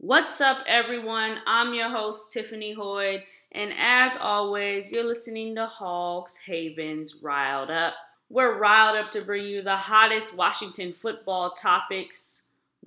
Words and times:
What's 0.00 0.40
up, 0.40 0.58
everyone? 0.68 1.38
I'm 1.44 1.74
your 1.74 1.88
host, 1.88 2.30
Tiffany 2.30 2.72
Hoyd, 2.72 3.24
and 3.50 3.74
as 3.76 4.16
always, 4.16 4.92
you're 4.92 5.02
listening 5.02 5.56
to 5.56 5.66
Hogs 5.66 6.36
Haven's 6.36 7.16
Riled 7.20 7.68
Up. 7.68 7.94
We're 8.30 8.60
riled 8.60 8.96
up 8.96 9.10
to 9.10 9.24
bring 9.24 9.46
you 9.46 9.60
the 9.60 9.74
hottest 9.74 10.36
Washington 10.36 10.92
football 10.92 11.50
topics 11.50 12.42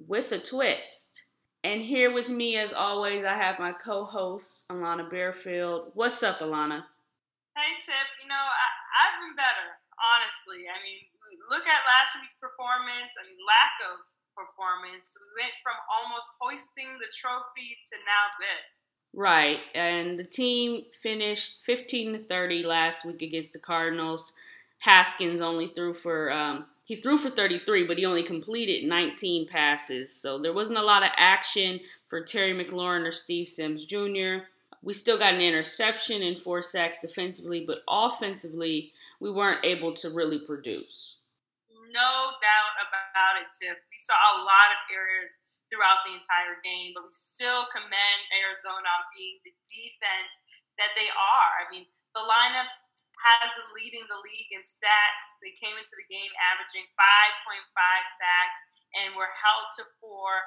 with 0.08 0.32
a 0.32 0.40
twist. 0.40 1.26
And 1.66 1.82
here 1.82 2.14
with 2.14 2.30
me, 2.30 2.56
as 2.56 2.72
always, 2.72 3.26
I 3.26 3.34
have 3.34 3.60
my 3.60 3.74
co 3.74 4.06
host, 4.06 4.64
Alana 4.70 5.12
Bearfield. 5.12 5.92
What's 5.94 6.24
up, 6.24 6.40
Alana? 6.40 6.86
Hey, 7.58 7.74
Tip. 7.82 8.08
You 8.24 8.30
know, 8.30 8.40
I, 8.40 8.68
I've 9.04 9.22
been 9.28 9.36
better, 9.36 9.68
honestly. 10.00 10.64
I 10.64 10.80
mean, 10.88 11.04
look 11.50 11.68
at 11.68 11.84
last 11.86 12.16
week's 12.22 12.38
performance. 12.38 13.18
Mean, 13.20 13.36
lack 13.46 13.92
of 13.92 14.00
performance. 14.36 15.18
We 15.20 15.44
went 15.44 15.54
from 15.64 15.76
almost 15.90 16.32
hoisting 16.40 16.98
the 17.00 17.12
trophy 17.14 17.78
to 17.92 17.98
now 18.06 18.26
this. 18.40 18.88
Right, 19.14 19.60
and 19.76 20.18
the 20.18 20.24
team 20.24 20.84
finished 21.02 21.64
15 21.66 22.14
to 22.14 22.20
30 22.20 22.64
last 22.64 23.06
week 23.06 23.22
against 23.22 23.54
the 23.54 23.60
Cardinals. 23.60 24.34
Haskins 24.80 25.42
only 25.42 25.68
threw 25.68 25.94
for 25.94 26.32
um, 26.32 26.66
he 26.86 26.96
threw 26.96 27.18
for 27.18 27.30
33, 27.30 27.86
but 27.86 27.98
he 27.98 28.06
only 28.06 28.24
completed 28.24 28.88
19 28.88 29.48
passes. 29.48 30.14
So 30.14 30.38
there 30.38 30.54
wasn't 30.54 30.80
a 30.80 30.84
lot 30.84 31.04
of 31.04 31.12
action 31.16 31.80
for 32.08 32.22
Terry 32.22 32.54
McLaurin 32.54 33.08
or 33.08 33.12
Steve 33.12 33.48
Sims 33.48 33.86
Jr. 33.86 34.44
We 34.82 34.94
still 34.94 35.18
got 35.18 35.34
an 35.34 35.42
interception 35.42 36.22
and 36.22 36.38
four 36.38 36.62
sacks 36.62 37.00
defensively, 37.00 37.64
but 37.66 37.84
offensively, 37.88 38.92
we 39.22 39.32
weren't 39.32 39.64
able 39.64 39.94
to 39.94 40.10
really 40.10 40.40
produce 40.40 41.18
no 41.92 42.36
doubt 42.40 42.74
about 42.84 43.40
it, 43.40 43.48
Tiff. 43.56 43.78
We 43.78 44.00
saw 44.00 44.16
a 44.16 44.44
lot 44.44 44.70
of 44.76 44.80
errors 44.92 45.64
throughout 45.68 46.04
the 46.08 46.16
entire 46.16 46.60
game, 46.64 46.92
but 46.96 47.04
we 47.04 47.14
still 47.14 47.68
commend 47.72 48.22
Arizona 48.44 48.88
on 48.88 49.04
being 49.16 49.40
the 49.44 49.54
defense 49.68 50.66
that 50.80 50.92
they 50.96 51.08
are. 51.14 51.52
I 51.62 51.66
mean, 51.72 51.86
the 52.16 52.24
lineups 52.24 52.76
has 53.22 53.54
them 53.54 53.70
leading 53.78 54.02
the 54.10 54.18
league 54.18 54.52
in 54.54 54.66
sacks. 54.66 55.38
They 55.46 55.54
came 55.54 55.78
into 55.78 55.94
the 55.94 56.10
game 56.10 56.34
averaging 56.54 56.90
5.5 56.98 57.62
sacks 58.18 58.62
and 58.98 59.14
were 59.14 59.30
held 59.30 59.70
to 59.78 59.84
four. 60.02 60.42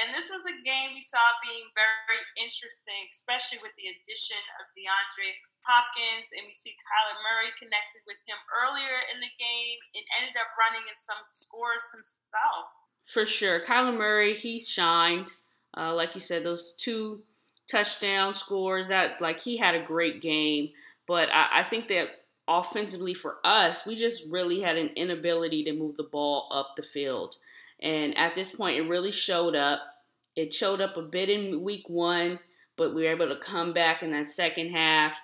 And 0.00 0.12
this 0.12 0.28
was 0.28 0.44
a 0.44 0.60
game 0.60 0.92
we 0.92 1.00
saw 1.00 1.22
being 1.40 1.72
very 1.72 2.20
interesting, 2.36 3.08
especially 3.08 3.64
with 3.64 3.72
the 3.80 3.90
addition 3.90 4.40
of 4.60 4.68
DeAndre 4.76 5.40
Hopkins. 5.64 6.30
And 6.36 6.44
we 6.44 6.52
see 6.52 6.76
Kyler 6.76 7.16
Murray 7.24 7.50
connected 7.56 8.04
with 8.04 8.20
him 8.28 8.38
earlier 8.52 8.98
in 9.08 9.18
the 9.24 9.32
game 9.40 9.80
and 9.96 10.04
ended 10.20 10.36
up 10.36 10.52
running 10.60 10.84
in 10.84 10.96
some 11.00 11.20
scores 11.32 11.88
himself. 11.96 12.68
For 13.08 13.24
sure. 13.24 13.64
Kyler 13.64 13.96
Murray, 13.96 14.36
he 14.36 14.60
shined. 14.60 15.32
Uh, 15.76 15.94
like 15.94 16.14
you 16.14 16.20
said, 16.20 16.44
those 16.44 16.74
two 16.76 17.24
touchdown 17.70 18.34
scores, 18.34 18.88
that 18.88 19.20
like 19.20 19.40
he 19.40 19.56
had 19.56 19.74
a 19.74 19.84
great 19.84 20.20
game. 20.20 20.70
But 21.06 21.30
I, 21.30 21.60
I 21.60 21.62
think 21.62 21.88
that 21.88 22.17
offensively 22.48 23.14
for 23.14 23.36
us, 23.44 23.86
we 23.86 23.94
just 23.94 24.24
really 24.28 24.60
had 24.60 24.76
an 24.76 24.90
inability 24.96 25.64
to 25.64 25.72
move 25.72 25.96
the 25.96 26.02
ball 26.04 26.48
up 26.50 26.74
the 26.76 26.82
field. 26.82 27.36
And 27.80 28.16
at 28.16 28.34
this 28.34 28.54
point, 28.54 28.78
it 28.78 28.88
really 28.88 29.12
showed 29.12 29.54
up. 29.54 29.80
It 30.34 30.54
showed 30.54 30.80
up 30.80 30.96
a 30.96 31.02
bit 31.02 31.28
in 31.28 31.62
week 31.62 31.88
one, 31.88 32.38
but 32.76 32.94
we 32.94 33.02
were 33.02 33.10
able 33.10 33.28
to 33.28 33.36
come 33.36 33.72
back 33.72 34.02
in 34.02 34.10
that 34.12 34.28
second 34.28 34.70
half. 34.70 35.14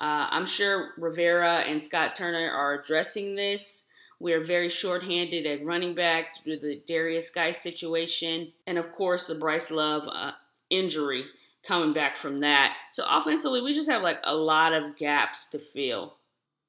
Uh, 0.00 0.26
I'm 0.30 0.46
sure 0.46 0.90
Rivera 0.98 1.58
and 1.60 1.82
Scott 1.82 2.14
Turner 2.14 2.50
are 2.50 2.80
addressing 2.80 3.34
this. 3.34 3.84
We 4.18 4.32
are 4.32 4.44
very 4.44 4.68
shorthanded 4.68 5.46
at 5.46 5.64
running 5.64 5.94
back 5.94 6.44
due 6.44 6.56
to 6.56 6.60
the 6.60 6.82
Derrius 6.88 7.32
Guice 7.32 7.62
situation, 7.62 8.52
and 8.66 8.78
of 8.78 8.92
course 8.92 9.26
the 9.26 9.34
Bryce 9.34 9.70
Love 9.70 10.08
uh, 10.10 10.32
injury 10.70 11.24
coming 11.62 11.92
back 11.92 12.16
from 12.16 12.38
that. 12.38 12.76
So 12.92 13.04
offensively, 13.08 13.60
we 13.60 13.72
just 13.72 13.90
have 13.90 14.02
like 14.02 14.18
a 14.24 14.34
lot 14.34 14.72
of 14.72 14.96
gaps 14.96 15.46
to 15.46 15.58
fill. 15.58 16.16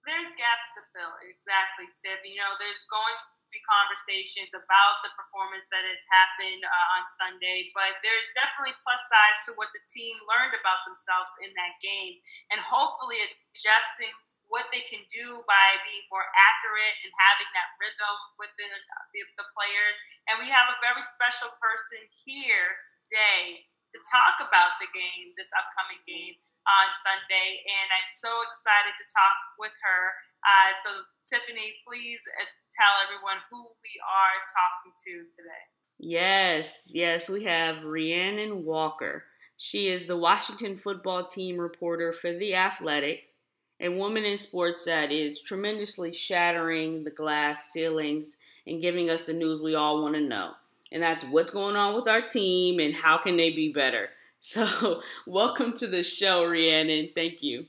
There's 0.06 0.38
gaps 0.38 0.70
to 0.78 0.82
fill, 0.94 1.14
exactly, 1.26 1.90
Tiff. 1.98 2.22
You 2.22 2.38
know, 2.38 2.54
there's 2.62 2.86
going 2.94 3.18
to 3.18 3.28
be 3.50 3.58
conversations 3.66 4.54
about 4.54 5.02
the 5.02 5.10
performance 5.18 5.66
that 5.74 5.82
has 5.82 6.06
happened 6.14 6.62
uh, 6.62 6.96
on 6.98 7.04
Sunday, 7.10 7.74
but 7.74 7.98
there's 8.06 8.30
definitely 8.38 8.78
plus 8.86 9.02
sides 9.10 9.50
to 9.50 9.58
what 9.58 9.74
the 9.74 9.82
team 9.82 10.14
learned 10.30 10.54
about 10.54 10.86
themselves 10.86 11.34
in 11.42 11.50
that 11.58 11.74
game, 11.82 12.22
and 12.54 12.62
hopefully 12.62 13.18
adjusting 13.50 14.14
what 14.46 14.70
they 14.70 14.86
can 14.86 15.02
do 15.10 15.42
by 15.50 15.68
being 15.90 16.06
more 16.14 16.26
accurate 16.38 16.96
and 17.02 17.12
having 17.18 17.50
that 17.58 17.74
rhythm 17.82 18.16
within 18.38 18.70
the, 18.70 19.22
the 19.42 19.48
players. 19.58 19.96
And 20.30 20.38
we 20.38 20.46
have 20.54 20.70
a 20.70 20.78
very 20.86 21.02
special 21.02 21.50
person 21.58 22.06
here 22.22 22.78
today 22.86 23.66
to 23.96 24.00
talk 24.04 24.44
about 24.44 24.76
the 24.84 24.92
game, 24.92 25.32
this 25.40 25.56
upcoming 25.56 26.04
game 26.04 26.36
on 26.68 26.92
Sunday. 26.92 27.64
And 27.64 27.88
I'm 27.96 28.10
so 28.12 28.28
excited 28.44 28.92
to 28.92 29.06
talk 29.08 29.38
with 29.56 29.72
her. 29.80 30.04
Uh, 30.44 30.76
so, 30.76 30.90
Tiffany, 31.24 31.80
please 31.88 32.20
uh, 32.36 32.44
tell 32.76 32.92
everyone 33.08 33.40
who 33.48 33.64
we 33.64 33.94
are 34.04 34.38
talking 34.52 34.92
to 34.92 35.14
today. 35.32 35.64
Yes, 35.98 36.92
yes, 36.92 37.32
we 37.32 37.48
have 37.48 37.88
Rhiannon 37.88 38.68
Walker. 38.68 39.24
She 39.56 39.88
is 39.88 40.06
the 40.06 40.18
Washington 40.18 40.76
football 40.76 41.26
team 41.26 41.58
reporter 41.58 42.12
for 42.12 42.34
The 42.34 42.56
Athletic, 42.56 43.32
a 43.80 43.88
woman 43.88 44.26
in 44.26 44.36
sports 44.36 44.84
that 44.84 45.14
is 45.14 45.42
tremendously 45.42 46.12
shattering 46.12 47.06
the 47.06 47.12
glass 47.12 47.72
ceilings 47.72 48.36
and 48.68 48.82
giving 48.82 49.10
us 49.10 49.28
the 49.28 49.34
news 49.34 49.62
we 49.62 49.76
all 49.76 50.02
want 50.02 50.16
to 50.16 50.22
know 50.22 50.52
and 50.92 51.02
that's 51.02 51.24
what's 51.26 51.52
going 51.52 51.76
on 51.76 51.96
with 51.96 52.08
our 52.08 52.22
team 52.22 52.80
and 52.80 52.94
how 52.94 53.18
can 53.18 53.38
they 53.38 53.52
be 53.52 53.72
better. 53.72 54.10
So, 54.46 55.02
welcome 55.26 55.74
to 55.82 55.88
the 55.88 56.04
show, 56.04 56.46
Rhiannon. 56.46 57.10
Thank 57.16 57.42
you. 57.42 57.66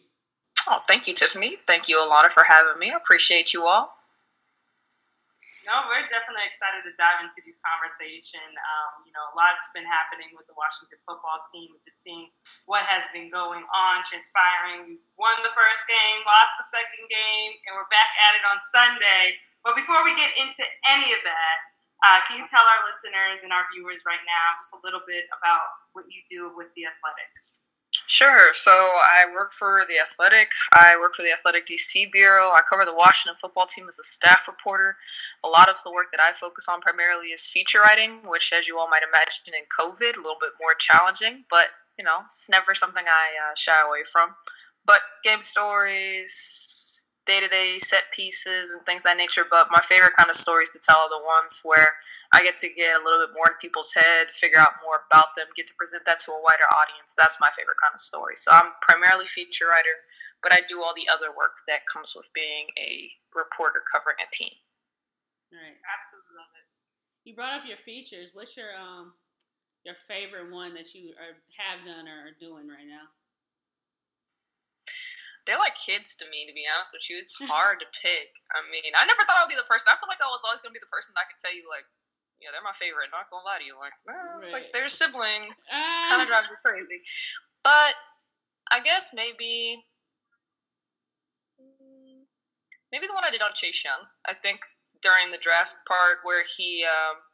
Oh, 0.68 0.82
thank 0.86 1.08
you, 1.08 1.14
Tiffany. 1.14 1.56
Thank 1.66 1.88
you, 1.88 1.96
Alana, 1.96 2.28
for 2.28 2.44
having 2.44 2.78
me. 2.78 2.92
I 2.92 3.00
appreciate 3.00 3.54
you 3.54 3.64
all. 3.64 3.96
No, 5.66 5.82
we're 5.90 5.98
definitely 6.06 6.46
excited 6.46 6.86
to 6.86 6.94
dive 6.94 7.26
into 7.26 7.42
these 7.42 7.58
conversation. 7.58 8.38
Um, 8.38 9.02
you 9.02 9.10
know, 9.10 9.26
a 9.30 9.34
lot's 9.34 9.66
been 9.74 9.82
happening 9.82 10.30
with 10.38 10.46
the 10.46 10.54
Washington 10.54 11.02
football 11.02 11.42
team, 11.50 11.74
just 11.82 12.06
seeing 12.06 12.30
what 12.70 12.86
has 12.86 13.10
been 13.10 13.34
going 13.34 13.66
on, 13.66 13.94
transpiring. 14.06 14.86
We 14.86 15.02
won 15.18 15.34
the 15.42 15.50
first 15.58 15.82
game, 15.90 16.22
lost 16.22 16.54
the 16.54 16.70
second 16.70 17.02
game, 17.10 17.58
and 17.66 17.74
we're 17.74 17.90
back 17.90 18.10
at 18.30 18.38
it 18.38 18.46
on 18.46 18.62
Sunday. 18.62 19.34
But 19.66 19.74
before 19.74 20.06
we 20.06 20.14
get 20.14 20.30
into 20.38 20.62
any 20.86 21.10
of 21.18 21.26
that, 21.26 21.56
uh, 22.04 22.20
can 22.28 22.38
you 22.38 22.44
tell 22.44 22.64
our 22.64 22.82
listeners 22.84 23.44
and 23.44 23.52
our 23.52 23.64
viewers 23.72 24.04
right 24.04 24.20
now 24.26 24.46
just 24.60 24.74
a 24.76 24.80
little 24.84 25.00
bit 25.06 25.24
about 25.32 25.64
what 25.92 26.04
you 26.12 26.20
do 26.28 26.52
with 26.56 26.68
The 26.76 26.84
Athletic? 26.84 27.32
Sure. 28.06 28.52
So 28.52 28.70
I 28.70 29.24
work 29.32 29.52
for 29.52 29.84
The 29.88 29.96
Athletic. 29.98 30.48
I 30.74 30.96
work 31.00 31.14
for 31.14 31.22
the 31.22 31.32
Athletic 31.32 31.66
DC 31.66 32.12
Bureau. 32.12 32.50
I 32.50 32.60
cover 32.68 32.84
the 32.84 32.94
Washington 32.94 33.38
football 33.40 33.66
team 33.66 33.88
as 33.88 33.98
a 33.98 34.04
staff 34.04 34.46
reporter. 34.46 34.96
A 35.44 35.48
lot 35.48 35.68
of 35.68 35.76
the 35.82 35.90
work 35.90 36.12
that 36.12 36.20
I 36.20 36.32
focus 36.32 36.66
on 36.68 36.80
primarily 36.80 37.28
is 37.28 37.46
feature 37.46 37.80
writing, 37.80 38.20
which, 38.26 38.52
as 38.52 38.68
you 38.68 38.78
all 38.78 38.88
might 38.88 39.02
imagine, 39.02 39.54
in 39.56 39.64
COVID, 39.72 40.14
a 40.14 40.22
little 40.22 40.38
bit 40.38 40.54
more 40.60 40.74
challenging, 40.78 41.44
but 41.48 41.66
you 41.98 42.04
know, 42.04 42.28
it's 42.28 42.48
never 42.50 42.74
something 42.74 43.04
I 43.08 43.50
uh, 43.50 43.54
shy 43.56 43.80
away 43.80 44.04
from. 44.10 44.36
But 44.84 45.00
game 45.24 45.42
stories, 45.42 46.85
day 47.26 47.40
to 47.40 47.48
day 47.48 47.78
set 47.78 48.10
pieces 48.12 48.70
and 48.70 48.86
things 48.86 49.02
that 49.02 49.16
nature. 49.16 49.44
But 49.48 49.68
my 49.70 49.80
favorite 49.82 50.14
kind 50.16 50.30
of 50.30 50.36
stories 50.36 50.70
to 50.72 50.78
tell 50.78 51.04
are 51.04 51.10
the 51.10 51.22
ones 51.22 51.60
where 51.64 51.94
I 52.32 52.42
get 52.42 52.58
to 52.58 52.68
get 52.68 53.00
a 53.00 53.04
little 53.04 53.26
bit 53.26 53.34
more 53.34 53.50
in 53.50 53.58
people's 53.60 53.92
head, 53.94 54.30
figure 54.30 54.58
out 54.58 54.82
more 54.82 55.02
about 55.10 55.34
them, 55.36 55.50
get 55.54 55.66
to 55.68 55.74
present 55.74 56.06
that 56.06 56.20
to 56.26 56.32
a 56.32 56.42
wider 56.42 56.66
audience. 56.70 57.14
That's 57.18 57.40
my 57.40 57.50
favorite 57.54 57.82
kind 57.82 57.94
of 57.94 58.00
story. 58.00 58.34
So 58.36 58.50
I'm 58.50 58.78
primarily 58.80 59.26
feature 59.26 59.68
writer, 59.68 60.06
but 60.42 60.52
I 60.52 60.62
do 60.66 60.82
all 60.82 60.94
the 60.94 61.10
other 61.10 61.34
work 61.34 61.66
that 61.66 61.86
comes 61.90 62.14
with 62.16 62.30
being 62.32 62.70
a 62.78 63.10
reporter 63.34 63.82
covering 63.90 64.22
a 64.22 64.28
team. 64.30 64.54
Right, 65.52 65.78
absolutely 65.82 66.34
love 66.38 66.50
it. 66.54 66.66
You 67.26 67.34
brought 67.34 67.58
up 67.58 67.66
your 67.66 67.78
features. 67.82 68.30
What's 68.34 68.56
your 68.56 68.74
um 68.78 69.14
your 69.84 69.94
favorite 70.10 70.50
one 70.50 70.74
that 70.74 70.94
you 70.94 71.14
are, 71.14 71.38
have 71.54 71.86
done 71.86 72.08
or 72.10 72.30
are 72.30 72.38
doing 72.42 72.66
right 72.66 72.86
now? 72.86 73.06
They're 75.46 75.62
like 75.62 75.78
kids 75.78 76.18
to 76.18 76.26
me, 76.28 76.44
to 76.50 76.52
be 76.52 76.66
honest 76.66 76.92
with 76.92 77.06
you. 77.06 77.16
It's 77.16 77.38
hard 77.46 77.78
to 77.80 77.88
pick. 77.94 78.34
I 78.50 78.60
mean, 78.68 78.92
I 78.98 79.06
never 79.06 79.22
thought 79.24 79.38
I 79.38 79.46
would 79.46 79.54
be 79.54 79.58
the 79.58 79.70
person. 79.70 79.88
I 79.88 79.96
feel 79.96 80.10
like 80.10 80.20
I 80.20 80.28
was 80.28 80.42
always 80.42 80.60
going 80.60 80.74
to 80.74 80.78
be 80.78 80.82
the 80.82 80.90
person 80.90 81.14
that 81.14 81.30
could 81.30 81.38
tell 81.38 81.54
you, 81.54 81.64
like, 81.70 81.86
yeah, 82.42 82.52
they're 82.52 82.66
my 82.66 82.76
favorite. 82.76 83.08
Not 83.08 83.32
gonna 83.32 83.48
lie 83.48 83.62
to 83.62 83.64
you, 83.64 83.72
like, 83.80 83.96
well, 84.04 84.36
right. 84.36 84.44
it's 84.44 84.52
like 84.52 84.68
they're 84.68 84.90
a 84.90 84.92
sibling. 84.92 85.48
It 85.48 85.72
ah. 85.72 86.06
kind 86.12 86.20
of 86.20 86.28
drives 86.28 86.52
me 86.52 86.60
crazy. 86.60 87.00
But 87.64 87.96
I 88.68 88.84
guess 88.84 89.16
maybe, 89.16 89.80
mm, 91.56 92.28
maybe 92.92 93.08
the 93.08 93.16
one 93.16 93.24
I 93.24 93.32
did 93.32 93.40
on 93.40 93.56
Chase 93.56 93.80
Young. 93.80 94.04
I 94.28 94.34
think 94.34 94.60
during 95.00 95.32
the 95.32 95.40
draft 95.40 95.80
part 95.88 96.20
where 96.24 96.44
he, 96.44 96.84
um, 96.84 97.24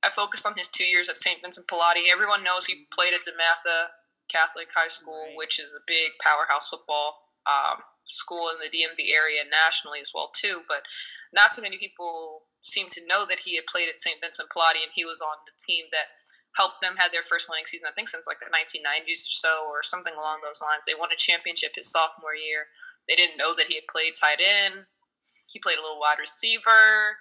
I 0.00 0.08
focused 0.10 0.46
on 0.46 0.56
his 0.56 0.68
two 0.68 0.88
years 0.88 1.08
at 1.08 1.20
St. 1.20 1.42
Vincent 1.42 1.68
Pallotti. 1.68 2.08
Everyone 2.10 2.42
knows 2.42 2.66
he 2.66 2.74
mm-hmm. 2.74 2.94
played 2.94 3.12
at 3.12 3.28
DeMatha 3.28 3.92
Catholic 4.32 4.68
High 4.74 4.88
School, 4.88 5.28
right. 5.28 5.36
which 5.36 5.60
is 5.60 5.76
a 5.76 5.84
big 5.86 6.12
powerhouse 6.24 6.70
football 6.70 7.21
um, 7.46 7.82
school 8.04 8.50
in 8.50 8.58
the 8.58 8.70
DMV 8.70 9.14
area 9.14 9.42
nationally 9.46 10.00
as 10.00 10.12
well 10.14 10.30
too. 10.34 10.62
But 10.68 10.82
not 11.32 11.52
so 11.52 11.62
many 11.62 11.78
people 11.78 12.42
seem 12.60 12.88
to 12.90 13.06
know 13.06 13.26
that 13.26 13.40
he 13.40 13.56
had 13.56 13.66
played 13.66 13.88
at 13.88 13.98
St. 13.98 14.20
Vincent 14.20 14.50
Pallotti 14.50 14.82
and 14.82 14.94
he 14.94 15.04
was 15.04 15.20
on 15.20 15.42
the 15.46 15.52
team 15.58 15.86
that 15.90 16.14
helped 16.56 16.84
them 16.84 16.96
had 16.96 17.12
their 17.12 17.24
first 17.24 17.48
winning 17.48 17.64
season, 17.64 17.88
I 17.88 17.96
think 17.96 18.08
since 18.08 18.28
like 18.28 18.38
the 18.38 18.52
1990s 18.52 19.24
or 19.24 19.34
so, 19.34 19.54
or 19.68 19.82
something 19.82 20.12
along 20.12 20.44
those 20.44 20.60
lines. 20.60 20.84
They 20.84 20.98
won 20.98 21.12
a 21.12 21.16
championship 21.16 21.72
his 21.74 21.90
sophomore 21.90 22.36
year. 22.36 22.68
They 23.08 23.16
didn't 23.16 23.40
know 23.40 23.54
that 23.56 23.66
he 23.66 23.80
had 23.80 23.88
played 23.88 24.14
tight 24.14 24.38
end. 24.38 24.84
He 25.50 25.58
played 25.58 25.78
a 25.78 25.84
little 25.84 26.00
wide 26.00 26.20
receiver. 26.20 27.16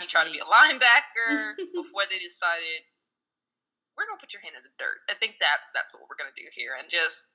He 0.00 0.06
tried 0.06 0.30
to 0.30 0.34
be 0.34 0.40
a 0.40 0.48
linebacker 0.48 1.58
before 1.74 2.06
they 2.08 2.18
decided 2.18 2.86
we're 3.96 4.08
gonna 4.08 4.20
put 4.20 4.32
your 4.32 4.40
hand 4.40 4.56
in 4.56 4.64
the 4.64 4.72
dirt. 4.80 5.04
I 5.10 5.14
think 5.18 5.36
that's 5.36 5.68
that's 5.74 5.92
what 5.92 6.08
we're 6.08 6.16
gonna 6.16 6.34
do 6.34 6.48
here, 6.54 6.78
and 6.78 6.88
just 6.88 7.28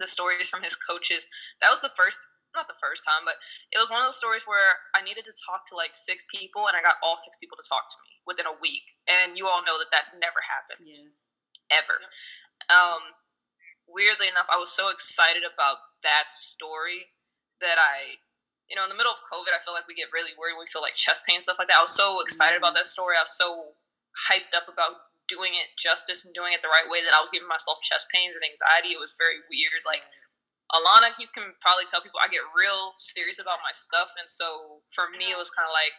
the 0.00 0.10
stories 0.10 0.48
from 0.48 0.64
his 0.64 0.74
coaches. 0.74 1.28
That 1.60 1.70
was 1.70 1.84
the 1.84 1.92
first, 1.94 2.18
not 2.56 2.66
the 2.66 2.80
first 2.80 3.04
time, 3.04 3.22
but 3.28 3.36
it 3.70 3.78
was 3.78 3.92
one 3.92 4.00
of 4.02 4.08
those 4.08 4.18
stories 4.18 4.48
where 4.48 4.80
I 4.96 5.04
needed 5.04 5.28
to 5.28 5.34
talk 5.36 5.68
to 5.70 5.78
like 5.78 5.92
six 5.92 6.26
people, 6.32 6.66
and 6.66 6.74
I 6.74 6.82
got 6.82 6.98
all 7.04 7.20
six 7.20 7.36
people 7.36 7.60
to 7.60 7.66
talk 7.68 7.86
to 7.92 7.98
me 8.08 8.18
within 8.26 8.48
a 8.48 8.56
week. 8.58 8.96
And 9.06 9.36
you 9.36 9.46
all 9.46 9.62
know 9.62 9.78
that 9.78 9.92
that 9.92 10.16
never 10.18 10.40
happens 10.42 11.06
yeah. 11.68 11.84
ever. 11.84 12.00
Um, 12.66 13.14
weirdly 13.86 14.26
enough, 14.26 14.48
I 14.50 14.58
was 14.58 14.72
so 14.72 14.88
excited 14.88 15.44
about 15.46 15.84
that 16.02 16.30
story 16.30 17.12
that 17.60 17.76
I, 17.76 18.20
you 18.68 18.74
know, 18.74 18.86
in 18.86 18.90
the 18.90 18.96
middle 18.96 19.12
of 19.12 19.20
COVID, 19.28 19.52
I 19.52 19.60
feel 19.60 19.76
like 19.76 19.86
we 19.86 19.98
get 19.98 20.14
really 20.14 20.32
worried. 20.38 20.56
We 20.56 20.70
feel 20.70 20.80
like 20.82 20.96
chest 20.96 21.28
pain 21.28 21.44
stuff 21.44 21.60
like 21.60 21.68
that. 21.68 21.82
I 21.82 21.84
was 21.84 21.94
so 21.94 22.20
excited 22.24 22.56
about 22.56 22.72
mm-hmm. 22.72 22.86
that 22.86 22.94
story. 22.94 23.18
I 23.18 23.26
was 23.26 23.36
so 23.36 23.76
hyped 24.30 24.56
up 24.56 24.70
about 24.70 25.09
doing 25.30 25.54
it 25.54 25.70
justice 25.78 26.26
and 26.26 26.34
doing 26.34 26.50
it 26.50 26.60
the 26.60 26.72
right 26.72 26.90
way 26.90 27.00
that 27.06 27.14
I 27.14 27.22
was 27.22 27.30
giving 27.30 27.46
myself 27.46 27.78
chest 27.86 28.10
pains 28.10 28.34
and 28.34 28.42
anxiety. 28.42 28.92
It 28.92 29.00
was 29.00 29.14
very 29.14 29.38
weird. 29.46 29.86
Like 29.86 30.02
Alana, 30.74 31.14
you 31.22 31.30
can 31.30 31.54
probably 31.62 31.86
tell 31.86 32.02
people 32.02 32.18
I 32.18 32.26
get 32.26 32.42
real 32.50 32.98
serious 32.98 33.38
about 33.38 33.62
my 33.62 33.70
stuff, 33.70 34.10
and 34.18 34.26
so 34.26 34.82
for 34.90 35.06
me, 35.14 35.30
it 35.30 35.38
was 35.38 35.54
kind 35.54 35.70
of 35.70 35.74
like 35.74 35.94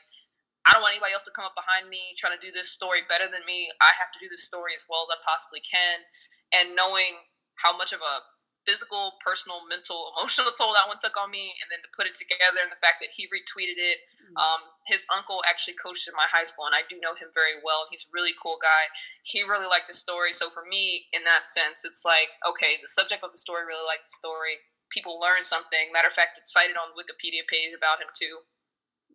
I 0.68 0.76
don't 0.76 0.84
want 0.84 1.00
anybody 1.00 1.16
else 1.16 1.26
to 1.26 1.34
come 1.34 1.48
up 1.48 1.58
behind 1.58 1.90
me 1.90 2.14
trying 2.20 2.38
to 2.38 2.44
do 2.44 2.54
this 2.54 2.70
story 2.70 3.02
better 3.08 3.26
than 3.26 3.48
me. 3.48 3.72
I 3.82 3.96
have 3.98 4.14
to 4.14 4.20
do 4.22 4.30
this 4.30 4.46
story 4.46 4.76
as 4.76 4.86
well 4.86 5.08
as 5.08 5.16
I 5.16 5.18
possibly 5.24 5.64
can, 5.64 6.04
and 6.52 6.76
knowing 6.76 7.32
how 7.64 7.72
much 7.72 7.96
of 7.96 8.04
a 8.04 8.16
physical, 8.66 9.18
personal, 9.26 9.66
mental, 9.66 10.14
emotional 10.14 10.54
toll 10.54 10.74
that 10.78 10.86
one 10.86 11.02
took 11.02 11.18
on 11.18 11.34
me, 11.34 11.58
and 11.62 11.68
then 11.74 11.82
to 11.82 11.90
put 11.98 12.06
it 12.06 12.14
together 12.14 12.62
and 12.62 12.70
the 12.70 12.80
fact 12.80 13.02
that 13.02 13.14
he 13.14 13.26
retweeted 13.30 13.78
it. 13.78 14.06
Mm-hmm. 14.22 14.38
Um, 14.38 14.62
his 14.86 15.06
uncle 15.10 15.42
actually 15.50 15.78
coached 15.82 16.06
in 16.06 16.14
my 16.14 16.30
high 16.30 16.46
school, 16.46 16.70
and 16.70 16.78
I 16.78 16.86
do 16.86 17.02
know 17.02 17.18
him 17.18 17.34
very 17.34 17.58
well. 17.58 17.90
He's 17.90 18.06
a 18.06 18.14
really 18.14 18.38
cool 18.38 18.62
guy. 18.62 18.94
He 19.26 19.42
really 19.42 19.68
liked 19.68 19.90
the 19.90 19.98
story. 19.98 20.32
So 20.32 20.54
for 20.54 20.64
me, 20.66 21.10
in 21.14 21.26
that 21.26 21.44
sense, 21.44 21.84
it's 21.84 22.06
like, 22.06 22.38
okay, 22.46 22.78
the 22.82 22.90
subject 22.90 23.26
of 23.26 23.34
the 23.34 23.42
story 23.42 23.66
really 23.66 23.86
liked 23.86 24.10
the 24.10 24.18
story. 24.18 24.62
People 24.94 25.18
learned 25.18 25.48
something. 25.48 25.90
Matter 25.90 26.12
of 26.12 26.18
fact, 26.18 26.38
it's 26.38 26.52
cited 26.52 26.78
on 26.78 26.92
the 26.92 26.98
Wikipedia 27.00 27.48
page 27.48 27.74
about 27.74 28.04
him 28.04 28.12
too. 28.14 28.44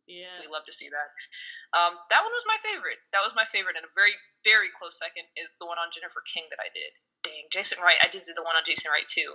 Yeah, 0.06 0.38
we 0.38 0.46
love 0.46 0.62
to 0.70 0.74
see 0.74 0.86
that. 0.86 1.10
Um, 1.74 1.98
that 2.14 2.22
one 2.22 2.30
was 2.30 2.46
my 2.46 2.56
favorite. 2.62 3.02
That 3.10 3.26
was 3.26 3.34
my 3.34 3.42
favorite, 3.42 3.74
and 3.74 3.82
a 3.82 3.90
very, 3.90 4.14
very 4.46 4.70
close 4.70 4.94
second 5.02 5.26
is 5.34 5.58
the 5.58 5.66
one 5.66 5.82
on 5.82 5.90
Jennifer 5.90 6.22
King 6.22 6.46
that 6.54 6.62
I 6.62 6.70
did 6.70 6.94
dang, 7.26 7.50
Jason 7.50 7.82
Wright. 7.82 7.98
I 7.98 8.08
just 8.08 8.26
did 8.26 8.36
the 8.36 8.46
one 8.46 8.54
on 8.54 8.62
Jason 8.64 8.90
Wright 8.90 9.08
too. 9.08 9.34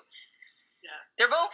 Yeah. 0.83 1.03
They're 1.17 1.31
both 1.31 1.53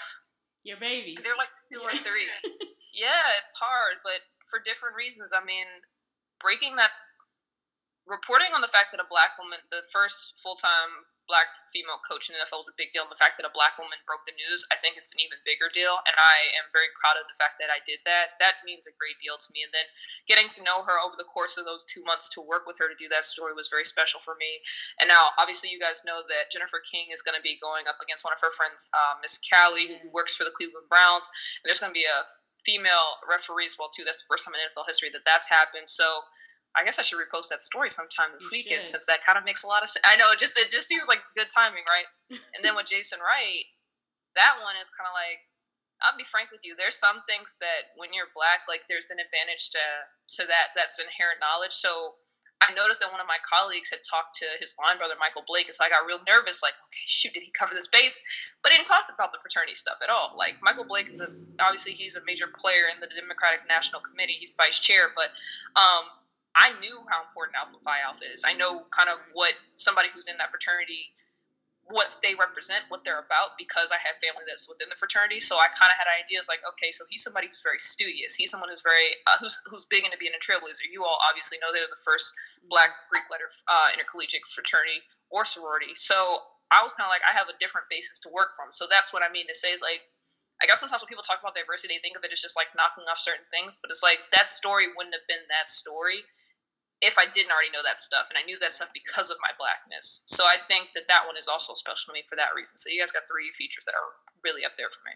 your 0.64 0.78
babies. 0.78 1.20
They're 1.24 1.38
like 1.38 1.52
two 1.66 1.82
or 1.82 1.92
three. 1.98 2.30
yeah, 2.94 3.36
it's 3.42 3.58
hard, 3.58 4.04
but 4.04 4.22
for 4.50 4.60
different 4.62 4.96
reasons. 4.96 5.32
I 5.34 5.44
mean, 5.44 5.66
breaking 6.40 6.78
that 6.78 6.92
reporting 8.06 8.56
on 8.56 8.62
the 8.62 8.72
fact 8.72 8.92
that 8.94 9.04
a 9.04 9.10
black 9.10 9.36
woman, 9.36 9.60
the 9.72 9.84
first 9.92 10.40
full 10.42 10.56
time 10.56 11.10
black 11.28 11.54
female 11.70 12.00
coach 12.02 12.32
in 12.32 12.36
the 12.36 12.42
NFL 12.42 12.64
was 12.64 12.72
a 12.72 12.80
big 12.80 12.96
deal. 12.96 13.04
And 13.04 13.14
the 13.14 13.20
fact 13.20 13.36
that 13.38 13.46
a 13.46 13.54
black 13.54 13.76
woman 13.76 14.00
broke 14.08 14.24
the 14.24 14.34
news, 14.34 14.64
I 14.72 14.80
think, 14.80 14.96
is 14.96 15.12
an 15.12 15.22
even 15.22 15.44
bigger 15.44 15.68
deal. 15.68 16.00
And 16.08 16.16
I 16.16 16.52
am 16.56 16.72
very 16.72 16.90
proud 16.96 17.20
of 17.20 17.28
the 17.28 17.36
fact 17.36 17.60
that 17.60 17.70
I 17.70 17.84
did 17.84 18.02
that. 18.08 18.40
That 18.40 18.64
means 18.64 18.88
a 18.88 18.96
great 18.96 19.20
deal 19.20 19.36
to 19.36 19.50
me. 19.52 19.62
And 19.62 19.76
then 19.76 19.88
getting 20.26 20.48
to 20.58 20.66
know 20.66 20.88
her 20.88 20.98
over 20.98 21.20
the 21.20 21.28
course 21.28 21.60
of 21.60 21.68
those 21.68 21.84
two 21.84 22.02
months 22.08 22.32
to 22.34 22.42
work 22.42 22.66
with 22.66 22.80
her 22.80 22.88
to 22.88 22.98
do 22.98 23.12
that 23.12 23.28
story 23.28 23.52
was 23.52 23.70
very 23.70 23.86
special 23.86 24.24
for 24.24 24.40
me. 24.40 24.64
And 24.98 25.12
now, 25.12 25.36
obviously, 25.36 25.70
you 25.70 25.78
guys 25.78 26.08
know 26.08 26.24
that 26.26 26.50
Jennifer 26.50 26.80
King 26.80 27.12
is 27.12 27.22
going 27.22 27.38
to 27.38 27.44
be 27.44 27.60
going 27.60 27.86
up 27.86 28.00
against 28.00 28.24
one 28.24 28.34
of 28.34 28.42
her 28.42 28.52
friends, 28.56 28.88
uh, 28.96 29.20
Miss 29.20 29.38
Callie, 29.44 30.00
who 30.00 30.10
works 30.10 30.34
for 30.34 30.48
the 30.48 30.56
Cleveland 30.56 30.88
Browns. 30.88 31.28
And 31.62 31.68
there's 31.68 31.84
going 31.84 31.92
to 31.92 32.00
be 32.00 32.08
a 32.08 32.26
female 32.64 33.24
referee 33.24 33.68
as 33.68 33.80
well 33.80 33.88
too. 33.88 34.04
That's 34.04 34.24
the 34.24 34.28
first 34.28 34.44
time 34.44 34.56
in 34.56 34.64
NFL 34.64 34.88
history 34.88 35.08
that 35.16 35.24
that's 35.24 35.48
happened. 35.48 35.88
So 35.88 36.28
I 36.76 36.84
guess 36.84 37.00
I 37.00 37.04
should 37.04 37.20
repost 37.20 37.50
that 37.50 37.62
story 37.62 37.90
sometime 37.90 38.34
this 38.34 38.50
you 38.52 38.58
weekend 38.60 38.86
should. 38.86 39.00
since 39.00 39.06
that 39.08 39.24
kind 39.26 39.38
of 39.38 39.46
makes 39.46 39.64
a 39.64 39.68
lot 39.68 39.84
of 39.84 39.90
sense. 39.90 40.06
I 40.06 40.18
know 40.18 40.32
it 40.32 40.40
just 40.40 40.58
it 40.58 40.70
just 40.70 40.88
seems 40.88 41.08
like 41.08 41.20
good 41.36 41.50
timing, 41.50 41.86
right? 41.90 42.10
and 42.30 42.62
then 42.62 42.76
with 42.76 42.86
Jason 42.94 43.20
Wright, 43.20 43.66
that 44.36 44.62
one 44.62 44.78
is 44.78 44.90
kind 44.94 45.08
of 45.10 45.16
like 45.16 45.42
I'll 46.02 46.18
be 46.18 46.28
frank 46.28 46.54
with 46.54 46.62
you. 46.62 46.78
There's 46.78 46.98
some 46.98 47.26
things 47.26 47.58
that 47.58 47.98
when 47.98 48.14
you're 48.14 48.30
black, 48.38 48.70
like 48.70 48.86
there's 48.86 49.10
an 49.10 49.18
advantage 49.18 49.74
to 49.74 49.84
to 50.38 50.42
that 50.46 50.78
that's 50.78 51.02
inherent 51.02 51.42
knowledge. 51.42 51.74
So 51.74 52.22
I 52.62 52.74
noticed 52.74 53.02
that 53.06 53.14
one 53.14 53.22
of 53.22 53.30
my 53.30 53.38
colleagues 53.46 53.94
had 53.94 54.02
talked 54.02 54.34
to 54.42 54.48
his 54.58 54.74
line 54.82 54.98
brother 54.98 55.14
Michael 55.18 55.46
Blake, 55.46 55.70
and 55.70 55.78
so 55.78 55.86
I 55.86 55.94
got 55.94 56.10
real 56.10 56.22
nervous. 56.26 56.66
Like, 56.66 56.74
okay, 56.74 57.06
shoot, 57.06 57.34
did 57.34 57.46
he 57.46 57.54
cover 57.54 57.78
this 57.78 57.86
base? 57.90 58.18
But 58.62 58.72
he 58.74 58.78
didn't 58.82 58.90
talk 58.90 59.06
about 59.14 59.30
the 59.30 59.38
fraternity 59.42 59.78
stuff 59.78 60.02
at 60.02 60.10
all. 60.10 60.34
Like 60.38 60.58
Michael 60.62 60.86
Blake 60.86 61.10
is 61.10 61.22
a 61.22 61.30
obviously 61.62 61.94
he's 61.94 62.18
a 62.18 62.26
major 62.26 62.50
player 62.50 62.90
in 62.90 62.98
the 62.98 63.10
Democratic 63.14 63.66
National 63.70 64.02
Committee. 64.02 64.38
He's 64.42 64.58
vice 64.58 64.82
chair, 64.82 65.14
but 65.14 65.38
um, 65.78 66.10
I 66.58 66.74
knew 66.82 67.06
how 67.06 67.22
important 67.22 67.54
Alpha 67.54 67.78
Phi 67.86 68.02
Alpha 68.02 68.26
is. 68.26 68.42
I 68.42 68.58
know 68.58 68.90
kind 68.90 69.14
of 69.14 69.22
what 69.38 69.54
somebody 69.78 70.10
who's 70.10 70.26
in 70.26 70.42
that 70.42 70.50
fraternity, 70.50 71.14
what 71.86 72.18
they 72.26 72.34
represent, 72.34 72.90
what 72.90 73.06
they're 73.06 73.22
about, 73.22 73.54
because 73.62 73.94
I 73.94 74.02
have 74.02 74.18
family 74.18 74.42
that's 74.42 74.66
within 74.66 74.90
the 74.90 74.98
fraternity. 74.98 75.38
So 75.38 75.62
I 75.62 75.70
kind 75.70 75.94
of 75.94 76.02
had 76.02 76.10
ideas 76.10 76.50
like, 76.50 76.66
okay, 76.66 76.90
so 76.90 77.06
he's 77.14 77.22
somebody 77.22 77.46
who's 77.46 77.62
very 77.62 77.78
studious. 77.78 78.34
He's 78.34 78.50
someone 78.50 78.74
who's 78.74 78.82
very 78.82 79.22
uh, 79.30 79.38
who's 79.38 79.62
who's 79.70 79.86
big 79.86 80.02
into 80.02 80.18
being 80.18 80.34
a 80.34 80.42
trailblazer. 80.42 80.90
You 80.90 81.06
all 81.06 81.22
obviously 81.22 81.62
know 81.62 81.70
they're 81.70 81.86
the 81.86 82.02
first 82.02 82.34
Black 82.66 82.90
Greek 83.14 83.30
letter 83.30 83.54
uh, 83.70 83.94
intercollegiate 83.94 84.50
fraternity 84.50 85.06
or 85.30 85.46
sorority. 85.46 85.94
So 85.94 86.50
I 86.74 86.82
was 86.82 86.92
kind 86.98 87.06
of 87.06 87.14
like, 87.14 87.24
I 87.24 87.38
have 87.38 87.48
a 87.48 87.56
different 87.62 87.86
basis 87.88 88.18
to 88.26 88.34
work 88.34 88.58
from. 88.58 88.74
So 88.74 88.90
that's 88.90 89.14
what 89.14 89.22
I 89.22 89.30
mean 89.30 89.46
to 89.46 89.56
say 89.56 89.72
is 89.78 89.86
like 89.86 90.02
I 90.58 90.66
guess 90.66 90.82
sometimes 90.82 91.06
when 91.06 91.14
people 91.14 91.22
talk 91.22 91.38
about 91.38 91.54
diversity, 91.54 91.94
they 91.94 92.02
think 92.02 92.18
of 92.18 92.26
it 92.26 92.34
as 92.34 92.42
just 92.42 92.58
like 92.58 92.74
knocking 92.74 93.06
off 93.06 93.22
certain 93.22 93.46
things, 93.54 93.78
but 93.78 93.94
it's 93.94 94.02
like 94.02 94.26
that 94.34 94.50
story 94.50 94.90
wouldn't 94.90 95.14
have 95.14 95.30
been 95.30 95.46
that 95.54 95.70
story 95.70 96.26
if 97.02 97.18
I 97.18 97.30
didn't 97.30 97.54
already 97.54 97.70
know 97.70 97.86
that 97.86 98.02
stuff, 98.02 98.34
and 98.34 98.38
I 98.38 98.44
knew 98.46 98.58
that 98.58 98.74
stuff 98.74 98.90
because 98.90 99.30
of 99.30 99.38
my 99.38 99.54
blackness. 99.54 100.26
So 100.26 100.50
I 100.50 100.58
think 100.58 100.98
that 100.98 101.06
that 101.06 101.30
one 101.30 101.38
is 101.38 101.46
also 101.46 101.78
special 101.78 102.10
to 102.10 102.18
me 102.18 102.26
for 102.26 102.34
that 102.36 102.58
reason. 102.58 102.82
So 102.82 102.90
you 102.90 102.98
guys 102.98 103.14
got 103.14 103.30
three 103.30 103.54
features 103.54 103.86
that 103.86 103.94
are 103.94 104.18
really 104.42 104.66
up 104.66 104.80
there 104.82 104.90
for 104.90 105.06
me. 105.06 105.14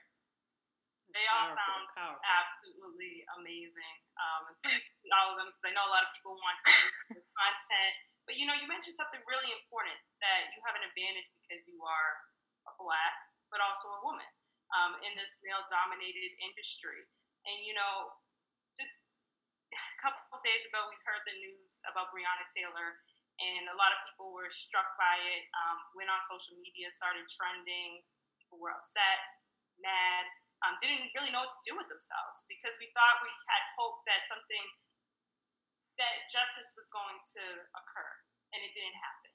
They 1.11 1.27
all 1.27 1.43
powerful, 1.43 1.59
sound 1.59 1.85
powerful. 1.91 2.23
absolutely 2.23 3.27
amazing. 3.35 3.95
Um, 4.15 4.47
and 4.47 4.55
please 4.63 4.87
all 5.11 5.35
of 5.35 5.43
them 5.43 5.51
because 5.51 5.67
I 5.67 5.75
know 5.75 5.83
a 5.83 5.91
lot 5.91 6.07
of 6.07 6.11
people 6.15 6.39
want 6.39 6.55
to 6.63 6.71
the 7.11 7.23
content. 7.43 7.93
But 8.23 8.39
you 8.39 8.47
know, 8.47 8.55
you 8.55 8.63
mentioned 8.71 8.95
something 8.95 9.19
really 9.27 9.51
important 9.59 9.99
that 10.23 10.47
you 10.55 10.59
have 10.63 10.79
an 10.79 10.87
advantage 10.87 11.27
because 11.43 11.67
you 11.67 11.75
are 11.83 12.11
a 12.69 12.73
black, 12.79 13.15
but 13.51 13.59
also 13.59 13.91
a 13.91 14.01
woman 14.07 14.29
um, 14.71 14.95
in 15.03 15.11
this 15.19 15.43
male-dominated 15.43 16.31
industry. 16.39 17.03
And 17.43 17.59
you 17.59 17.75
know, 17.75 18.15
just 18.71 19.10
a 19.10 19.10
couple 20.01 20.25
of 20.33 20.41
days 20.41 20.65
ago, 20.65 20.81
we 20.89 20.97
heard 21.05 21.21
the 21.29 21.37
news 21.37 21.77
about 21.85 22.09
Breonna 22.09 22.45
Taylor, 22.49 22.97
and 23.37 23.69
a 23.69 23.77
lot 23.77 23.93
of 23.93 24.01
people 24.09 24.33
were 24.33 24.49
struck 24.49 24.89
by 24.97 25.15
it. 25.37 25.45
Um, 25.53 25.77
went 25.93 26.09
on 26.09 26.19
social 26.25 26.57
media, 26.57 26.89
started 26.89 27.29
trending. 27.29 28.01
People 28.41 28.57
were 28.57 28.73
upset, 28.73 29.21
mad, 29.77 30.25
um, 30.65 30.73
didn't 30.81 31.13
really 31.13 31.29
know 31.29 31.45
what 31.45 31.53
to 31.53 31.61
do 31.65 31.77
with 31.77 31.89
themselves 31.89 32.49
because 32.49 32.75
we 32.81 32.89
thought 32.97 33.21
we 33.21 33.31
had 33.49 33.63
hope 33.77 34.01
that 34.09 34.25
something 34.25 34.65
that 36.01 36.25
justice 36.33 36.73
was 36.73 36.89
going 36.89 37.21
to 37.37 37.43
occur, 37.77 38.11
and 38.57 38.59
it 38.65 38.73
didn't 38.73 38.97
happen. 38.97 39.31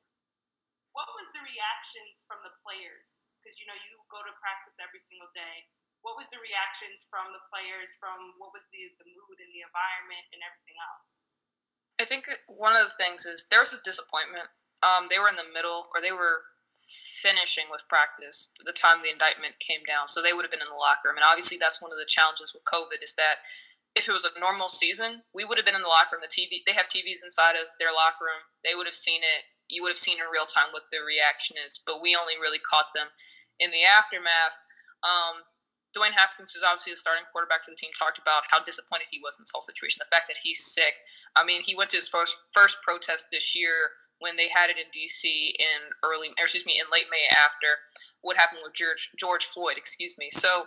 What 0.90 1.06
was 1.14 1.30
the 1.30 1.46
reactions 1.46 2.26
from 2.26 2.42
the 2.42 2.54
players? 2.58 3.30
Because 3.38 3.62
you 3.62 3.70
know 3.70 3.78
you 3.86 3.94
go 4.10 4.18
to 4.26 4.34
practice 4.42 4.82
every 4.82 4.98
single 4.98 5.30
day 5.30 5.70
what 6.06 6.14
was 6.14 6.30
the 6.30 6.38
reactions 6.38 7.10
from 7.10 7.34
the 7.34 7.42
players 7.50 7.98
from 7.98 8.38
what 8.38 8.54
was 8.54 8.62
the, 8.70 8.94
the 9.02 9.10
mood 9.10 9.42
and 9.42 9.50
the 9.50 9.66
environment 9.66 10.22
and 10.30 10.38
everything 10.38 10.78
else? 10.78 11.18
I 11.98 12.06
think 12.06 12.30
one 12.46 12.78
of 12.78 12.86
the 12.86 12.94
things 12.94 13.26
is 13.26 13.50
there 13.50 13.58
was 13.58 13.74
this 13.74 13.82
disappointment. 13.82 14.46
Um, 14.86 15.10
they 15.10 15.18
were 15.18 15.26
in 15.26 15.34
the 15.34 15.50
middle 15.50 15.90
or 15.90 15.98
they 15.98 16.14
were 16.14 16.46
finishing 17.18 17.66
with 17.72 17.90
practice 17.90 18.54
the 18.62 18.70
time 18.70 19.02
the 19.02 19.10
indictment 19.10 19.58
came 19.58 19.82
down 19.82 20.06
so 20.06 20.20
they 20.20 20.30
would 20.30 20.46
have 20.46 20.54
been 20.54 20.62
in 20.62 20.70
the 20.70 20.78
locker 20.78 21.10
room. 21.10 21.18
And 21.18 21.26
obviously 21.26 21.58
that's 21.58 21.82
one 21.82 21.90
of 21.90 21.98
the 21.98 22.06
challenges 22.06 22.54
with 22.54 22.68
covid 22.68 23.02
is 23.02 23.18
that 23.18 23.42
if 23.96 24.06
it 24.06 24.14
was 24.14 24.28
a 24.28 24.38
normal 24.38 24.70
season 24.70 25.26
we 25.34 25.42
would 25.42 25.58
have 25.58 25.66
been 25.66 25.74
in 25.74 25.82
the 25.82 25.90
locker 25.90 26.14
room. 26.14 26.22
The 26.22 26.30
tv 26.30 26.62
they 26.62 26.76
have 26.76 26.86
tvs 26.86 27.26
inside 27.26 27.58
of 27.58 27.74
their 27.82 27.90
locker 27.90 28.28
room. 28.28 28.46
They 28.62 28.78
would 28.78 28.86
have 28.86 28.94
seen 28.94 29.26
it. 29.26 29.50
You 29.66 29.82
would 29.82 29.90
have 29.90 29.98
seen 29.98 30.22
in 30.22 30.30
real 30.30 30.46
time 30.46 30.70
what 30.70 30.92
the 30.94 31.02
reaction 31.02 31.58
is 31.58 31.82
but 31.82 31.98
we 31.98 32.14
only 32.14 32.38
really 32.38 32.62
caught 32.62 32.94
them 32.94 33.10
in 33.58 33.74
the 33.74 33.82
aftermath. 33.82 34.60
Um, 35.00 35.48
Dwayne 35.96 36.12
Haskins, 36.12 36.52
who's 36.52 36.62
obviously 36.62 36.92
the 36.92 37.00
starting 37.00 37.24
quarterback 37.32 37.64
for 37.64 37.72
the 37.72 37.80
team, 37.80 37.90
talked 37.96 38.20
about 38.20 38.44
how 38.50 38.62
disappointed 38.62 39.08
he 39.10 39.20
was 39.24 39.40
in 39.40 39.42
this 39.42 39.52
whole 39.52 39.64
situation. 39.64 40.04
The 40.04 40.14
fact 40.14 40.28
that 40.28 40.36
he's 40.44 40.60
sick. 40.60 41.00
I 41.34 41.44
mean, 41.44 41.62
he 41.64 41.74
went 41.74 41.90
to 41.90 41.96
his 41.96 42.08
first 42.08 42.36
first 42.52 42.78
protest 42.84 43.28
this 43.32 43.56
year 43.56 43.96
when 44.18 44.36
they 44.36 44.48
had 44.48 44.70
it 44.70 44.76
in 44.76 44.92
D.C. 44.92 45.56
in 45.58 45.92
early, 46.04 46.28
excuse 46.38 46.66
me, 46.66 46.80
in 46.80 46.86
late 46.92 47.08
May 47.10 47.24
after 47.32 47.80
what 48.20 48.36
happened 48.36 48.60
with 48.62 48.74
George 48.74 49.10
George 49.16 49.44
Floyd. 49.46 49.76
Excuse 49.76 50.16
me. 50.18 50.28
So 50.30 50.66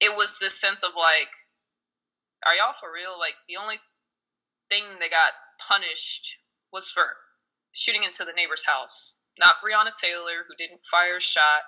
it 0.00 0.16
was 0.16 0.38
this 0.38 0.58
sense 0.58 0.82
of 0.82 0.92
like, 0.96 1.30
are 2.46 2.54
y'all 2.54 2.74
for 2.74 2.90
real? 2.92 3.18
Like 3.18 3.34
the 3.48 3.56
only 3.56 3.78
thing 4.68 4.84
that 5.00 5.10
got 5.10 5.32
punished 5.58 6.38
was 6.72 6.90
for 6.90 7.04
shooting 7.72 8.04
into 8.04 8.24
the 8.24 8.32
neighbor's 8.32 8.66
house. 8.66 9.20
Not 9.38 9.56
Breonna 9.64 9.92
Taylor, 9.92 10.44
who 10.48 10.54
didn't 10.56 10.86
fire 10.90 11.16
a 11.16 11.20
shot. 11.20 11.62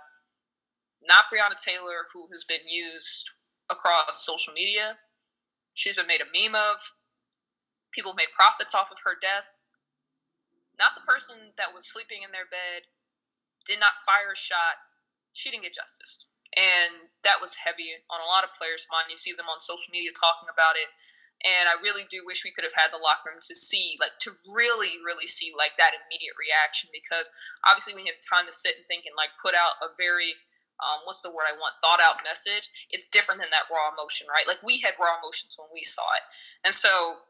Not 1.06 1.26
Breonna 1.32 1.58
Taylor, 1.58 2.06
who 2.12 2.28
has 2.32 2.44
been 2.44 2.66
used 2.66 3.30
across 3.68 4.24
social 4.24 4.52
media. 4.52 4.98
She's 5.74 5.96
been 5.96 6.06
made 6.06 6.22
a 6.22 6.30
meme 6.30 6.54
of. 6.54 6.94
People 7.90 8.14
made 8.14 8.32
profits 8.32 8.74
off 8.74 8.90
of 8.90 9.04
her 9.04 9.16
death. 9.18 9.50
Not 10.78 10.94
the 10.94 11.04
person 11.04 11.52
that 11.60 11.74
was 11.74 11.84
sleeping 11.84 12.24
in 12.24 12.32
their 12.32 12.48
bed, 12.48 12.88
did 13.68 13.78
not 13.78 14.00
fire 14.00 14.32
a 14.32 14.38
shot. 14.38 14.80
She 15.32 15.52
didn't 15.52 15.68
get 15.68 15.76
justice. 15.76 16.26
And 16.52 17.12
that 17.24 17.40
was 17.40 17.64
heavy 17.64 18.04
on 18.08 18.20
a 18.20 18.28
lot 18.28 18.44
of 18.44 18.56
players' 18.56 18.88
mind. 18.88 19.08
You 19.08 19.20
see 19.20 19.32
them 19.32 19.48
on 19.48 19.60
social 19.60 19.92
media 19.92 20.12
talking 20.12 20.48
about 20.48 20.76
it 20.76 20.92
and 21.42 21.66
I 21.66 21.74
really 21.82 22.06
do 22.06 22.22
wish 22.22 22.46
we 22.46 22.54
could 22.54 22.62
have 22.62 22.78
had 22.78 22.94
the 22.94 23.02
locker 23.02 23.34
room 23.34 23.42
to 23.42 23.54
see, 23.54 23.98
like, 23.98 24.14
to 24.22 24.38
really, 24.46 25.02
really 25.02 25.26
see, 25.26 25.50
like, 25.50 25.74
that 25.74 25.90
immediate 25.90 26.38
reaction 26.38 26.86
because 26.94 27.34
obviously 27.66 27.98
you 27.98 28.06
have 28.06 28.22
time 28.22 28.46
to 28.46 28.54
sit 28.54 28.78
and 28.78 28.86
think 28.86 29.10
and, 29.10 29.18
like, 29.18 29.34
put 29.42 29.58
out 29.58 29.82
a 29.82 29.90
very, 29.98 30.38
um, 30.82 31.06
what's 31.06 31.22
the 31.22 31.30
word 31.30 31.46
I 31.46 31.56
want, 31.56 31.78
thought 31.80 32.02
out 32.02 32.26
message, 32.26 32.68
it's 32.90 33.08
different 33.08 33.40
than 33.40 33.50
that 33.54 33.70
raw 33.70 33.88
emotion, 33.88 34.26
right? 34.28 34.46
Like, 34.46 34.60
we 34.66 34.82
had 34.82 34.98
raw 34.98 35.16
emotions 35.16 35.56
when 35.56 35.70
we 35.72 35.86
saw 35.86 36.10
it. 36.18 36.26
And 36.66 36.74
so, 36.74 37.24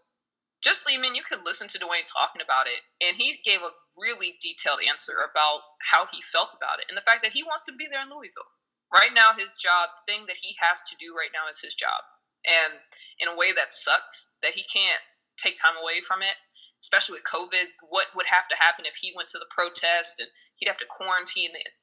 just 0.65 0.87
Lehman, 0.87 1.15
you 1.15 1.23
could 1.23 1.45
listen 1.45 1.67
to 1.69 1.79
Dwayne 1.79 2.07
talking 2.07 2.41
about 2.41 2.67
it, 2.71 2.87
and 3.03 3.19
he 3.19 3.37
gave 3.45 3.61
a 3.61 3.77
really 3.99 4.39
detailed 4.41 4.81
answer 4.81 5.19
about 5.21 5.67
how 5.93 6.07
he 6.07 6.23
felt 6.23 6.55
about 6.57 6.79
it 6.79 6.87
and 6.89 6.97
the 6.97 7.05
fact 7.05 7.23
that 7.23 7.35
he 7.35 7.43
wants 7.43 7.67
to 7.67 7.75
be 7.75 7.87
there 7.91 8.03
in 8.03 8.11
Louisville. 8.11 8.51
Right 8.89 9.13
now, 9.13 9.33
his 9.37 9.57
job, 9.57 9.91
the 9.91 10.05
thing 10.07 10.27
that 10.29 10.45
he 10.45 10.55
has 10.61 10.83
to 10.87 10.95
do 11.01 11.17
right 11.17 11.33
now 11.33 11.51
is 11.51 11.61
his 11.65 11.75
job 11.75 12.07
and 12.47 12.83
in 13.19 13.29
a 13.29 13.37
way 13.37 13.53
that 13.53 13.73
sucks 13.73 14.35
that 14.43 14.55
he 14.55 14.65
can't 14.67 15.03
take 15.39 15.57
time 15.57 15.79
away 15.81 16.01
from 16.01 16.23
it 16.23 16.39
especially 16.81 17.15
with 17.15 17.27
covid 17.27 17.75
what 17.89 18.15
would 18.15 18.27
have 18.27 18.49
to 18.49 18.59
happen 18.59 18.85
if 18.87 18.97
he 19.01 19.15
went 19.15 19.29
to 19.29 19.39
the 19.39 19.51
protest 19.51 20.21
and 20.21 20.29
he'd 20.57 20.69
have 20.69 20.79
to 20.79 20.89
quarantine 20.89 21.55
it 21.55 21.79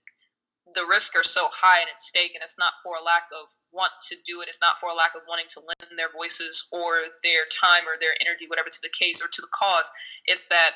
the 0.74 0.86
risks 0.86 1.16
are 1.16 1.24
so 1.24 1.48
high 1.52 1.82
and 1.82 1.90
at 1.90 2.02
stake 2.02 2.32
and 2.36 2.44
it's 2.44 2.60
not 2.60 2.74
for 2.84 2.96
a 2.96 3.04
lack 3.04 3.26
of 3.34 3.50
want 3.72 3.92
to 4.02 4.16
do 4.26 4.42
it 4.42 4.48
it's 4.48 4.62
not 4.62 4.78
for 4.78 4.90
a 4.90 4.94
lack 4.94 5.16
of 5.16 5.22
wanting 5.28 5.50
to 5.50 5.60
lend 5.60 5.98
their 5.98 6.12
voices 6.12 6.68
or 6.72 7.10
their 7.24 7.46
time 7.50 7.84
or 7.88 7.98
their 8.00 8.14
energy 8.22 8.46
whatever 8.48 8.70
to 8.70 8.82
the 8.82 8.94
case 8.94 9.22
or 9.24 9.28
to 9.32 9.42
the 9.42 9.54
cause 9.54 9.90
it's 10.26 10.48
that 10.48 10.72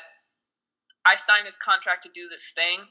i 1.04 1.14
signed 1.14 1.46
this 1.46 1.58
contract 1.58 2.02
to 2.02 2.10
do 2.14 2.28
this 2.28 2.52
thing 2.52 2.90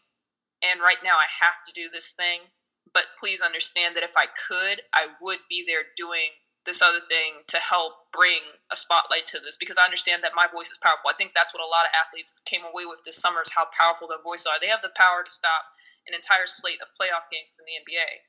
and 0.63 0.79
right 0.79 1.03
now 1.03 1.15
i 1.19 1.27
have 1.27 1.59
to 1.65 1.73
do 1.73 1.89
this 1.91 2.13
thing 2.13 2.51
but 2.93 3.15
please 3.19 3.41
understand 3.41 3.95
that 3.95 4.03
if 4.03 4.15
i 4.15 4.25
could 4.47 4.81
i 4.93 5.07
would 5.21 5.39
be 5.49 5.63
there 5.67 5.83
doing 5.95 6.39
this 6.65 6.81
other 6.81 7.03
thing 7.09 7.43
to 7.47 7.57
help 7.57 8.07
bring 8.13 8.39
a 8.71 8.75
spotlight 8.75 9.25
to 9.25 9.39
this 9.39 9.57
because 9.57 9.77
I 9.77 9.83
understand 9.83 10.23
that 10.23 10.31
my 10.35 10.47
voice 10.47 10.71
is 10.71 10.79
powerful. 10.79 11.11
I 11.11 11.17
think 11.17 11.31
that's 11.35 11.53
what 11.53 11.63
a 11.63 11.67
lot 11.67 11.83
of 11.83 11.91
athletes 11.91 12.39
came 12.45 12.63
away 12.63 12.85
with 12.87 13.03
this 13.03 13.19
summer 13.19 13.41
is 13.41 13.51
how 13.51 13.67
powerful 13.77 14.07
their 14.07 14.23
voice 14.23 14.45
are. 14.47 14.59
They 14.59 14.71
have 14.71 14.81
the 14.81 14.95
power 14.95 15.23
to 15.23 15.31
stop 15.31 15.67
an 16.07 16.13
entire 16.13 16.47
slate 16.47 16.81
of 16.83 16.95
playoff 16.95 17.31
games 17.31 17.55
in 17.55 17.65
the 17.65 17.79
NBA. 17.79 18.27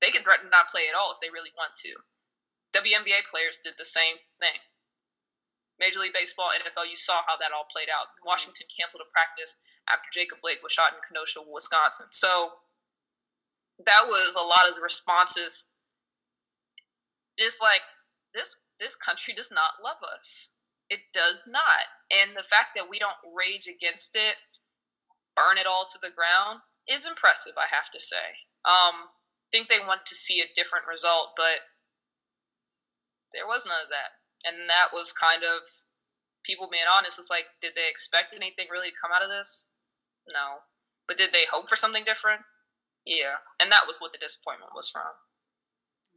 They 0.00 0.14
can 0.14 0.22
threaten 0.22 0.50
not 0.50 0.70
play 0.70 0.86
at 0.86 0.94
all 0.94 1.10
if 1.10 1.18
they 1.18 1.32
really 1.32 1.54
want 1.56 1.74
to. 1.82 2.02
WNBA 2.70 3.26
players 3.26 3.58
did 3.58 3.74
the 3.76 3.88
same 3.88 4.22
thing. 4.38 4.62
Major 5.78 6.02
League 6.02 6.14
Baseball, 6.14 6.54
NFL, 6.54 6.90
you 6.90 6.98
saw 6.98 7.22
how 7.26 7.38
that 7.38 7.54
all 7.54 7.66
played 7.66 7.90
out. 7.90 8.14
Mm-hmm. 8.18 8.30
Washington 8.30 8.66
canceled 8.70 9.02
a 9.02 9.10
practice 9.10 9.58
after 9.90 10.10
Jacob 10.12 10.38
Blake 10.42 10.62
was 10.62 10.74
shot 10.74 10.94
in 10.94 11.02
Kenosha, 11.02 11.42
Wisconsin. 11.42 12.10
So 12.10 12.62
that 13.82 14.06
was 14.06 14.34
a 14.34 14.42
lot 14.42 14.68
of 14.68 14.74
the 14.74 14.82
responses 14.82 15.70
it's 17.38 17.62
like 17.62 17.86
this 18.34 18.60
this 18.78 18.96
country 18.96 19.32
does 19.32 19.50
not 19.50 19.82
love 19.82 20.02
us. 20.02 20.50
It 20.90 21.00
does 21.12 21.44
not. 21.46 21.86
And 22.10 22.36
the 22.36 22.42
fact 22.42 22.72
that 22.74 22.88
we 22.88 22.98
don't 22.98 23.18
rage 23.34 23.66
against 23.66 24.14
it, 24.16 24.36
burn 25.34 25.58
it 25.58 25.66
all 25.66 25.86
to 25.86 25.98
the 26.00 26.14
ground, 26.14 26.60
is 26.88 27.06
impressive, 27.06 27.54
I 27.56 27.68
have 27.74 27.90
to 27.92 28.00
say. 28.00 28.48
Um, 28.64 29.12
I 29.12 29.48
think 29.52 29.68
they 29.68 29.80
want 29.80 30.04
to 30.06 30.16
see 30.16 30.40
a 30.40 30.52
different 30.54 30.88
result, 30.88 31.36
but 31.36 31.68
there 33.32 33.46
was 33.46 33.64
none 33.64 33.80
of 33.84 33.92
that. 33.92 34.18
And 34.44 34.68
that 34.68 34.92
was 34.92 35.12
kind 35.12 35.42
of 35.44 35.68
people 36.44 36.68
being 36.70 36.88
honest. 36.88 37.18
It's 37.18 37.30
like, 37.30 37.60
did 37.60 37.72
they 37.76 37.88
expect 37.88 38.34
anything 38.34 38.68
really 38.70 38.90
to 38.90 39.00
come 39.00 39.12
out 39.12 39.24
of 39.24 39.28
this? 39.28 39.70
No. 40.28 40.64
But 41.06 41.16
did 41.16 41.32
they 41.32 41.48
hope 41.50 41.68
for 41.68 41.76
something 41.76 42.04
different? 42.04 42.42
Yeah. 43.04 43.40
And 43.60 43.72
that 43.72 43.88
was 43.88 44.00
what 44.00 44.12
the 44.12 44.20
disappointment 44.20 44.72
was 44.76 44.88
from. 44.88 45.16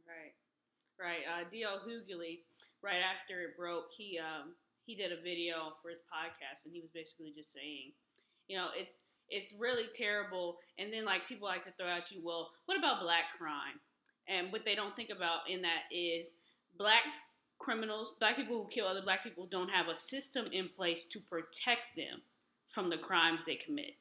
Right. 0.04 0.36
Right. 1.00 1.24
Uh, 1.24 1.48
D.L. 1.48 1.80
Hughley, 1.88 2.44
right 2.84 3.00
after 3.00 3.40
it 3.48 3.56
broke, 3.56 3.88
he 3.96 4.20
um, 4.20 4.52
he 4.84 4.94
did 4.94 5.12
a 5.12 5.20
video 5.20 5.78
for 5.80 5.88
his 5.88 6.04
podcast, 6.10 6.66
and 6.66 6.74
he 6.74 6.80
was 6.80 6.90
basically 6.92 7.32
just 7.34 7.52
saying, 7.52 7.96
you 8.48 8.58
know, 8.58 8.68
it's 8.76 8.98
it's 9.32 9.52
really 9.58 9.84
terrible. 9.94 10.58
And 10.78 10.92
then 10.92 11.04
like 11.04 11.26
people 11.28 11.48
like 11.48 11.64
to 11.64 11.72
throw 11.72 11.88
at 11.88 12.10
you, 12.10 12.20
well, 12.22 12.50
what 12.66 12.78
about 12.78 13.00
black 13.00 13.24
crime? 13.38 13.80
And 14.28 14.52
what 14.52 14.64
they 14.64 14.74
don't 14.74 14.94
think 14.94 15.10
about 15.10 15.48
in 15.48 15.62
that 15.62 15.82
is 15.90 16.34
black 16.78 17.02
criminals, 17.58 18.14
black 18.18 18.36
people 18.36 18.62
who 18.62 18.68
kill 18.68 18.86
other 18.86 19.02
black 19.02 19.24
people, 19.24 19.48
don't 19.50 19.70
have 19.70 19.88
a 19.88 19.96
system 19.96 20.44
in 20.52 20.68
place 20.68 21.04
to 21.04 21.20
protect 21.20 21.96
them 21.96 22.20
from 22.68 22.90
the 22.90 22.98
crimes 22.98 23.44
they 23.44 23.56
commit. 23.56 23.94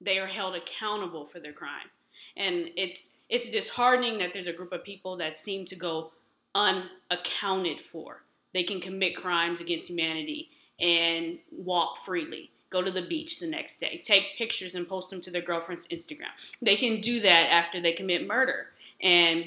They 0.00 0.18
are 0.18 0.26
held 0.26 0.54
accountable 0.54 1.26
for 1.26 1.40
their 1.40 1.52
crime. 1.52 1.88
And 2.36 2.70
it's 2.76 3.10
it's 3.28 3.48
disheartening 3.50 4.18
that 4.18 4.32
there's 4.32 4.48
a 4.48 4.52
group 4.52 4.72
of 4.72 4.84
people 4.84 5.16
that 5.18 5.36
seem 5.36 5.64
to 5.66 5.76
go 5.76 6.12
unaccounted 6.54 7.80
for. 7.80 8.22
They 8.52 8.64
can 8.64 8.80
commit 8.80 9.16
crimes 9.16 9.60
against 9.60 9.88
humanity 9.88 10.50
and 10.80 11.38
walk 11.52 11.98
freely, 11.98 12.50
go 12.70 12.82
to 12.82 12.90
the 12.90 13.02
beach 13.02 13.40
the 13.40 13.46
next 13.46 13.80
day, 13.80 13.98
take 14.02 14.36
pictures 14.38 14.74
and 14.74 14.88
post 14.88 15.10
them 15.10 15.20
to 15.20 15.30
their 15.30 15.42
girlfriend's 15.42 15.86
Instagram. 15.88 16.30
They 16.62 16.76
can 16.76 17.00
do 17.00 17.20
that 17.20 17.50
after 17.50 17.80
they 17.80 17.92
commit 17.92 18.26
murder. 18.26 18.68
And, 19.02 19.44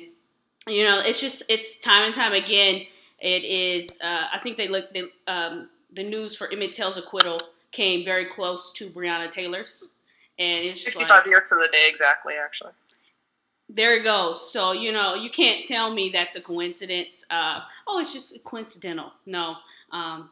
you 0.67 0.83
know, 0.83 1.01
it's 1.03 1.21
just, 1.21 1.43
it's 1.49 1.79
time 1.79 2.05
and 2.05 2.13
time 2.13 2.33
again. 2.33 2.83
It 3.21 3.43
is, 3.43 3.97
uh, 4.03 4.25
I 4.31 4.39
think 4.39 4.57
they 4.57 4.67
look, 4.67 4.93
they, 4.93 5.03
um, 5.27 5.69
the 5.93 6.03
news 6.03 6.35
for 6.35 6.51
Emmett 6.51 6.73
Till's 6.73 6.97
acquittal 6.97 7.41
came 7.71 8.03
very 8.03 8.25
close 8.25 8.71
to 8.73 8.89
Breonna 8.89 9.29
Taylor's. 9.29 9.89
And 10.37 10.65
it's 10.65 10.83
65 10.83 11.09
like, 11.09 11.25
years 11.27 11.49
to 11.49 11.55
the 11.55 11.69
day, 11.71 11.87
exactly, 11.87 12.33
actually 12.43 12.71
there 13.69 13.95
it 13.95 14.03
goes. 14.03 14.51
So 14.51 14.71
you 14.71 14.91
know, 14.91 15.15
you 15.15 15.29
can't 15.29 15.65
tell 15.65 15.93
me 15.93 16.09
that's 16.09 16.35
a 16.35 16.41
coincidence. 16.41 17.25
Uh, 17.29 17.61
oh, 17.87 17.99
it's 17.99 18.13
just 18.13 18.43
coincidental. 18.43 19.11
No, 19.25 19.55
um, 19.91 20.29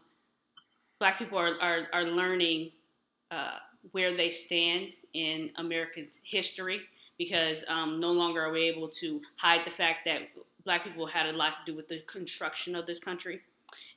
black 0.99 1.17
people 1.17 1.37
are 1.37 1.59
are, 1.61 1.87
are 1.93 2.03
learning 2.03 2.71
uh, 3.31 3.57
where 3.91 4.15
they 4.15 4.29
stand 4.29 4.95
in 5.13 5.49
American 5.57 6.07
history 6.23 6.81
because 7.17 7.63
um, 7.67 7.99
no 7.99 8.11
longer 8.11 8.41
are 8.41 8.51
we 8.51 8.63
able 8.63 8.87
to 8.87 9.21
hide 9.37 9.65
the 9.65 9.71
fact 9.71 10.05
that 10.05 10.21
black 10.65 10.83
people 10.83 11.07
had 11.07 11.27
a 11.27 11.37
lot 11.37 11.53
to 11.53 11.71
do 11.71 11.75
with 11.75 11.87
the 11.87 11.99
construction 12.01 12.75
of 12.75 12.85
this 12.85 12.99
country, 12.99 13.41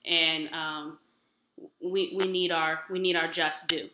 and 0.06 0.48
um, 0.52 0.98
we 1.82 2.16
we 2.18 2.30
need 2.30 2.50
our 2.50 2.80
we 2.90 2.98
need 2.98 3.16
our 3.16 3.30
just 3.30 3.66
due. 3.68 3.88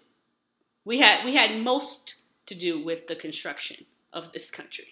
We 0.85 0.99
had 0.99 1.25
we 1.25 1.35
had 1.35 1.63
most 1.63 2.17
to 2.47 2.55
do 2.55 2.85
with 2.85 3.07
the 3.07 3.17
construction 3.17 3.85
of 4.13 4.33
this 4.33 4.51
country 4.51 4.89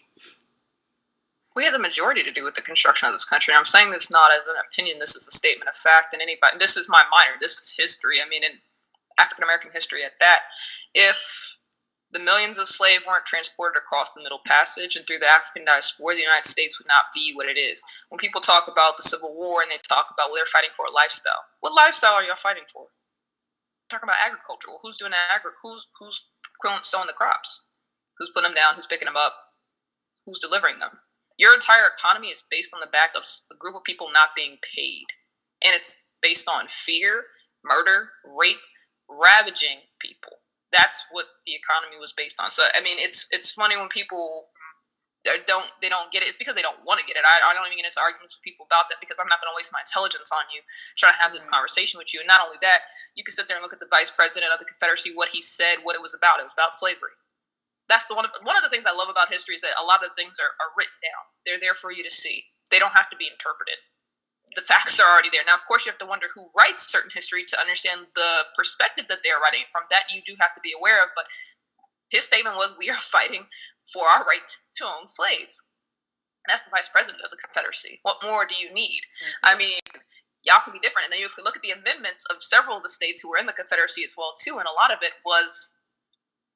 we 1.59 1.65
had 1.65 1.75
the 1.75 1.79
majority 1.81 2.23
to 2.23 2.31
do 2.31 2.45
with 2.45 2.55
the 2.55 2.63
construction 2.63 3.09
of 3.09 3.15
this 3.15 3.25
country. 3.25 3.53
And 3.53 3.59
I'm 3.59 3.65
saying 3.65 3.91
this 3.91 4.13
not 4.13 4.31
as 4.31 4.47
an 4.47 4.55
opinion. 4.71 4.99
This 5.01 5.17
is 5.17 5.27
a 5.27 5.33
statement 5.33 5.69
of 5.69 5.75
fact. 5.75 6.13
And 6.13 6.23
anybody, 6.23 6.57
this 6.57 6.77
is 6.77 6.89
my 6.89 7.03
minor. 7.11 7.37
This 7.41 7.59
is 7.59 7.75
history. 7.77 8.19
I 8.25 8.29
mean, 8.29 8.45
in 8.45 8.61
African 9.19 9.45
American 9.45 9.71
history 9.73 10.05
at 10.05 10.13
that, 10.21 10.41
if 10.95 11.19
the 12.11 12.19
millions 12.19 12.59
of 12.59 12.69
slaves 12.69 13.05
weren't 13.07 13.27
transported 13.27 13.77
across 13.77 14.13
the 14.13 14.23
Middle 14.23 14.41
Passage 14.47 14.97
and 14.97 15.07
through 15.07 15.19
the 15.19 15.29
African 15.29 15.67
diaspora, 15.67 16.15
the 16.15 16.23
United 16.23 16.47
States 16.49 16.79
would 16.79 16.89
not 16.89 17.13
be 17.15 17.33
what 17.35 17.49
it 17.49 17.59
is. 17.59 17.83
When 18.09 18.19
people 18.19 18.41
talk 18.41 18.67
about 18.71 18.97
the 18.97 19.03
Civil 19.03 19.35
War 19.35 19.61
and 19.63 19.71
they 19.71 19.77
talk 19.89 20.07
about 20.13 20.31
well, 20.31 20.37
they're 20.37 20.47
fighting 20.47 20.71
for 20.75 20.87
a 20.87 20.93
lifestyle, 20.93 21.45
what 21.61 21.75
lifestyle 21.75 22.15
are 22.15 22.25
y'all 22.25 22.37
fighting 22.37 22.65
for? 22.73 22.87
Talking 23.91 24.09
about 24.09 24.25
agriculture. 24.25 24.69
Well, 24.69 24.81
who's 24.83 24.99
doing 24.99 25.13
agri- 25.13 25.53
Who's 25.63 25.89
who's 25.99 26.27
sowing 26.83 27.07
the 27.07 27.13
crops? 27.13 27.65
Who's 28.19 28.31
putting 28.31 28.51
them 28.51 28.55
down? 28.55 28.75
Who's 28.75 28.87
picking 28.87 29.07
them 29.07 29.17
up? 29.17 29.35
Who's 30.27 30.41
delivering 30.41 30.79
them? 30.79 31.01
your 31.39 31.55
entire 31.55 31.87
economy 31.87 32.29
is 32.29 32.47
based 32.51 32.75
on 32.75 32.81
the 32.81 32.87
back 32.87 33.11
of 33.17 33.23
a 33.51 33.57
group 33.57 33.77
of 33.77 33.85
people 33.85 34.11
not 34.13 34.31
being 34.37 34.59
paid. 34.75 35.07
And 35.65 35.75
it's 35.75 36.03
based 36.21 36.49
on 36.49 36.67
fear, 36.69 37.25
murder, 37.65 38.11
rape, 38.25 38.59
ravaging 39.09 39.89
people. 39.99 40.45
That's 40.71 41.05
what 41.11 41.27
the 41.49 41.57
economy 41.57 41.97
was 41.97 42.13
based 42.13 42.37
on. 42.41 42.51
So 42.51 42.65
I 42.77 42.81
mean, 42.81 43.01
it's 43.01 43.27
it's 43.33 43.53
funny 43.53 43.77
when 43.77 43.89
people 43.89 44.53
don't 45.25 45.69
they 45.81 45.89
don't 45.89 46.13
get 46.13 46.23
it. 46.23 46.29
It's 46.29 46.37
because 46.37 46.55
they 46.55 46.63
don't 46.63 46.85
want 46.85 47.01
to 47.01 47.07
get 47.09 47.17
it. 47.17 47.25
I, 47.25 47.41
I 47.41 47.53
don't 47.57 47.67
even 47.67 47.81
get 47.81 47.89
into 47.89 48.01
arguments 48.01 48.37
with 48.37 48.45
people 48.45 48.69
about 48.69 48.89
that 48.89 49.01
because 49.01 49.17
I'm 49.17 49.29
not 49.29 49.41
going 49.41 49.51
to 49.51 49.57
waste 49.57 49.73
my 49.73 49.81
intelligence 49.81 50.31
on 50.33 50.45
you 50.53 50.61
trying 50.97 51.17
to 51.17 51.21
have 51.21 51.33
this 51.33 51.49
mm-hmm. 51.49 51.57
conversation 51.57 51.97
with 51.97 52.13
you. 52.13 52.21
And 52.21 52.29
not 52.29 52.41
only 52.41 52.61
that, 52.61 52.89
you 53.17 53.25
can 53.25 53.33
sit 53.33 53.49
there 53.49 53.57
and 53.57 53.65
look 53.65 53.73
at 53.73 53.81
the 53.81 53.91
vice 53.91 54.13
president 54.13 54.53
of 54.53 54.61
the 54.61 54.69
Confederacy, 54.69 55.13
what 55.13 55.33
he 55.33 55.41
said, 55.41 55.85
what 55.85 55.97
it 55.97 56.05
was 56.05 56.17
about. 56.17 56.41
It 56.41 56.49
was 56.49 56.57
about 56.57 56.77
slavery 56.77 57.17
that's 57.89 58.07
the 58.07 58.15
one 58.15 58.25
of, 58.25 58.31
one 58.45 58.57
of 58.57 58.63
the 58.63 58.69
things 58.69 58.85
I 58.85 58.93
love 58.93 59.09
about 59.09 59.33
history 59.33 59.57
is 59.57 59.65
that 59.65 59.73
a 59.81 59.85
lot 59.85 60.05
of 60.05 60.13
things 60.15 60.39
are, 60.39 60.53
are 60.61 60.77
written 60.77 61.01
down. 61.01 61.25
They're 61.45 61.61
there 61.61 61.75
for 61.75 61.91
you 61.91 62.05
to 62.05 62.13
see. 62.13 62.45
They 62.71 62.79
don't 62.79 62.93
have 62.93 63.09
to 63.11 63.17
be 63.17 63.27
interpreted. 63.27 63.81
The 64.57 64.63
facts 64.63 65.01
are 65.01 65.11
already 65.11 65.31
there. 65.33 65.43
Now, 65.47 65.55
of 65.55 65.67
course, 65.67 65.87
you 65.87 65.93
have 65.93 65.99
to 65.99 66.07
wonder 66.07 66.27
who 66.35 66.51
writes 66.57 66.91
certain 66.91 67.11
history 67.13 67.45
to 67.45 67.61
understand 67.61 68.07
the 68.15 68.47
perspective 68.57 69.07
that 69.09 69.21
they're 69.25 69.41
writing 69.43 69.65
from. 69.71 69.83
That 69.91 70.13
you 70.15 70.23
do 70.27 70.37
have 70.41 70.53
to 70.55 70.61
be 70.61 70.73
aware 70.77 71.03
of. 71.03 71.11
But 71.15 71.27
his 72.11 72.25
statement 72.25 72.57
was, 72.57 72.77
"We 72.79 72.91
are 72.91 72.95
fighting 73.17 73.47
for 73.93 74.07
our 74.07 74.25
right 74.25 74.49
to 74.77 74.87
own 74.87 75.07
slaves." 75.07 75.63
And 76.47 76.53
that's 76.53 76.65
the 76.65 76.71
vice 76.71 76.89
president 76.89 77.23
of 77.25 77.31
the 77.31 77.37
Confederacy. 77.37 78.01
What 78.03 78.23
more 78.23 78.47
do 78.47 78.55
you 78.55 78.73
need? 78.73 79.03
I 79.43 79.57
mean, 79.57 79.81
y'all 80.45 80.65
can 80.65 80.73
be 80.73 80.79
different. 80.79 81.07
And 81.07 81.13
then 81.13 81.21
you 81.21 81.29
can 81.29 81.45
look 81.45 81.57
at 81.57 81.63
the 81.63 81.77
amendments 81.77 82.25
of 82.31 82.43
several 82.43 82.77
of 82.77 82.83
the 82.83 82.89
states 82.89 83.21
who 83.21 83.31
were 83.31 83.39
in 83.39 83.47
the 83.47 83.53
Confederacy 83.53 84.05
as 84.05 84.15
well 84.17 84.33
too, 84.33 84.59
and 84.59 84.69
a 84.69 84.73
lot 84.73 84.91
of 84.91 84.99
it 85.03 85.13
was 85.25 85.75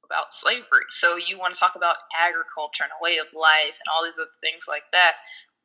about 0.04 0.32
slavery. 0.32 0.88
So 0.88 1.16
you 1.16 1.38
want 1.38 1.54
to 1.54 1.60
talk 1.60 1.74
about 1.74 2.08
agriculture 2.18 2.84
and 2.84 2.92
a 2.92 3.02
way 3.02 3.18
of 3.18 3.26
life 3.34 3.78
and 3.78 3.88
all 3.92 4.04
these 4.04 4.18
other 4.18 4.30
things 4.40 4.66
like 4.68 4.84
that. 4.92 5.16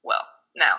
Well, 0.03 0.27
now 0.55 0.77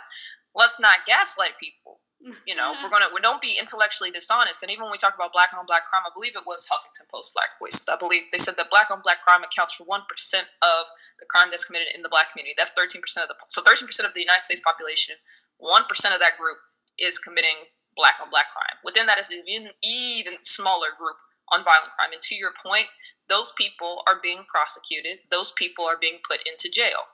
let's 0.59 0.81
not 0.81 1.07
gaslight 1.07 1.57
people. 1.59 2.03
You 2.50 2.59
know, 2.59 2.75
if 2.75 2.83
we're 2.83 2.91
gonna 2.91 3.15
we 3.15 3.23
don't 3.23 3.41
be 3.41 3.55
intellectually 3.62 4.11
dishonest. 4.11 4.61
And 4.67 4.73
even 4.75 4.83
when 4.83 4.91
we 4.91 4.99
talk 4.99 5.15
about 5.15 5.33
black 5.33 5.55
on 5.55 5.65
black 5.71 5.87
crime, 5.87 6.03
I 6.03 6.11
believe 6.12 6.35
it 6.35 6.43
was 6.45 6.67
Huffington 6.67 7.07
Post 7.09 7.33
Black 7.33 7.55
Voices. 7.62 7.87
I 7.88 7.95
believe 7.95 8.27
they 8.33 8.43
said 8.43 8.59
that 8.59 8.75
black 8.75 8.91
on 8.91 9.00
black 9.07 9.23
crime 9.23 9.47
accounts 9.47 9.79
for 9.79 9.85
one 9.85 10.03
percent 10.11 10.50
of 10.61 10.91
the 11.23 11.31
crime 11.31 11.47
that's 11.49 11.65
committed 11.65 11.95
in 11.95 12.03
the 12.03 12.11
black 12.11 12.35
community. 12.35 12.59
That's 12.59 12.75
thirteen 12.75 13.00
percent 13.00 13.23
of 13.23 13.29
the 13.31 13.38
so 13.47 13.62
thirteen 13.62 13.87
percent 13.87 14.09
of 14.09 14.15
the 14.19 14.21
United 14.21 14.43
States 14.45 14.61
population. 14.61 15.15
One 15.62 15.87
percent 15.87 16.12
of 16.12 16.19
that 16.19 16.37
group 16.43 16.59
is 16.99 17.23
committing 17.23 17.71
black 17.95 18.19
on 18.21 18.31
black 18.31 18.50
crime. 18.50 18.83
Within 18.83 19.07
that 19.07 19.19
is 19.23 19.31
an 19.31 19.47
even, 19.47 19.71
even 19.83 20.43
smaller 20.43 20.91
group 20.99 21.17
on 21.55 21.62
violent 21.62 21.95
crime. 21.95 22.11
And 22.12 22.23
to 22.23 22.35
your 22.35 22.50
point, 22.50 22.87
those 23.29 23.53
people 23.53 24.03
are 24.09 24.19
being 24.23 24.43
prosecuted, 24.49 25.19
those 25.31 25.53
people 25.53 25.87
are 25.87 25.99
being 25.99 26.19
put 26.27 26.41
into 26.43 26.71
jail. 26.71 27.07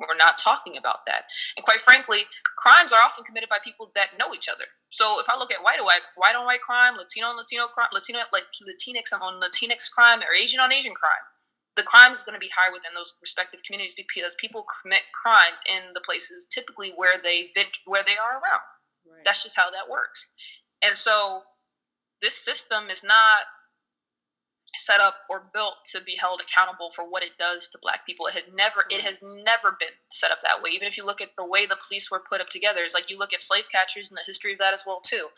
We're 0.00 0.16
not 0.16 0.36
talking 0.36 0.76
about 0.76 1.06
that. 1.06 1.24
And 1.56 1.64
quite 1.64 1.80
frankly, 1.80 2.28
crimes 2.58 2.92
are 2.92 3.00
often 3.00 3.24
committed 3.24 3.48
by 3.48 3.58
people 3.64 3.90
that 3.94 4.18
know 4.18 4.34
each 4.34 4.48
other. 4.48 4.64
So 4.90 5.20
if 5.20 5.28
I 5.28 5.38
look 5.38 5.52
at 5.52 5.62
white 5.62 5.78
on 5.78 5.86
white, 5.86 6.04
white 6.16 6.36
on 6.36 6.44
white 6.44 6.60
crime, 6.60 6.96
Latino 6.96 7.28
on 7.28 7.36
Latino 7.36 7.66
crime, 7.66 7.88
Latino 7.92 8.20
like 8.32 8.44
Latinx 8.60 9.12
on 9.12 9.40
Latinx 9.40 9.90
crime, 9.90 10.20
or 10.20 10.34
Asian 10.34 10.60
on 10.60 10.72
Asian 10.72 10.94
crime, 10.94 11.24
the 11.76 11.82
crime 11.82 12.12
is 12.12 12.22
going 12.22 12.34
to 12.34 12.40
be 12.40 12.50
higher 12.56 12.72
within 12.72 12.92
those 12.94 13.16
respective 13.20 13.60
communities 13.62 13.94
because 13.96 14.34
people 14.40 14.64
commit 14.82 15.02
crimes 15.12 15.62
in 15.68 15.92
the 15.94 16.00
places 16.00 16.46
typically 16.46 16.92
where 16.96 17.16
they 17.22 17.52
where 17.84 18.02
they 18.04 18.16
are 18.16 18.40
around. 18.40 18.64
Right. 19.06 19.24
That's 19.24 19.42
just 19.42 19.56
how 19.56 19.70
that 19.70 19.88
works. 19.90 20.28
And 20.82 20.94
so 20.94 21.42
this 22.20 22.36
system 22.36 22.88
is 22.90 23.04
not 23.04 23.48
set 24.76 25.00
up 25.00 25.14
or 25.28 25.50
built 25.52 25.74
to 25.92 26.00
be 26.00 26.16
held 26.16 26.40
accountable 26.40 26.90
for 26.90 27.08
what 27.08 27.22
it 27.22 27.38
does 27.38 27.68
to 27.68 27.78
black 27.80 28.06
people. 28.06 28.26
It 28.26 28.34
had 28.34 28.54
never 28.54 28.84
it 28.90 29.00
has 29.00 29.22
never 29.22 29.76
been 29.78 29.96
set 30.10 30.30
up 30.30 30.38
that 30.42 30.62
way. 30.62 30.70
Even 30.70 30.86
if 30.86 30.96
you 30.96 31.04
look 31.04 31.20
at 31.20 31.36
the 31.36 31.46
way 31.46 31.66
the 31.66 31.78
police 31.88 32.10
were 32.10 32.22
put 32.28 32.40
up 32.40 32.48
together, 32.48 32.80
it's 32.82 32.94
like 32.94 33.10
you 33.10 33.18
look 33.18 33.32
at 33.32 33.42
slave 33.42 33.66
catchers 33.70 34.10
and 34.10 34.16
the 34.16 34.26
history 34.26 34.52
of 34.52 34.58
that 34.58 34.74
as 34.74 34.84
well 34.86 35.00
too. 35.00 35.28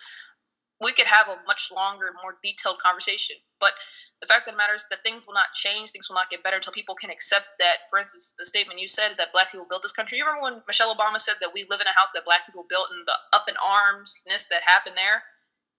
We 0.80 0.92
could 0.92 1.06
have 1.06 1.26
a 1.28 1.42
much 1.46 1.70
longer, 1.74 2.06
more 2.22 2.38
detailed 2.42 2.78
conversation. 2.78 3.36
But 3.58 3.72
the 4.20 4.26
fact 4.26 4.46
of 4.46 4.54
the 4.54 4.58
matter 4.58 4.74
is 4.74 4.86
that 4.90 5.02
things 5.02 5.26
will 5.26 5.34
not 5.34 5.54
change, 5.54 5.90
things 5.90 6.08
will 6.08 6.14
not 6.14 6.30
get 6.30 6.42
better 6.42 6.56
until 6.56 6.72
people 6.72 6.94
can 6.94 7.10
accept 7.10 7.58
that, 7.58 7.86
for 7.90 7.98
instance, 7.98 8.34
the 8.38 8.46
statement 8.46 8.80
you 8.80 8.86
said 8.86 9.14
that 9.18 9.32
black 9.32 9.50
people 9.50 9.66
built 9.68 9.82
this 9.82 9.92
country. 9.92 10.18
You 10.18 10.24
remember 10.24 10.42
when 10.42 10.62
Michelle 10.66 10.94
Obama 10.94 11.18
said 11.18 11.36
that 11.40 11.50
we 11.54 11.66
live 11.68 11.80
in 11.80 11.86
a 11.86 11.98
house 11.98 12.12
that 12.12 12.24
black 12.24 12.46
people 12.46 12.66
built 12.68 12.88
and 12.90 13.06
the 13.06 13.14
up 13.32 13.46
in 13.48 13.54
armsness 13.54 14.46
that 14.48 14.62
happened 14.66 14.96
there? 14.96 15.22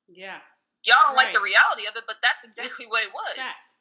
Yeah 0.07 0.39
y'all 0.89 1.13
don't 1.13 1.15
right. 1.15 1.29
like 1.29 1.37
the 1.37 1.45
reality 1.45 1.85
of 1.85 1.93
it, 1.93 2.09
but 2.09 2.17
that's 2.25 2.41
exactly 2.41 2.89
what 2.89 3.05
it 3.05 3.13
was. 3.13 3.37
Fact. 3.37 3.77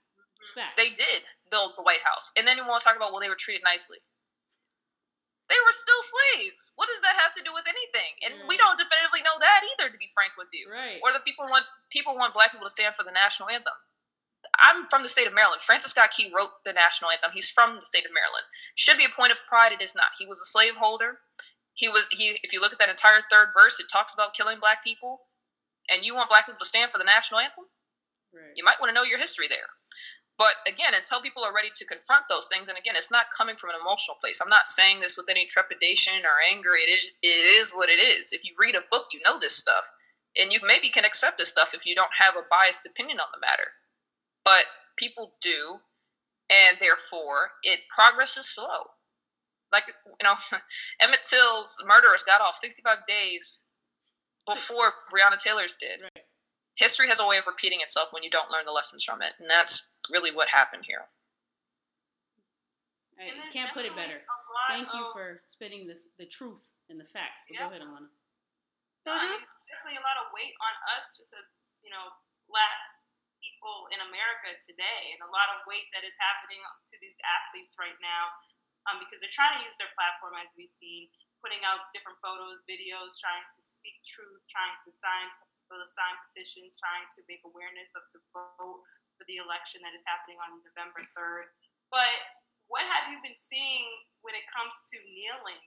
Fact. 0.54 0.76
They 0.76 0.92
did 0.92 1.32
build 1.50 1.74
the 1.74 1.82
White 1.82 2.04
House, 2.04 2.30
and 2.36 2.46
then 2.46 2.60
you 2.60 2.62
want 2.68 2.84
to 2.84 2.86
talk 2.86 2.94
about 2.94 3.10
well, 3.10 3.24
they 3.24 3.32
were 3.32 3.40
treated 3.40 3.64
nicely. 3.64 3.98
They 5.48 5.56
were 5.64 5.72
still 5.72 6.02
slaves. 6.04 6.76
What 6.76 6.92
does 6.92 7.00
that 7.00 7.16
have 7.16 7.32
to 7.40 7.42
do 7.42 7.56
with 7.56 7.64
anything? 7.64 8.20
And 8.20 8.44
right. 8.44 8.48
we 8.52 8.60
don't 8.60 8.76
definitively 8.76 9.24
know 9.24 9.40
that 9.40 9.64
either, 9.64 9.88
to 9.88 9.96
be 9.96 10.12
frank 10.12 10.36
with 10.36 10.52
you. 10.52 10.68
Right. 10.68 11.00
Or 11.00 11.08
that 11.10 11.24
people 11.24 11.48
want 11.48 11.64
people 11.88 12.14
want 12.14 12.36
black 12.36 12.52
people 12.52 12.68
to 12.68 12.72
stand 12.72 12.94
for 12.94 13.02
the 13.02 13.16
national 13.16 13.48
anthem. 13.48 13.80
I'm 14.60 14.86
from 14.86 15.02
the 15.02 15.10
state 15.10 15.26
of 15.26 15.34
Maryland. 15.34 15.64
Francis 15.64 15.96
Scott 15.96 16.12
Key 16.12 16.30
wrote 16.30 16.62
the 16.62 16.76
national 16.76 17.10
anthem. 17.10 17.32
He's 17.32 17.50
from 17.50 17.80
the 17.80 17.88
state 17.88 18.04
of 18.04 18.14
Maryland. 18.14 18.46
Should 18.76 19.00
be 19.00 19.08
a 19.08 19.10
point 19.10 19.32
of 19.32 19.42
pride. 19.48 19.72
It 19.72 19.82
is 19.82 19.96
not. 19.96 20.20
He 20.20 20.28
was 20.28 20.38
a 20.38 20.46
slaveholder. 20.46 21.24
He 21.72 21.88
was 21.88 22.12
he. 22.12 22.38
If 22.44 22.52
you 22.52 22.60
look 22.60 22.76
at 22.76 22.78
that 22.78 22.92
entire 22.92 23.24
third 23.32 23.56
verse, 23.56 23.80
it 23.80 23.88
talks 23.90 24.12
about 24.12 24.36
killing 24.36 24.60
black 24.60 24.84
people 24.84 25.27
and 25.90 26.04
you 26.04 26.14
want 26.14 26.28
black 26.28 26.46
people 26.46 26.58
to 26.58 26.68
stand 26.68 26.92
for 26.92 26.98
the 26.98 27.04
national 27.04 27.40
anthem, 27.40 27.64
right. 28.34 28.52
you 28.54 28.64
might 28.64 28.80
want 28.80 28.90
to 28.90 28.94
know 28.94 29.04
your 29.04 29.18
history 29.18 29.46
there. 29.48 29.72
But 30.38 30.62
again, 30.68 30.94
until 30.94 31.20
people 31.20 31.42
are 31.42 31.52
ready 31.52 31.70
to 31.74 31.84
confront 31.84 32.26
those 32.30 32.46
things, 32.46 32.68
and 32.68 32.78
again, 32.78 32.94
it's 32.96 33.10
not 33.10 33.26
coming 33.36 33.56
from 33.56 33.70
an 33.70 33.76
emotional 33.80 34.16
place. 34.20 34.40
I'm 34.40 34.48
not 34.48 34.68
saying 34.68 35.00
this 35.00 35.16
with 35.16 35.26
any 35.28 35.46
trepidation 35.46 36.22
or 36.22 36.38
anger. 36.48 36.74
It 36.76 36.88
is 36.88 37.12
it 37.22 37.26
is 37.26 37.70
what 37.70 37.90
it 37.90 37.98
is. 37.98 38.32
If 38.32 38.44
you 38.44 38.54
read 38.56 38.76
a 38.76 38.86
book, 38.88 39.06
you 39.12 39.18
know 39.26 39.38
this 39.38 39.56
stuff, 39.56 39.90
and 40.38 40.52
you 40.52 40.60
maybe 40.64 40.90
can 40.90 41.04
accept 41.04 41.38
this 41.38 41.50
stuff 41.50 41.74
if 41.74 41.84
you 41.84 41.96
don't 41.96 42.22
have 42.22 42.36
a 42.36 42.46
biased 42.48 42.86
opinion 42.86 43.18
on 43.18 43.26
the 43.34 43.40
matter. 43.40 43.74
But 44.44 44.66
people 44.96 45.34
do, 45.40 45.82
and 46.48 46.78
therefore, 46.78 47.58
it 47.64 47.80
progress 47.92 48.36
is 48.38 48.48
slow. 48.48 48.94
Like 49.72 49.84
you 49.88 50.22
know, 50.22 50.36
Emmett 51.00 51.26
Till's 51.28 51.82
murderers 51.84 52.22
got 52.22 52.40
off 52.40 52.54
65 52.54 52.98
days 53.08 53.64
before 54.48 54.96
Breonna 55.12 55.36
Taylor's 55.36 55.76
did. 55.76 56.02
Right. 56.02 56.24
History 56.76 57.08
has 57.08 57.20
a 57.20 57.26
way 57.26 57.36
of 57.36 57.46
repeating 57.46 57.80
itself 57.82 58.08
when 58.14 58.22
you 58.22 58.30
don't 58.30 58.50
learn 58.50 58.64
the 58.64 58.72
lessons 58.72 59.02
from 59.02 59.20
it, 59.20 59.34
and 59.38 59.50
that's 59.50 59.84
really 60.08 60.30
what 60.30 60.48
happened 60.48 60.84
here. 60.86 61.10
I 63.18 63.34
can't 63.50 63.74
put 63.74 63.82
it 63.82 63.98
better. 63.98 64.22
Thank 64.70 64.94
you 64.94 65.10
for 65.10 65.42
spitting 65.42 65.90
the, 65.90 65.98
the 66.22 66.28
truth 66.30 66.62
and 66.86 67.02
the 67.02 67.08
facts. 67.10 67.50
But 67.50 67.58
yeah. 67.58 67.66
go 67.66 67.74
ahead, 67.74 67.82
Alana. 67.82 68.06
Mm-hmm. 69.02 69.42
There's 69.42 69.58
definitely 69.66 69.98
a 69.98 70.06
lot 70.06 70.22
of 70.22 70.30
weight 70.30 70.54
on 70.62 70.74
us, 70.94 71.18
just 71.18 71.34
as 71.34 71.58
you 71.82 71.90
know, 71.90 72.14
black 72.46 72.78
people 73.42 73.90
in 73.90 73.98
America 74.02 74.54
today, 74.62 75.14
and 75.14 75.22
a 75.22 75.30
lot 75.30 75.50
of 75.56 75.66
weight 75.66 75.86
that 75.94 76.06
is 76.06 76.14
happening 76.18 76.62
to 76.62 76.94
these 77.02 77.18
athletes 77.22 77.74
right 77.78 77.96
now, 77.98 78.34
um, 78.86 79.02
because 79.02 79.18
they're 79.18 79.34
trying 79.34 79.54
to 79.58 79.62
use 79.66 79.78
their 79.78 79.90
platform, 79.98 80.38
as 80.38 80.54
we've 80.54 80.70
seen, 80.70 81.10
putting 81.40 81.62
out 81.66 81.90
different 81.94 82.18
photos, 82.20 82.62
videos, 82.66 83.18
trying 83.18 83.46
to 83.54 83.60
speak 83.62 83.98
truth, 84.02 84.42
trying 84.50 84.74
to 84.82 84.90
sign 84.90 85.28
sign 85.68 86.16
petitions, 86.24 86.80
trying 86.80 87.04
to 87.12 87.20
make 87.28 87.44
awareness 87.44 87.92
of 87.92 88.00
to 88.08 88.18
vote 88.32 88.80
for 89.20 89.24
the 89.28 89.36
election 89.36 89.84
that 89.84 89.92
is 89.92 90.04
happening 90.08 90.40
on 90.40 90.64
November 90.64 90.96
3rd. 91.12 91.44
But 91.92 92.14
what 92.72 92.88
have 92.88 93.12
you 93.12 93.20
been 93.20 93.36
seeing 93.36 93.84
when 94.24 94.32
it 94.32 94.48
comes 94.48 94.88
to 94.92 94.96
kneeling 95.04 95.64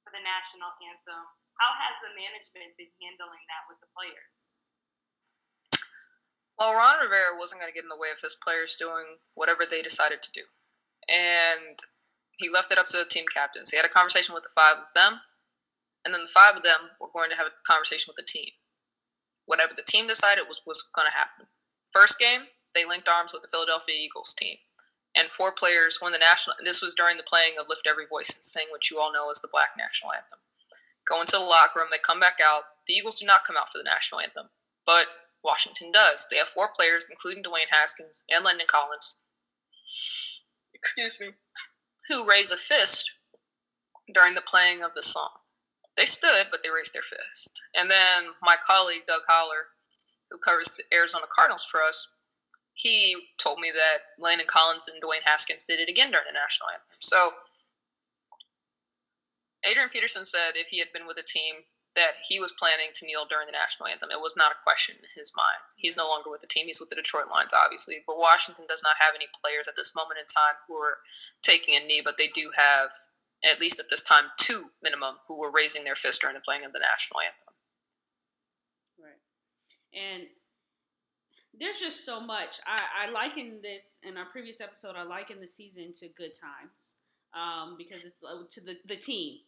for 0.00 0.12
the 0.16 0.24
national 0.24 0.72
anthem? 0.80 1.24
How 1.60 1.72
has 1.76 1.94
the 2.00 2.16
management 2.16 2.72
been 2.80 2.92
handling 3.00 3.44
that 3.52 3.68
with 3.68 3.78
the 3.84 3.90
players? 3.92 4.48
Well, 6.56 6.74
Ron 6.74 7.02
Rivera 7.02 7.36
wasn't 7.36 7.60
going 7.60 7.70
to 7.70 7.76
get 7.76 7.84
in 7.84 7.92
the 7.92 7.98
way 7.98 8.14
of 8.14 8.22
his 8.22 8.38
players 8.38 8.78
doing 8.78 9.18
whatever 9.34 9.66
they 9.66 9.82
decided 9.82 10.22
to 10.22 10.32
do. 10.32 10.46
And 11.10 11.76
he 12.36 12.48
left 12.48 12.72
it 12.72 12.78
up 12.78 12.86
to 12.86 12.96
the 12.96 13.04
team 13.04 13.24
captains. 13.32 13.70
He 13.70 13.76
had 13.76 13.86
a 13.86 13.92
conversation 13.92 14.34
with 14.34 14.42
the 14.42 14.54
five 14.54 14.76
of 14.76 14.92
them, 14.94 15.20
and 16.04 16.12
then 16.12 16.22
the 16.22 16.32
five 16.32 16.56
of 16.56 16.62
them 16.62 16.94
were 17.00 17.12
going 17.12 17.30
to 17.30 17.36
have 17.36 17.46
a 17.46 17.54
conversation 17.66 18.10
with 18.10 18.16
the 18.16 18.26
team. 18.26 18.50
Whatever 19.46 19.74
the 19.74 19.86
team 19.86 20.06
decided 20.06 20.44
was 20.48 20.62
was 20.66 20.88
going 20.94 21.06
to 21.06 21.16
happen. 21.16 21.46
First 21.92 22.18
game, 22.18 22.48
they 22.74 22.84
linked 22.84 23.08
arms 23.08 23.32
with 23.32 23.42
the 23.42 23.48
Philadelphia 23.48 23.94
Eagles 23.94 24.34
team, 24.34 24.56
and 25.14 25.30
four 25.30 25.52
players 25.52 26.00
won 26.00 26.12
the 26.12 26.18
national. 26.18 26.56
This 26.64 26.82
was 26.82 26.94
during 26.94 27.16
the 27.16 27.22
playing 27.22 27.54
of 27.58 27.68
"Lift 27.68 27.86
Every 27.86 28.06
Voice" 28.06 28.34
and 28.34 28.44
sing 28.44 28.66
what 28.70 28.90
you 28.90 28.98
all 28.98 29.12
know 29.12 29.30
as 29.30 29.40
the 29.40 29.52
Black 29.52 29.70
National 29.78 30.12
Anthem. 30.12 30.40
Go 31.06 31.20
into 31.20 31.36
the 31.36 31.44
locker 31.44 31.80
room. 31.80 31.88
They 31.90 31.98
come 31.98 32.20
back 32.20 32.38
out. 32.42 32.64
The 32.86 32.94
Eagles 32.94 33.20
do 33.20 33.26
not 33.26 33.44
come 33.44 33.56
out 33.56 33.70
for 33.70 33.78
the 33.78 33.84
national 33.84 34.20
anthem, 34.20 34.48
but 34.84 35.06
Washington 35.42 35.92
does. 35.92 36.26
They 36.30 36.38
have 36.38 36.48
four 36.48 36.68
players, 36.74 37.08
including 37.10 37.42
Dwayne 37.42 37.70
Haskins 37.70 38.24
and 38.30 38.44
Landon 38.44 38.66
Collins. 38.68 39.14
Excuse 40.74 41.20
me 41.20 41.32
who 42.08 42.28
raise 42.28 42.50
a 42.50 42.56
fist 42.56 43.10
during 44.12 44.34
the 44.34 44.42
playing 44.46 44.82
of 44.82 44.92
the 44.94 45.02
song. 45.02 45.30
They 45.96 46.04
stood, 46.04 46.46
but 46.50 46.62
they 46.62 46.70
raised 46.70 46.92
their 46.92 47.02
fist. 47.02 47.60
And 47.76 47.90
then 47.90 48.32
my 48.42 48.56
colleague, 48.64 49.02
Doug 49.06 49.22
Haller, 49.28 49.68
who 50.30 50.38
covers 50.38 50.76
the 50.76 50.84
Arizona 50.94 51.26
Cardinals 51.32 51.64
for 51.64 51.80
us, 51.80 52.08
he 52.74 53.16
told 53.38 53.60
me 53.60 53.70
that 53.72 53.98
Landon 54.18 54.48
Collins 54.48 54.88
and 54.88 55.00
Dwayne 55.00 55.22
Haskins 55.24 55.64
did 55.64 55.78
it 55.78 55.88
again 55.88 56.10
during 56.10 56.26
the 56.26 56.34
national 56.34 56.70
anthem. 56.70 56.96
So 56.98 57.30
Adrian 59.64 59.88
Peterson 59.88 60.24
said 60.24 60.56
if 60.56 60.68
he 60.68 60.80
had 60.80 60.92
been 60.92 61.06
with 61.06 61.16
a 61.16 61.22
team 61.22 61.64
that 61.94 62.18
he 62.26 62.40
was 62.40 62.52
planning 62.52 62.90
to 62.92 63.06
kneel 63.06 63.26
during 63.26 63.46
the 63.46 63.54
national 63.54 63.86
anthem. 63.86 64.10
It 64.10 64.20
was 64.20 64.36
not 64.36 64.50
a 64.50 64.62
question 64.62 64.96
in 64.98 65.08
his 65.14 65.32
mind. 65.36 65.62
He's 65.76 65.96
no 65.96 66.08
longer 66.08 66.30
with 66.30 66.40
the 66.40 66.50
team. 66.50 66.66
He's 66.66 66.80
with 66.80 66.90
the 66.90 66.96
Detroit 66.98 67.30
Lions, 67.30 67.54
obviously. 67.54 68.02
But 68.06 68.18
Washington 68.18 68.66
does 68.68 68.82
not 68.82 68.98
have 68.98 69.14
any 69.14 69.26
players 69.30 69.68
at 69.68 69.76
this 69.76 69.94
moment 69.94 70.18
in 70.18 70.26
time 70.26 70.58
who 70.66 70.74
are 70.76 70.98
taking 71.42 71.74
a 71.74 71.86
knee, 71.86 72.02
but 72.04 72.16
they 72.18 72.28
do 72.28 72.50
have, 72.56 72.90
at 73.44 73.60
least 73.60 73.78
at 73.78 73.90
this 73.90 74.02
time, 74.02 74.34
two 74.36 74.70
minimum 74.82 75.16
who 75.28 75.38
were 75.38 75.50
raising 75.50 75.84
their 75.84 75.94
fist 75.94 76.20
during 76.20 76.34
the 76.34 76.42
playing 76.42 76.64
of 76.64 76.72
the 76.72 76.82
national 76.82 77.20
anthem. 77.22 77.54
Right. 78.98 79.22
And 79.94 80.26
there's 81.58 81.78
just 81.78 82.04
so 82.04 82.20
much. 82.20 82.58
I, 82.66 83.06
I 83.06 83.10
liken 83.10 83.60
this 83.62 83.98
in 84.02 84.16
our 84.16 84.26
previous 84.26 84.60
episode. 84.60 84.96
I 84.96 85.04
liken 85.04 85.40
the 85.40 85.46
season 85.46 85.92
to 86.00 86.08
good 86.08 86.34
times 86.34 86.94
um, 87.34 87.76
because 87.78 88.04
it's 88.04 88.20
uh, 88.24 88.42
to 88.50 88.60
the, 88.60 88.76
the 88.86 88.96
team 88.96 89.38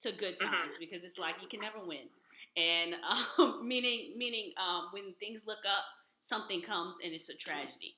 to 0.00 0.12
good 0.12 0.38
mm-hmm. 0.38 0.50
times 0.50 0.72
mm-hmm. 0.72 0.80
because 0.80 1.02
it's 1.04 1.18
like 1.18 1.40
you 1.42 1.48
can 1.48 1.60
never 1.60 1.78
win. 1.84 2.08
and 2.56 2.94
um, 3.38 3.58
meaning 3.66 4.14
meaning 4.16 4.52
um, 4.58 4.88
when 4.92 5.14
things 5.20 5.46
look 5.46 5.64
up, 5.66 5.84
something 6.20 6.62
comes 6.62 6.96
and 7.04 7.12
it's 7.12 7.28
a 7.28 7.34
tragedy. 7.34 7.96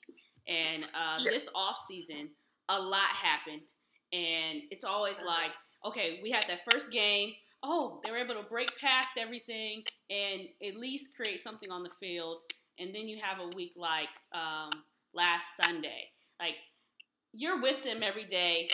And 0.49 0.85
uh, 0.85 1.19
yeah. 1.19 1.31
this 1.31 1.49
off 1.55 1.79
season, 1.87 2.29
a 2.69 2.79
lot 2.79 3.09
happened, 3.09 3.73
and 4.13 4.63
it's 4.71 4.85
always 4.85 5.19
uh-huh. 5.19 5.27
like, 5.29 5.53
okay, 5.85 6.21
we 6.23 6.31
had 6.31 6.45
that 6.49 6.61
first 6.71 6.91
game. 6.93 7.33
Oh, 7.63 8.01
they 8.05 8.11
were 8.11 8.19
able 8.19 8.35
to 8.35 8.49
break 8.49 8.71
past 8.81 9.17
everything 9.19 9.83
and 10.11 10.43
at 10.65 10.77
least 10.77 11.17
create 11.17 11.43
something 11.43 11.71
on 11.71 11.83
the 11.83 11.91
field. 11.99 12.39
And 12.79 12.95
then 12.95 13.09
you 13.09 13.19
have 13.21 13.39
a 13.41 13.57
week 13.57 13.73
like 13.77 14.09
um, 14.33 14.71
last 15.15 15.57
Sunday. 15.57 16.11
Like 16.39 16.55
you're 17.33 17.61
with 17.61 17.83
them 17.83 18.03
every 18.03 18.27
day. 18.27 18.69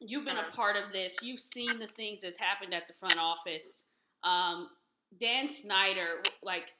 You've 0.00 0.24
been 0.24 0.36
a 0.36 0.40
uh-huh. 0.40 0.56
part 0.56 0.76
of 0.76 0.92
this. 0.92 1.16
You've 1.22 1.40
seen 1.40 1.76
the 1.78 1.86
things 1.86 2.20
that's 2.22 2.38
happened 2.38 2.72
at 2.72 2.88
the 2.88 2.94
front 2.94 3.18
office. 3.18 3.84
Um, 4.24 4.68
Dan 5.20 5.48
Snyder, 5.48 6.22
like, 6.42 6.72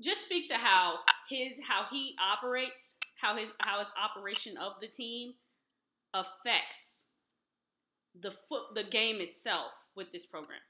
just 0.00 0.26
speak 0.26 0.46
to 0.48 0.54
how 0.54 0.96
his 1.28 1.58
how 1.66 1.86
he 1.90 2.14
operates, 2.20 2.96
how 3.20 3.36
his 3.36 3.52
how 3.60 3.78
his 3.78 3.88
operation 4.02 4.56
of 4.58 4.72
the 4.80 4.88
team 4.88 5.32
affects 6.12 7.06
the 8.20 8.30
foot 8.30 8.74
the 8.74 8.84
game 8.84 9.20
itself 9.20 9.72
with 9.94 10.12
this 10.12 10.26
program. 10.26 10.60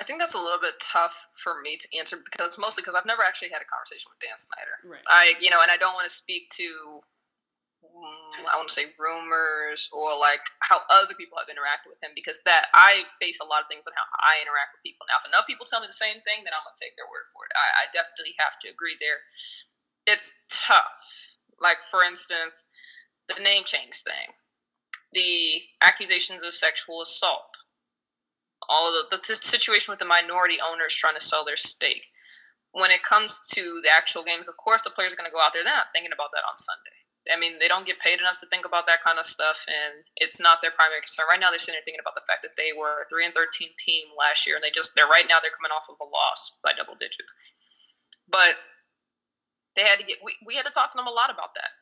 I 0.00 0.04
think 0.04 0.18
that's 0.18 0.34
a 0.34 0.40
little 0.40 0.60
bit 0.60 0.74
tough 0.80 1.28
for 1.44 1.60
me 1.62 1.76
to 1.76 1.98
answer 1.98 2.16
because 2.24 2.58
mostly 2.58 2.82
because 2.82 2.94
I've 2.94 3.06
never 3.06 3.22
actually 3.22 3.50
had 3.50 3.60
a 3.60 3.68
conversation 3.68 4.10
with 4.10 4.18
Dan 4.20 4.36
Snyder. 4.36 4.76
Right. 4.84 5.02
I, 5.08 5.34
you 5.38 5.50
know, 5.50 5.62
and 5.62 5.70
I 5.70 5.76
don't 5.76 5.94
want 5.94 6.08
to 6.08 6.12
speak 6.12 6.48
to 6.56 7.00
Mm-hmm. 8.02 8.50
I 8.50 8.58
want 8.58 8.66
to 8.66 8.74
say 8.74 8.90
rumors 8.98 9.86
or 9.94 10.10
like 10.18 10.42
how 10.58 10.82
other 10.90 11.14
people 11.14 11.38
have 11.38 11.46
interacted 11.46 11.86
with 11.86 12.02
him 12.02 12.10
because 12.18 12.42
that 12.42 12.66
I 12.74 13.06
base 13.22 13.38
a 13.38 13.46
lot 13.46 13.62
of 13.62 13.70
things 13.70 13.86
on 13.86 13.94
how 13.94 14.10
I 14.18 14.42
interact 14.42 14.74
with 14.74 14.82
people. 14.82 15.06
Now, 15.06 15.22
if 15.22 15.28
enough 15.30 15.46
people 15.46 15.62
tell 15.62 15.78
me 15.78 15.86
the 15.86 15.94
same 15.94 16.18
thing, 16.26 16.42
then 16.42 16.50
I'm 16.50 16.66
gonna 16.66 16.74
take 16.74 16.98
their 16.98 17.06
word 17.06 17.30
for 17.30 17.46
it. 17.46 17.54
I, 17.54 17.86
I 17.86 17.94
definitely 17.94 18.34
have 18.42 18.58
to 18.66 18.74
agree 18.74 18.98
there. 18.98 19.22
It's 20.02 20.34
tough. 20.50 21.38
Like 21.62 21.78
for 21.86 22.02
instance, 22.02 22.66
the 23.30 23.38
name 23.38 23.62
change 23.62 24.02
thing, 24.02 24.34
the 25.14 25.62
accusations 25.78 26.42
of 26.42 26.58
sexual 26.58 27.06
assault, 27.06 27.54
all 28.66 28.90
the, 28.90 29.14
the 29.14 29.22
situation 29.38 29.94
with 29.94 30.02
the 30.02 30.10
minority 30.10 30.58
owners 30.58 30.90
trying 30.90 31.14
to 31.14 31.22
sell 31.22 31.46
their 31.46 31.60
stake. 31.60 32.10
When 32.74 32.90
it 32.90 33.06
comes 33.06 33.38
to 33.52 33.78
the 33.84 33.92
actual 33.94 34.24
games, 34.24 34.48
of 34.48 34.56
course, 34.56 34.82
the 34.82 34.90
players 34.90 35.12
are 35.12 35.20
going 35.20 35.28
to 35.28 35.34
go 35.34 35.44
out 35.44 35.52
there. 35.52 35.62
They're 35.62 35.76
not 35.76 35.92
thinking 35.92 36.10
about 36.10 36.32
that 36.32 36.48
on 36.48 36.56
Sunday 36.56 37.01
I 37.30 37.38
mean, 37.38 37.62
they 37.62 37.70
don't 37.70 37.86
get 37.86 38.02
paid 38.02 38.18
enough 38.18 38.40
to 38.42 38.50
think 38.50 38.66
about 38.66 38.86
that 38.90 38.98
kind 38.98 39.18
of 39.18 39.26
stuff, 39.26 39.62
and 39.70 40.02
it's 40.18 40.42
not 40.42 40.58
their 40.58 40.74
primary 40.74 41.06
concern. 41.06 41.30
Right 41.30 41.38
now, 41.38 41.54
they're 41.54 41.62
sitting 41.62 41.78
there 41.78 41.86
thinking 41.86 42.02
about 42.02 42.18
the 42.18 42.26
fact 42.26 42.42
that 42.42 42.58
they 42.58 42.74
were 42.74 43.06
a 43.06 43.06
three 43.06 43.22
and 43.22 43.30
thirteen 43.30 43.70
team 43.78 44.10
last 44.18 44.42
year, 44.42 44.58
and 44.58 44.64
they 44.64 44.74
just 44.74 44.98
they're 44.98 45.06
right 45.06 45.30
now 45.30 45.38
they're 45.38 45.54
coming 45.54 45.70
off 45.70 45.86
of 45.86 46.02
a 46.02 46.08
loss 46.08 46.58
by 46.66 46.74
double 46.74 46.98
digits. 46.98 47.30
But 48.26 48.58
they 49.78 49.86
had 49.86 50.02
to 50.02 50.06
get 50.06 50.18
we, 50.18 50.34
we 50.42 50.58
had 50.58 50.66
to 50.66 50.74
talk 50.74 50.90
to 50.92 50.98
them 50.98 51.06
a 51.06 51.14
lot 51.14 51.30
about 51.30 51.54
that. 51.54 51.78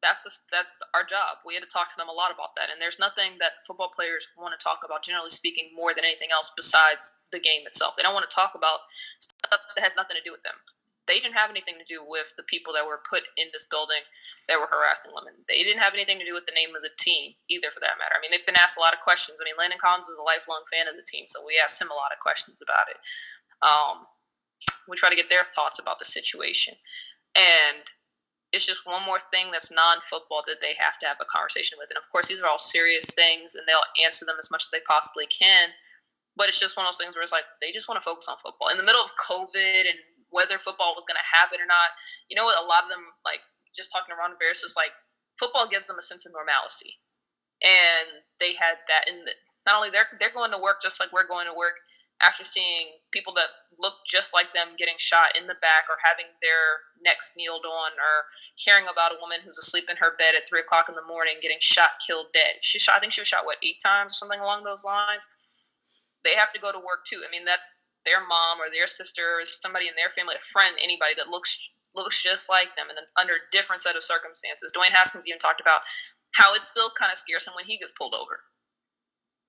That's 0.00 0.26
just, 0.26 0.50
that's 0.50 0.82
our 0.98 1.06
job. 1.06 1.46
We 1.46 1.54
had 1.54 1.62
to 1.62 1.70
talk 1.70 1.86
to 1.86 1.94
them 1.94 2.10
a 2.10 2.16
lot 2.16 2.34
about 2.34 2.58
that, 2.58 2.72
and 2.72 2.82
there's 2.82 2.98
nothing 2.98 3.38
that 3.38 3.62
football 3.62 3.92
players 3.94 4.26
want 4.34 4.50
to 4.50 4.58
talk 4.58 4.82
about, 4.82 5.06
generally 5.06 5.30
speaking, 5.30 5.70
more 5.76 5.94
than 5.94 6.02
anything 6.02 6.34
else 6.34 6.50
besides 6.56 7.22
the 7.30 7.38
game 7.38 7.68
itself. 7.70 7.94
They 7.94 8.02
don't 8.02 8.16
want 8.16 8.26
to 8.28 8.34
talk 8.34 8.58
about 8.58 8.82
stuff 9.20 9.62
that 9.76 9.84
has 9.84 9.94
nothing 9.94 10.18
to 10.18 10.24
do 10.24 10.32
with 10.32 10.42
them 10.42 10.58
they 11.12 11.20
didn't 11.20 11.36
have 11.36 11.52
anything 11.52 11.76
to 11.76 11.84
do 11.84 12.00
with 12.00 12.32
the 12.40 12.48
people 12.48 12.72
that 12.72 12.88
were 12.88 13.04
put 13.04 13.28
in 13.36 13.52
this 13.52 13.68
building 13.68 14.00
that 14.48 14.56
were 14.56 14.72
harassing 14.72 15.12
women. 15.12 15.44
They 15.44 15.60
didn't 15.60 15.84
have 15.84 15.92
anything 15.92 16.16
to 16.16 16.24
do 16.24 16.32
with 16.32 16.48
the 16.48 16.56
name 16.56 16.72
of 16.72 16.80
the 16.80 16.96
team 16.96 17.36
either, 17.52 17.68
for 17.68 17.84
that 17.84 18.00
matter. 18.00 18.16
I 18.16 18.20
mean, 18.24 18.32
they've 18.32 18.48
been 18.48 18.56
asked 18.56 18.80
a 18.80 18.84
lot 18.84 18.96
of 18.96 19.04
questions. 19.04 19.36
I 19.36 19.44
mean, 19.44 19.60
Landon 19.60 19.76
Collins 19.76 20.08
is 20.08 20.16
a 20.16 20.24
lifelong 20.24 20.64
fan 20.72 20.88
of 20.88 20.96
the 20.96 21.04
team, 21.04 21.28
so 21.28 21.44
we 21.44 21.60
asked 21.60 21.76
him 21.76 21.92
a 21.92 22.00
lot 22.00 22.16
of 22.16 22.24
questions 22.24 22.64
about 22.64 22.88
it. 22.88 22.96
Um, 23.60 24.08
we 24.88 24.96
try 24.96 25.12
to 25.12 25.20
get 25.20 25.28
their 25.28 25.44
thoughts 25.44 25.76
about 25.76 26.00
the 26.00 26.08
situation, 26.08 26.80
and 27.36 27.84
it's 28.52 28.64
just 28.64 28.88
one 28.88 29.04
more 29.04 29.20
thing 29.20 29.52
that's 29.52 29.72
non-football 29.72 30.44
that 30.48 30.60
they 30.60 30.72
have 30.80 30.96
to 31.00 31.06
have 31.08 31.20
a 31.20 31.28
conversation 31.28 31.76
with. 31.80 31.88
And 31.88 32.00
of 32.00 32.08
course, 32.12 32.28
these 32.28 32.40
are 32.40 32.48
all 32.48 32.60
serious 32.60 33.12
things, 33.12 33.52
and 33.54 33.68
they'll 33.68 33.84
answer 34.00 34.24
them 34.24 34.36
as 34.40 34.50
much 34.50 34.64
as 34.64 34.70
they 34.72 34.84
possibly 34.88 35.28
can. 35.28 35.76
But 36.36 36.48
it's 36.48 36.60
just 36.60 36.76
one 36.76 36.86
of 36.86 36.92
those 36.92 37.00
things 37.00 37.14
where 37.14 37.22
it's 37.22 37.32
like 37.32 37.44
they 37.60 37.72
just 37.72 37.88
want 37.88 38.00
to 38.00 38.04
focus 38.04 38.28
on 38.28 38.40
football 38.40 38.68
in 38.68 38.76
the 38.76 38.84
middle 38.84 39.04
of 39.04 39.12
COVID 39.20 39.84
and 39.84 40.00
whether 40.32 40.58
football 40.58 40.96
was 40.96 41.06
going 41.06 41.20
to 41.20 41.36
happen 41.36 41.60
or 41.62 41.68
not. 41.68 41.94
You 42.26 42.34
know 42.34 42.48
what? 42.48 42.58
A 42.58 42.66
lot 42.66 42.84
of 42.84 42.90
them, 42.90 43.14
like 43.24 43.44
just 43.70 43.92
talking 43.92 44.10
to 44.10 44.18
Ron 44.18 44.34
Rivera, 44.34 44.56
is 44.56 44.74
like 44.76 44.96
football 45.38 45.70
gives 45.70 45.86
them 45.86 46.00
a 46.00 46.04
sense 46.04 46.26
of 46.26 46.32
normalcy, 46.34 46.98
and 47.62 48.26
they 48.40 48.58
had 48.58 48.82
that. 48.88 49.06
And 49.06 49.28
not 49.68 49.76
only 49.76 49.92
they're 49.92 50.10
they're 50.18 50.34
going 50.34 50.50
to 50.50 50.58
work 50.58 50.82
just 50.82 50.98
like 50.98 51.12
we're 51.12 51.28
going 51.28 51.46
to 51.46 51.54
work. 51.54 51.78
After 52.22 52.44
seeing 52.44 53.02
people 53.10 53.34
that 53.34 53.50
look 53.82 54.06
just 54.06 54.30
like 54.32 54.54
them 54.54 54.78
getting 54.78 54.94
shot 54.96 55.34
in 55.34 55.50
the 55.50 55.58
back 55.58 55.90
or 55.90 55.98
having 56.06 56.30
their 56.38 56.86
necks 57.02 57.34
kneeled 57.36 57.66
on, 57.66 57.98
or 57.98 58.30
hearing 58.54 58.86
about 58.86 59.10
a 59.10 59.18
woman 59.20 59.42
who's 59.42 59.58
asleep 59.58 59.90
in 59.90 59.96
her 59.98 60.14
bed 60.16 60.38
at 60.38 60.46
three 60.48 60.60
o'clock 60.60 60.88
in 60.88 60.94
the 60.94 61.02
morning 61.02 61.42
getting 61.42 61.58
shot, 61.58 61.98
killed, 62.06 62.30
dead. 62.32 62.62
She 62.62 62.78
shot. 62.78 62.96
I 62.96 63.00
think 63.00 63.12
she 63.12 63.20
was 63.20 63.26
shot 63.26 63.44
what 63.44 63.58
eight 63.64 63.82
times, 63.82 64.16
something 64.16 64.38
along 64.38 64.62
those 64.62 64.84
lines. 64.84 65.26
They 66.22 66.36
have 66.38 66.52
to 66.52 66.60
go 66.60 66.70
to 66.70 66.78
work 66.78 67.02
too. 67.04 67.26
I 67.26 67.30
mean, 67.30 67.44
that's 67.44 67.74
their 68.04 68.20
mom 68.20 68.58
or 68.58 68.70
their 68.70 68.86
sister 68.86 69.40
or 69.40 69.46
somebody 69.46 69.86
in 69.88 69.94
their 69.94 70.10
family, 70.10 70.34
a 70.34 70.42
friend, 70.42 70.76
anybody 70.82 71.14
that 71.16 71.28
looks 71.28 71.58
looks 71.94 72.22
just 72.22 72.48
like 72.48 72.74
them 72.76 72.88
and 72.88 72.96
then 72.96 73.08
under 73.20 73.34
a 73.36 73.48
different 73.52 73.80
set 73.80 73.96
of 73.96 74.04
circumstances. 74.04 74.72
Dwayne 74.72 74.96
Haskins 74.96 75.28
even 75.28 75.38
talked 75.38 75.60
about 75.60 75.84
how 76.34 76.54
it 76.54 76.64
still 76.64 76.90
kind 76.96 77.12
of 77.12 77.18
scares 77.18 77.46
him 77.46 77.54
when 77.54 77.66
he 77.66 77.76
gets 77.76 77.92
pulled 77.92 78.14
over. 78.14 78.48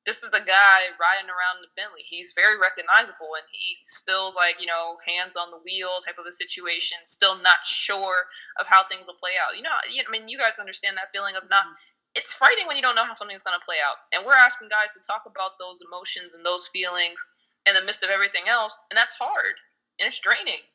This 0.04 0.20
is 0.20 0.36
a 0.36 0.44
guy 0.44 0.92
riding 1.00 1.32
around 1.32 1.64
the 1.64 1.72
Bentley. 1.80 2.04
He's 2.04 2.36
very 2.36 2.60
recognizable 2.60 3.40
and 3.40 3.48
he 3.56 3.80
still's 3.88 4.36
like, 4.36 4.60
you 4.60 4.68
know, 4.68 5.00
hands 5.08 5.40
on 5.40 5.48
the 5.48 5.64
wheel 5.64 6.04
type 6.04 6.20
of 6.20 6.28
a 6.28 6.36
situation, 6.36 7.00
still 7.08 7.40
not 7.40 7.64
sure 7.64 8.28
of 8.60 8.68
how 8.68 8.84
things 8.84 9.08
will 9.08 9.16
play 9.16 9.40
out. 9.40 9.56
You 9.56 9.64
know, 9.64 9.72
I 9.72 10.12
mean, 10.12 10.28
you 10.28 10.36
guys 10.36 10.60
understand 10.60 11.00
that 11.00 11.16
feeling 11.16 11.40
of 11.40 11.48
not, 11.48 11.64
mm-hmm. 11.64 12.20
it's 12.20 12.36
frightening 12.36 12.68
when 12.68 12.76
you 12.76 12.84
don't 12.84 13.00
know 13.00 13.08
how 13.08 13.16
something's 13.16 13.48
going 13.48 13.56
to 13.56 13.64
play 13.64 13.80
out. 13.80 13.96
And 14.12 14.28
we're 14.28 14.36
asking 14.36 14.68
guys 14.68 14.92
to 14.92 15.00
talk 15.00 15.24
about 15.24 15.56
those 15.56 15.80
emotions 15.80 16.36
and 16.36 16.44
those 16.44 16.68
feelings 16.68 17.24
in 17.68 17.76
the 17.76 17.84
midst 17.84 18.04
of 18.04 18.10
everything 18.10 18.44
else, 18.48 18.80
and 18.90 18.98
that's 18.98 19.16
hard 19.16 19.56
and 20.00 20.08
it's 20.08 20.20
draining. 20.20 20.70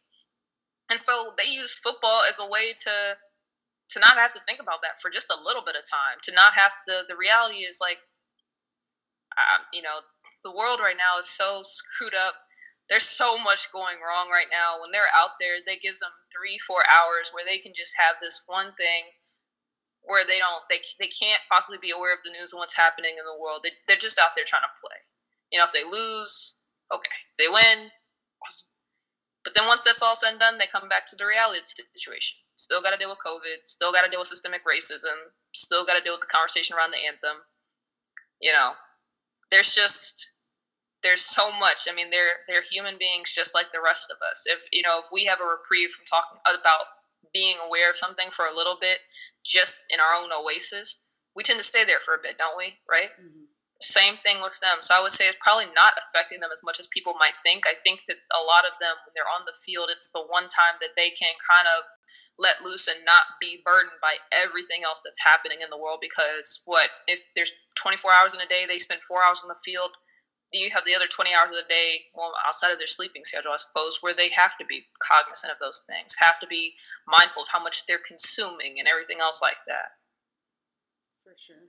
And 0.90 1.00
so 1.00 1.34
they 1.36 1.50
use 1.50 1.74
football 1.74 2.22
as 2.28 2.38
a 2.38 2.48
way 2.48 2.72
to 2.84 3.18
to 3.90 4.00
not 4.00 4.20
have 4.20 4.34
to 4.34 4.40
think 4.46 4.60
about 4.60 4.84
that 4.84 5.00
for 5.00 5.08
just 5.08 5.32
a 5.32 5.44
little 5.44 5.64
bit 5.64 5.76
of 5.76 5.88
time. 5.88 6.20
To 6.24 6.32
not 6.32 6.52
have 6.54 6.72
to. 6.88 7.08
The 7.08 7.16
reality 7.16 7.64
is 7.64 7.80
like, 7.80 7.96
um, 9.32 9.64
you 9.72 9.80
know, 9.80 10.04
the 10.44 10.52
world 10.52 10.80
right 10.80 10.96
now 10.96 11.16
is 11.18 11.28
so 11.28 11.60
screwed 11.64 12.12
up. 12.12 12.36
There's 12.88 13.08
so 13.08 13.36
much 13.40 13.72
going 13.72 14.00
wrong 14.04 14.28
right 14.28 14.48
now. 14.52 14.80
When 14.80 14.92
they're 14.92 15.12
out 15.16 15.40
there, 15.40 15.56
they 15.64 15.76
gives 15.76 16.00
them 16.00 16.12
three, 16.28 16.60
four 16.60 16.84
hours 16.84 17.32
where 17.32 17.44
they 17.44 17.56
can 17.56 17.72
just 17.76 17.96
have 17.96 18.16
this 18.20 18.44
one 18.46 18.76
thing 18.76 19.16
where 20.04 20.24
they 20.24 20.40
don't 20.40 20.64
they 20.68 20.80
they 21.00 21.08
can't 21.08 21.40
possibly 21.48 21.80
be 21.80 21.92
aware 21.92 22.12
of 22.12 22.20
the 22.24 22.32
news 22.32 22.52
and 22.52 22.60
what's 22.60 22.76
happening 22.76 23.16
in 23.16 23.24
the 23.24 23.40
world. 23.40 23.60
They, 23.64 23.72
they're 23.88 24.00
just 24.00 24.20
out 24.20 24.36
there 24.36 24.48
trying 24.48 24.68
to 24.68 24.80
play. 24.80 25.00
You 25.52 25.60
know, 25.60 25.64
if 25.64 25.72
they 25.72 25.84
lose, 25.84 26.57
okay, 26.92 27.18
they 27.38 27.48
win. 27.48 27.90
But 29.44 29.54
then 29.54 29.66
once 29.66 29.84
that's 29.84 30.02
all 30.02 30.16
said 30.16 30.32
and 30.32 30.40
done, 30.40 30.58
they 30.58 30.66
come 30.66 30.88
back 30.88 31.06
to 31.06 31.16
the 31.16 31.24
reality 31.24 31.60
situation. 31.64 32.38
Still 32.54 32.82
got 32.82 32.90
to 32.90 32.98
deal 32.98 33.08
with 33.08 33.24
COVID. 33.24 33.64
Still 33.64 33.92
got 33.92 34.04
to 34.04 34.10
deal 34.10 34.20
with 34.20 34.28
systemic 34.28 34.62
racism. 34.66 35.32
Still 35.54 35.86
got 35.86 35.96
to 35.96 36.02
deal 36.02 36.12
with 36.12 36.20
the 36.20 36.26
conversation 36.26 36.76
around 36.76 36.90
the 36.90 36.98
anthem. 36.98 37.46
You 38.42 38.52
know, 38.52 38.72
there's 39.50 39.74
just 39.74 40.32
there's 41.02 41.22
so 41.22 41.50
much. 41.50 41.86
I 41.88 41.94
mean, 41.94 42.10
they're 42.10 42.44
they're 42.46 42.62
human 42.62 42.98
beings 42.98 43.32
just 43.32 43.54
like 43.54 43.72
the 43.72 43.80
rest 43.80 44.10
of 44.10 44.18
us. 44.28 44.44
If 44.46 44.66
you 44.72 44.82
know, 44.82 45.00
if 45.02 45.08
we 45.12 45.24
have 45.24 45.40
a 45.40 45.44
reprieve 45.44 45.90
from 45.90 46.04
talking 46.04 46.38
about 46.44 46.84
being 47.32 47.56
aware 47.64 47.90
of 47.90 47.96
something 47.96 48.30
for 48.30 48.46
a 48.46 48.54
little 48.54 48.76
bit, 48.80 48.98
just 49.44 49.80
in 49.88 50.00
our 50.00 50.20
own 50.20 50.30
oasis, 50.32 51.04
we 51.34 51.42
tend 51.42 51.58
to 51.58 51.64
stay 51.64 51.84
there 51.84 52.00
for 52.00 52.14
a 52.14 52.22
bit, 52.22 52.36
don't 52.36 52.58
we? 52.58 52.74
Right? 52.90 53.10
Mm-hmm 53.16 53.47
same 53.80 54.18
thing 54.26 54.42
with 54.42 54.58
them. 54.58 54.78
So 54.80 54.94
I 54.94 55.00
would 55.00 55.14
say 55.14 55.28
it's 55.28 55.38
probably 55.40 55.70
not 55.74 55.94
affecting 55.94 56.40
them 56.40 56.50
as 56.52 56.64
much 56.64 56.80
as 56.80 56.90
people 56.90 57.14
might 57.14 57.38
think. 57.44 57.62
I 57.66 57.78
think 57.86 58.02
that 58.08 58.18
a 58.34 58.42
lot 58.42 58.66
of 58.66 58.74
them, 58.82 58.98
when 59.06 59.14
they're 59.14 59.30
on 59.30 59.46
the 59.46 59.54
field, 59.54 59.90
it's 59.90 60.10
the 60.10 60.26
one 60.26 60.50
time 60.50 60.82
that 60.82 60.98
they 60.98 61.10
can 61.10 61.34
kind 61.46 61.70
of 61.70 61.86
let 62.38 62.62
loose 62.62 62.86
and 62.86 63.04
not 63.04 63.38
be 63.40 63.62
burdened 63.64 63.98
by 64.02 64.18
everything 64.30 64.82
else 64.82 65.02
that's 65.02 65.22
happening 65.22 65.58
in 65.62 65.70
the 65.70 65.78
world. 65.78 66.02
Because 66.02 66.62
what 66.66 66.90
if 67.06 67.22
there's 67.34 67.54
24 67.78 68.10
hours 68.12 68.34
in 68.34 68.40
a 68.42 68.50
day, 68.50 68.66
they 68.66 68.78
spend 68.78 69.02
four 69.06 69.22
hours 69.22 69.42
on 69.42 69.48
the 69.48 69.62
field. 69.64 69.94
You 70.50 70.70
have 70.70 70.86
the 70.86 70.96
other 70.96 71.06
20 71.06 71.34
hours 71.34 71.50
of 71.50 71.60
the 71.60 71.68
day, 71.68 72.08
well, 72.14 72.32
outside 72.46 72.72
of 72.72 72.78
their 72.78 72.88
sleeping 72.88 73.22
schedule, 73.22 73.52
I 73.52 73.60
suppose, 73.60 73.98
where 74.00 74.14
they 74.14 74.30
have 74.30 74.56
to 74.56 74.64
be 74.64 74.88
cognizant 74.98 75.52
of 75.52 75.58
those 75.60 75.84
things, 75.86 76.16
have 76.18 76.40
to 76.40 76.46
be 76.46 76.72
mindful 77.06 77.42
of 77.42 77.52
how 77.52 77.62
much 77.62 77.84
they're 77.84 78.00
consuming 78.00 78.78
and 78.78 78.88
everything 78.88 79.20
else 79.20 79.42
like 79.42 79.60
that. 79.68 80.00
For 81.22 81.36
sure 81.36 81.68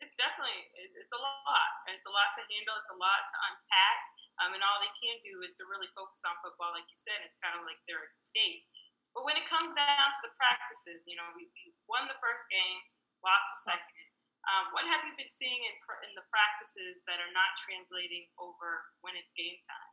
it's 0.00 0.16
definitely 0.16 0.56
it's 0.76 1.14
a 1.14 1.20
lot 1.20 1.70
it's 1.92 2.08
a 2.08 2.12
lot 2.12 2.32
to 2.36 2.42
handle 2.48 2.76
it's 2.76 2.92
a 2.92 2.98
lot 3.00 3.22
to 3.28 3.36
unpack 3.52 3.98
um, 4.40 4.56
and 4.56 4.64
all 4.64 4.80
they 4.80 4.92
can 4.96 5.16
do 5.24 5.40
is 5.44 5.56
to 5.60 5.68
really 5.68 5.88
focus 5.92 6.24
on 6.24 6.36
football 6.40 6.72
like 6.72 6.88
you 6.88 6.98
said 6.98 7.20
it's 7.20 7.40
kind 7.40 7.54
of 7.56 7.62
like 7.68 7.80
their 7.84 8.02
escape 8.08 8.64
but 9.12 9.26
when 9.28 9.36
it 9.36 9.44
comes 9.44 9.72
down 9.76 10.08
to 10.08 10.20
the 10.24 10.32
practices 10.40 11.04
you 11.04 11.14
know 11.14 11.28
we, 11.36 11.46
we 11.52 11.72
won 11.88 12.08
the 12.08 12.18
first 12.18 12.48
game 12.48 12.80
lost 13.20 13.48
the 13.52 13.60
second 13.72 14.08
Um, 14.48 14.72
what 14.72 14.88
have 14.88 15.04
you 15.04 15.12
been 15.20 15.28
seeing 15.28 15.60
in, 15.68 15.76
in 16.08 16.12
the 16.16 16.24
practices 16.32 17.04
that 17.04 17.20
are 17.20 17.34
not 17.36 17.52
translating 17.60 18.24
over 18.40 18.88
when 19.04 19.12
it's 19.14 19.36
game 19.36 19.60
time? 19.60 19.92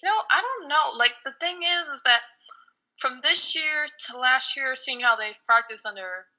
You 0.00 0.08
know, 0.08 0.24
I 0.32 0.40
don't 0.40 0.68
know. 0.68 0.96
Like 0.96 1.14
the 1.24 1.36
thing 1.38 1.60
is, 1.62 1.88
is 1.92 2.02
that 2.08 2.22
from 2.98 3.18
this 3.22 3.54
year 3.54 3.86
to 4.08 4.18
last 4.18 4.56
year, 4.56 4.74
seeing 4.74 5.00
how 5.00 5.14
they've 5.16 5.38
practiced 5.44 5.84
under 5.84 6.32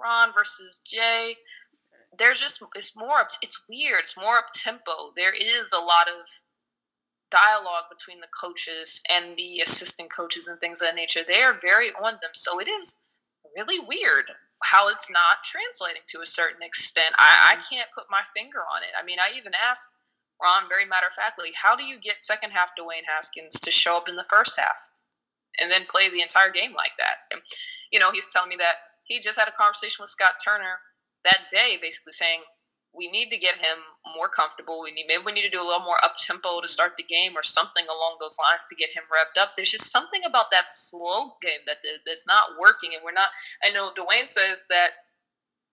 Ron 0.00 0.32
versus 0.32 0.80
Jay, 0.88 1.36
there's 2.16 2.40
just 2.40 2.62
it's 2.74 2.96
more 2.96 3.26
it's 3.42 3.62
weird. 3.68 4.00
It's 4.00 4.18
more 4.18 4.38
up 4.38 4.46
tempo. 4.54 5.12
There 5.16 5.32
is 5.32 5.72
a 5.72 5.78
lot 5.78 6.08
of 6.08 6.28
dialogue 7.30 7.84
between 7.90 8.20
the 8.20 8.28
coaches 8.28 9.02
and 9.08 9.36
the 9.36 9.60
assistant 9.60 10.10
coaches 10.12 10.48
and 10.48 10.58
things 10.58 10.80
of 10.82 10.88
that 10.88 10.96
nature. 10.96 11.20
They 11.26 11.42
are 11.42 11.58
very 11.60 11.90
on 11.90 12.14
them. 12.20 12.34
So 12.34 12.58
it 12.58 12.68
is 12.68 13.00
really 13.56 13.78
weird 13.78 14.26
how 14.62 14.88
it's 14.88 15.10
not 15.10 15.44
translating 15.44 16.02
to 16.08 16.20
a 16.20 16.26
certain 16.26 16.62
extent. 16.62 17.14
I, 17.18 17.52
I 17.52 17.54
mm-hmm. 17.54 17.74
can't 17.74 17.88
put 17.94 18.10
my 18.10 18.22
finger 18.34 18.60
on 18.60 18.82
it. 18.82 18.92
I 19.00 19.04
mean, 19.04 19.18
I 19.18 19.36
even 19.36 19.52
asked 19.54 19.88
Ron 20.42 20.68
very 20.68 20.84
matter 20.84 21.06
of 21.06 21.14
factly, 21.14 21.50
how 21.54 21.76
do 21.76 21.84
you 21.84 21.98
get 21.98 22.22
second 22.22 22.50
half 22.50 22.72
Dwayne 22.78 23.08
Haskins 23.08 23.58
to 23.60 23.70
show 23.70 23.96
up 23.96 24.08
in 24.08 24.16
the 24.16 24.28
first 24.28 24.58
half 24.58 24.90
and 25.60 25.70
then 25.70 25.88
play 25.88 26.10
the 26.10 26.20
entire 26.20 26.50
game 26.50 26.74
like 26.74 26.92
that? 26.98 27.24
And, 27.32 27.40
you 27.90 27.98
know, 27.98 28.10
he's 28.10 28.30
telling 28.30 28.50
me 28.50 28.56
that 28.58 28.76
he 29.04 29.18
just 29.20 29.38
had 29.38 29.48
a 29.48 29.56
conversation 29.56 30.02
with 30.02 30.10
Scott 30.10 30.34
Turner 30.44 30.80
that 31.24 31.50
day, 31.50 31.78
basically 31.80 32.12
saying, 32.12 32.40
we 32.94 33.10
need 33.10 33.30
to 33.30 33.38
get 33.38 33.58
him 33.58 33.78
more 34.16 34.28
comfortable. 34.28 34.82
We 34.82 34.90
need 34.90 35.06
maybe 35.06 35.22
we 35.24 35.32
need 35.32 35.46
to 35.46 35.50
do 35.50 35.62
a 35.62 35.66
little 35.66 35.84
more 35.84 36.02
up 36.02 36.14
tempo 36.18 36.60
to 36.60 36.66
start 36.66 36.96
the 36.96 37.04
game 37.04 37.36
or 37.36 37.42
something 37.42 37.84
along 37.86 38.16
those 38.18 38.36
lines 38.40 38.66
to 38.68 38.74
get 38.74 38.90
him 38.90 39.04
revved 39.06 39.40
up. 39.40 39.52
There's 39.54 39.70
just 39.70 39.92
something 39.92 40.22
about 40.26 40.50
that 40.50 40.66
slow 40.66 41.36
game 41.40 41.62
that 41.66 41.78
that's 42.04 42.26
not 42.26 42.58
working, 42.60 42.90
and 42.94 43.02
we're 43.04 43.12
not. 43.12 43.30
I 43.62 43.70
know 43.70 43.92
Dwayne 43.94 44.26
says 44.26 44.66
that 44.70 44.90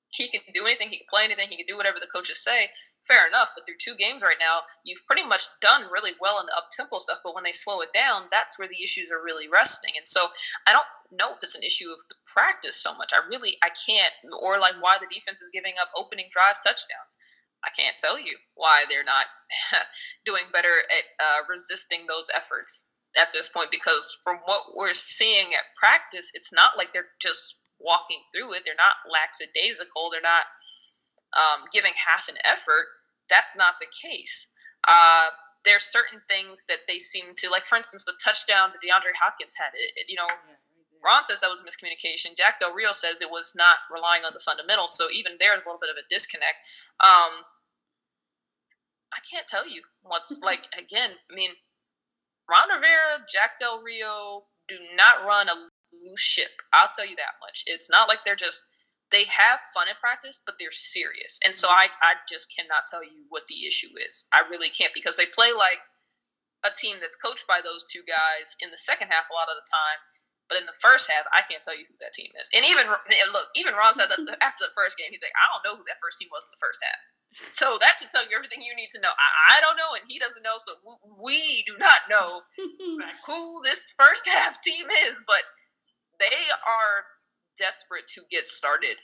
he 0.10 0.30
can 0.30 0.42
do 0.54 0.66
anything, 0.66 0.90
he 0.90 0.98
can 0.98 1.08
play 1.10 1.24
anything, 1.24 1.50
he 1.50 1.58
can 1.58 1.66
do 1.68 1.76
whatever 1.76 1.98
the 2.00 2.08
coaches 2.14 2.44
say. 2.44 2.70
Fair 3.08 3.28
enough, 3.28 3.52
but 3.56 3.66
through 3.66 3.80
two 3.80 3.96
games 3.96 4.22
right 4.22 4.40
now, 4.40 4.62
you've 4.84 5.06
pretty 5.08 5.24
much 5.24 5.46
done 5.62 5.84
really 5.92 6.12
well 6.20 6.40
in 6.40 6.46
the 6.46 6.58
up 6.58 6.70
tempo 6.76 7.00
stuff. 7.00 7.20
But 7.24 7.36
when 7.36 7.46
they 7.46 7.54
slow 7.54 7.80
it 7.80 7.94
down, 7.94 8.24
that's 8.32 8.60
where 8.60 8.68
the 8.68 8.84
issues 8.84 9.10
are 9.12 9.24
really 9.24 9.48
resting. 9.48 9.94
And 9.96 10.08
so 10.08 10.28
I 10.68 10.74
don't 10.74 10.86
know 11.12 11.32
if 11.32 11.40
it's 11.42 11.56
an 11.56 11.64
issue 11.64 11.90
of 11.90 12.00
the 12.10 12.16
practice 12.26 12.76
so 12.76 12.94
much. 12.94 13.14
I 13.14 13.26
really 13.28 13.58
I 13.64 13.70
can't 13.70 14.14
or 14.42 14.60
like 14.60 14.76
why 14.82 14.98
the 15.00 15.08
defense 15.14 15.42
is 15.42 15.52
giving 15.54 15.74
up 15.80 15.90
opening 15.96 16.28
drive 16.32 16.56
touchdowns. 16.56 17.16
I 17.64 17.70
can't 17.76 17.98
tell 17.98 18.20
you 18.20 18.38
why 18.56 18.84
they're 18.90 19.08
not 19.08 19.28
doing 20.26 20.52
better 20.52 20.84
at 20.92 21.06
uh, 21.20 21.42
resisting 21.50 22.06
those 22.08 22.30
efforts 22.36 22.90
at 23.18 23.32
this 23.34 23.50
point 23.50 23.72
because 23.72 24.18
from 24.24 24.38
what 24.46 24.76
we're 24.76 24.94
seeing 24.94 25.54
at 25.54 25.74
practice, 25.76 26.32
it's 26.34 26.54
not 26.54 26.78
like 26.78 26.94
they're 26.94 27.16
just 27.20 27.56
walking 27.80 28.22
through 28.34 28.54
it. 28.54 28.64
They're 28.66 28.78
not 28.78 29.08
lackadaisical. 29.10 30.10
They're 30.12 30.22
not 30.22 30.46
um, 31.36 31.68
giving 31.72 31.94
half 31.96 32.28
an 32.28 32.36
effort. 32.44 32.86
That's 33.30 33.56
not 33.56 33.76
the 33.80 33.88
case. 33.88 34.48
Uh, 34.88 35.28
are 35.68 35.80
certain 35.80 36.20
things 36.20 36.66
that 36.70 36.88
they 36.88 37.00
seem 37.00 37.36
to 37.36 37.50
like. 37.50 37.66
For 37.66 37.76
instance, 37.76 38.06
the 38.06 38.14
touchdown 38.24 38.72
that 38.72 38.80
DeAndre 38.80 39.16
Hopkins 39.20 39.56
had. 39.58 39.72
It, 39.74 39.92
it, 39.96 40.06
you 40.10 40.16
know, 40.16 40.28
Ron 41.04 41.24
says 41.24 41.40
that 41.42 41.50
was 41.50 41.64
miscommunication. 41.64 42.38
Jack 42.38 42.60
Del 42.60 42.74
Rio 42.74 42.92
says 42.92 43.22
it 43.22 43.32
was 43.32 43.54
not 43.56 43.78
relying 43.92 44.24
on 44.24 44.34
the 44.34 44.40
fundamentals. 44.40 44.96
So 44.96 45.08
even 45.12 45.34
there's 45.40 45.64
a 45.64 45.66
little 45.66 45.80
bit 45.80 45.90
of 45.90 45.98
a 45.98 46.08
disconnect. 46.10 46.64
Um, 47.00 47.44
I 49.12 49.20
can't 49.30 49.48
tell 49.48 49.68
you 49.68 49.82
what's 50.04 50.42
like. 50.44 50.68
Again, 50.78 51.12
I 51.32 51.36
mean, 51.36 51.52
Ron 52.50 52.70
Rivera, 52.70 53.26
Jack 53.32 53.60
Del 53.60 53.82
Rio 53.82 54.46
do 54.68 54.76
not 54.96 55.26
run 55.26 55.50
a 55.50 55.56
loose 55.92 56.22
ship. 56.22 56.62
I'll 56.74 56.90
tell 56.96 57.08
you 57.08 57.16
that 57.16 57.40
much. 57.42 57.64
It's 57.66 57.90
not 57.90 58.08
like 58.08 58.20
they're 58.26 58.36
just 58.36 58.66
they 59.12 59.26
have 59.26 59.60
fun 59.74 59.88
at 59.88 60.00
practice, 60.00 60.42
but 60.46 60.56
they're 60.60 60.76
serious. 60.76 61.40
And 61.44 61.56
so 61.56 61.68
mm-hmm. 61.68 61.88
I, 62.02 62.14
I 62.14 62.26
just 62.28 62.52
cannot 62.52 62.90
tell 62.90 63.04
you 63.04 63.26
what 63.30 63.48
the 63.48 63.66
issue 63.66 63.96
is. 63.96 64.28
I 64.34 64.44
really 64.50 64.70
can't 64.70 64.94
because 64.94 65.16
they 65.16 65.26
play 65.26 65.52
like 65.56 65.80
a 66.66 66.74
team 66.74 66.98
that's 67.00 67.16
coached 67.16 67.48
by 67.48 67.62
those 67.64 67.86
two 67.86 68.02
guys 68.04 68.58
in 68.60 68.72
the 68.72 68.82
second 68.82 69.14
half 69.14 69.30
a 69.32 69.36
lot 69.38 69.48
of 69.48 69.56
the 69.56 69.68
time 69.70 70.04
but 70.48 70.60
in 70.60 70.66
the 70.66 70.76
first 70.80 71.12
half, 71.12 71.28
I 71.36 71.44
can't 71.44 71.62
tell 71.62 71.76
you 71.76 71.84
who 71.88 71.96
that 72.00 72.16
team 72.16 72.32
is. 72.40 72.50
And 72.56 72.64
even 72.64 72.88
look, 72.88 73.48
even 73.56 73.76
Ron 73.76 73.94
said 73.94 74.08
that 74.08 74.20
after 74.40 74.64
the 74.64 74.76
first 74.76 74.98
game, 74.98 75.12
he's 75.12 75.24
like, 75.24 75.36
I 75.36 75.46
don't 75.52 75.64
know 75.64 75.76
who 75.76 75.84
that 75.88 76.00
first 76.00 76.20
team 76.20 76.32
was 76.32 76.48
in 76.48 76.56
the 76.56 76.64
first 76.64 76.80
half. 76.80 77.00
So 77.52 77.78
that 77.84 78.00
should 78.00 78.10
tell 78.10 78.24
you 78.24 78.34
everything 78.34 78.64
you 78.64 78.74
need 78.74 78.90
to 78.96 79.04
know. 79.04 79.12
I, 79.12 79.60
I 79.60 79.62
don't 79.62 79.78
know, 79.78 79.94
and 79.94 80.08
he 80.08 80.18
doesn't 80.18 80.42
know, 80.42 80.58
so 80.58 80.80
we 81.22 81.62
do 81.68 81.76
not 81.78 82.08
know 82.10 82.42
who 83.28 83.62
this 83.62 83.94
first 84.00 84.26
half 84.32 84.64
team 84.64 84.88
is. 85.06 85.20
But 85.28 85.44
they 86.18 86.50
are 86.64 87.17
desperate 87.58 88.08
to 88.16 88.22
get 88.30 88.46
started 88.46 88.98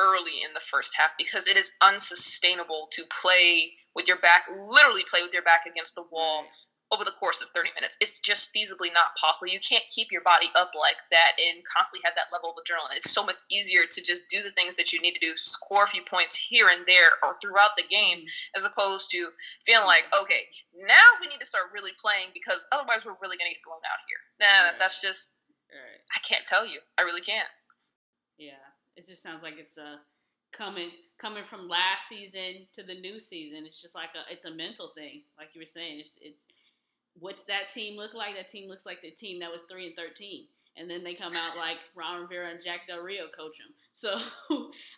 early 0.00 0.42
in 0.44 0.54
the 0.54 0.60
first 0.60 0.94
half 0.96 1.12
because 1.18 1.46
it 1.46 1.56
is 1.56 1.72
unsustainable 1.82 2.88
to 2.92 3.04
play 3.20 3.72
with 3.94 4.08
your 4.08 4.18
back, 4.18 4.46
literally 4.50 5.04
play 5.08 5.22
with 5.22 5.34
your 5.34 5.42
back 5.42 5.62
against 5.66 5.94
the 5.94 6.04
wall 6.10 6.44
over 6.92 7.04
the 7.04 7.16
course 7.16 7.40
of 7.40 7.48
30 7.56 7.70
minutes. 7.74 7.96
It's 8.00 8.20
just 8.20 8.52
feasibly 8.52 8.92
not 8.92 9.16
possible. 9.16 9.48
You 9.48 9.58
can't 9.64 9.84
keep 9.88 10.12
your 10.12 10.20
body 10.20 10.52
up 10.54 10.76
like 10.76 11.00
that 11.10 11.32
and 11.40 11.64
constantly 11.64 12.04
have 12.04 12.12
that 12.20 12.28
level 12.28 12.52
of 12.52 12.60
adrenaline. 12.60 13.00
It's 13.00 13.10
so 13.10 13.24
much 13.24 13.40
easier 13.50 13.88
to 13.88 14.00
just 14.04 14.28
do 14.28 14.42
the 14.42 14.52
things 14.52 14.76
that 14.76 14.92
you 14.92 15.00
need 15.00 15.16
to 15.16 15.24
do, 15.24 15.32
score 15.34 15.84
a 15.84 15.88
few 15.88 16.02
points 16.04 16.36
here 16.36 16.68
and 16.68 16.84
there 16.84 17.16
or 17.24 17.40
throughout 17.40 17.80
the 17.80 17.88
game, 17.88 18.28
mm-hmm. 18.28 18.56
as 18.56 18.68
opposed 18.68 19.10
to 19.12 19.32
feeling 19.64 19.86
like, 19.86 20.04
okay, 20.12 20.52
now 20.84 21.16
we 21.20 21.28
need 21.28 21.40
to 21.40 21.48
start 21.48 21.72
really 21.72 21.96
playing 21.96 22.28
because 22.36 22.68
otherwise 22.72 23.08
we're 23.08 23.16
really 23.24 23.40
going 23.40 23.48
to 23.48 23.56
get 23.56 23.64
blown 23.64 23.80
out 23.88 24.04
here. 24.04 24.20
Nah, 24.44 24.68
right. 24.68 24.78
that's 24.78 25.00
just, 25.00 25.40
right. 25.72 26.04
I 26.12 26.20
can't 26.20 26.44
tell 26.44 26.68
you. 26.68 26.84
I 27.00 27.08
really 27.08 27.24
can't. 27.24 27.48
Yeah, 28.38 28.62
it 28.96 29.06
just 29.06 29.22
sounds 29.22 29.42
like 29.42 29.54
it's 29.58 29.78
a 29.78 30.00
coming 30.52 30.90
coming 31.18 31.44
from 31.44 31.68
last 31.68 32.08
season 32.08 32.66
to 32.74 32.82
the 32.82 32.94
new 33.00 33.18
season. 33.18 33.64
It's 33.66 33.80
just 33.80 33.94
like 33.94 34.10
a 34.14 34.32
it's 34.32 34.44
a 34.44 34.50
mental 34.50 34.92
thing, 34.94 35.22
like 35.38 35.48
you 35.54 35.60
were 35.60 35.66
saying. 35.66 36.00
It's 36.00 36.18
it's 36.20 36.46
what's 37.18 37.44
that 37.44 37.70
team 37.70 37.96
look 37.96 38.14
like? 38.14 38.36
That 38.36 38.48
team 38.48 38.68
looks 38.68 38.86
like 38.86 39.02
the 39.02 39.10
team 39.10 39.40
that 39.40 39.50
was 39.50 39.62
three 39.62 39.86
and 39.86 39.96
thirteen, 39.96 40.46
and 40.76 40.88
then 40.88 41.02
they 41.04 41.14
come 41.14 41.34
out 41.34 41.56
like 41.56 41.78
Ron 41.94 42.22
Rivera 42.22 42.50
and 42.50 42.62
Jack 42.62 42.86
Del 42.86 43.00
Rio 43.00 43.24
coach 43.36 43.58
them. 43.58 43.74
So 43.92 44.10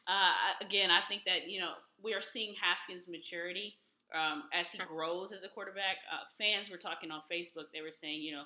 uh, 0.07 0.33
again, 0.61 0.91
I 0.91 1.01
think 1.09 1.23
that 1.27 1.49
you 1.49 1.61
know 1.61 1.73
we 2.03 2.15
are 2.15 2.23
seeing 2.23 2.55
Haskins' 2.61 3.09
maturity 3.09 3.77
um, 4.15 4.45
as 4.53 4.71
he 4.71 4.79
grows 4.79 5.33
as 5.33 5.45
a 5.45 5.49
quarterback. 5.49 5.97
Uh, 6.13 6.25
fans 6.39 6.71
were 6.71 6.77
talking 6.77 7.11
on 7.11 7.21
Facebook. 7.31 7.67
They 7.73 7.81
were 7.81 7.93
saying, 7.93 8.23
you 8.23 8.33
know, 8.33 8.45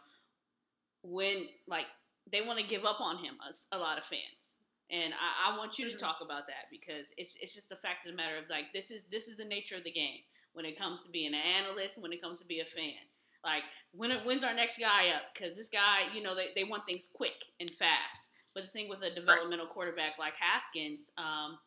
when 1.03 1.46
like 1.66 1.87
they 2.31 2.42
want 2.42 2.59
to 2.59 2.66
give 2.66 2.85
up 2.85 3.01
on 3.01 3.16
him. 3.18 3.35
A, 3.48 3.77
a 3.77 3.79
lot 3.79 3.98
of 3.98 4.05
fans. 4.05 4.57
And 4.90 5.12
I, 5.12 5.53
I 5.53 5.59
want 5.59 5.79
you 5.79 5.88
to 5.90 5.96
talk 5.96 6.18
about 6.24 6.46
that 6.46 6.70
because 6.70 7.12
it's 7.18 7.37
it's 7.40 7.55
just 7.55 7.68
the 7.68 7.77
fact 7.77 8.07
of 8.07 8.12
the 8.12 8.16
matter 8.16 8.38
of 8.38 8.44
like 8.48 8.72
this 8.72 8.90
is 8.90 9.05
this 9.12 9.29
is 9.29 9.37
the 9.37 9.44
nature 9.44 9.77
of 9.77 9.85
the 9.85 9.92
game 9.92 10.24
when 10.53 10.64
it 10.64 10.79
comes 10.79 11.03
to 11.03 11.11
being 11.11 11.35
an 11.35 11.40
analyst, 11.40 12.01
when 12.03 12.12
it 12.12 12.22
comes 12.22 12.40
to 12.40 12.46
be 12.46 12.61
a 12.61 12.64
fan. 12.64 13.05
Like, 13.44 13.62
when 13.92 14.11
when's 14.24 14.44
our 14.44 14.55
next 14.55 14.79
guy 14.79 15.09
up? 15.14 15.22
Because 15.33 15.57
this 15.57 15.68
guy, 15.68 16.12
you 16.14 16.22
know, 16.22 16.35
they, 16.35 16.48
they 16.55 16.64
want 16.64 16.87
things 16.87 17.09
quick 17.12 17.44
and 17.61 17.70
fast. 17.79 18.31
But 18.55 18.64
the 18.64 18.70
thing 18.70 18.88
with 18.88 19.03
a 19.03 19.14
developmental 19.14 19.66
quarterback 19.66 20.18
like 20.18 20.33
Haskins, 20.40 21.12
um, 21.16 21.59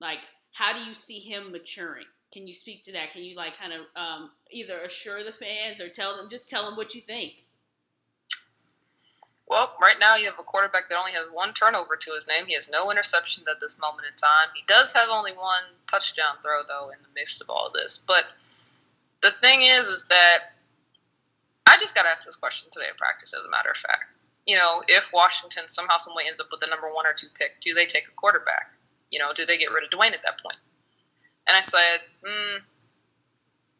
like, 0.00 0.18
how 0.52 0.72
do 0.72 0.80
you 0.80 0.94
see 0.94 1.20
him 1.20 1.52
maturing? 1.52 2.06
Can 2.32 2.46
you 2.46 2.54
speak 2.54 2.82
to 2.84 2.92
that? 2.92 3.12
Can 3.12 3.22
you 3.22 3.36
like 3.36 3.56
kind 3.56 3.72
of 3.72 3.80
um, 3.94 4.30
either 4.50 4.80
assure 4.80 5.22
the 5.22 5.32
fans 5.32 5.80
or 5.80 5.88
tell 5.88 6.16
them, 6.16 6.28
just 6.28 6.48
tell 6.48 6.64
them 6.64 6.76
what 6.76 6.94
you 6.94 7.02
think? 7.02 7.44
Well, 9.48 9.76
right 9.80 9.96
now 10.00 10.16
you 10.16 10.26
have 10.26 10.38
a 10.38 10.44
quarterback 10.44 10.88
that 10.88 10.98
only 10.98 11.12
has 11.12 11.26
one 11.30 11.52
turnover 11.52 11.96
to 11.96 12.12
his 12.14 12.26
name. 12.26 12.46
He 12.46 12.54
has 12.54 12.70
no 12.70 12.86
interceptions 12.86 13.48
at 13.50 13.60
this 13.60 13.78
moment 13.78 14.06
in 14.10 14.16
time. 14.16 14.54
He 14.54 14.62
does 14.66 14.94
have 14.94 15.08
only 15.10 15.32
one 15.32 15.76
touchdown 15.90 16.36
throw 16.42 16.62
though 16.66 16.90
in 16.90 17.02
the 17.02 17.12
midst 17.14 17.42
of 17.42 17.50
all 17.50 17.66
of 17.66 17.72
this. 17.72 17.98
But 17.98 18.24
the 19.20 19.30
thing 19.30 19.62
is, 19.62 19.86
is 19.88 20.06
that 20.08 20.52
I 21.66 21.76
just 21.78 21.94
got 21.94 22.06
asked 22.06 22.26
this 22.26 22.36
question 22.36 22.68
today 22.70 22.86
in 22.88 22.96
practice, 22.96 23.34
as 23.34 23.44
a 23.44 23.50
matter 23.50 23.70
of 23.70 23.76
fact. 23.76 24.04
You 24.46 24.56
know, 24.56 24.82
if 24.88 25.10
Washington 25.12 25.68
somehow, 25.68 25.96
someway 25.96 26.24
ends 26.26 26.40
up 26.40 26.48
with 26.50 26.60
the 26.60 26.66
number 26.66 26.92
one 26.92 27.06
or 27.06 27.14
two 27.14 27.28
pick, 27.38 27.60
do 27.60 27.72
they 27.72 27.86
take 27.86 28.08
a 28.08 28.10
quarterback? 28.16 28.74
You 29.10 29.18
know, 29.20 29.32
do 29.32 29.46
they 29.46 29.56
get 29.56 29.70
rid 29.70 29.84
of 29.84 29.90
Dwayne 29.90 30.12
at 30.12 30.22
that 30.22 30.40
point? 30.42 30.58
And 31.46 31.56
I 31.56 31.60
said, 31.60 32.06
hmm, 32.24 32.58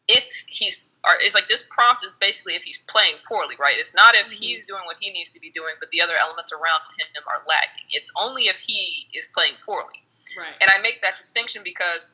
if 0.07 0.45
he's, 0.47 0.83
or 1.05 1.15
it's 1.19 1.35
like 1.35 1.49
this 1.49 1.67
prompt 1.71 2.05
is 2.05 2.15
basically 2.21 2.55
if 2.55 2.63
he's 2.63 2.79
playing 2.87 3.17
poorly, 3.27 3.57
right? 3.59 3.75
It's 3.77 3.95
not 3.95 4.15
if 4.15 4.27
mm-hmm. 4.27 4.43
he's 4.43 4.67
doing 4.67 4.83
what 4.87 4.97
he 5.01 5.11
needs 5.11 5.33
to 5.33 5.41
be 5.41 5.51
doing, 5.51 5.75
but 5.81 5.91
the 5.91 6.01
other 6.01 6.15
elements 6.15 6.53
around 6.53 6.83
him 6.99 7.23
are 7.27 7.43
lagging. 7.49 7.91
It's 7.91 8.13
only 8.19 8.45
if 8.45 8.59
he 8.59 9.09
is 9.13 9.31
playing 9.35 9.55
poorly. 9.67 10.07
Right. 10.39 10.55
And 10.61 10.71
I 10.71 10.81
make 10.81 11.03
that 11.03 11.19
distinction 11.19 11.63
because 11.65 12.13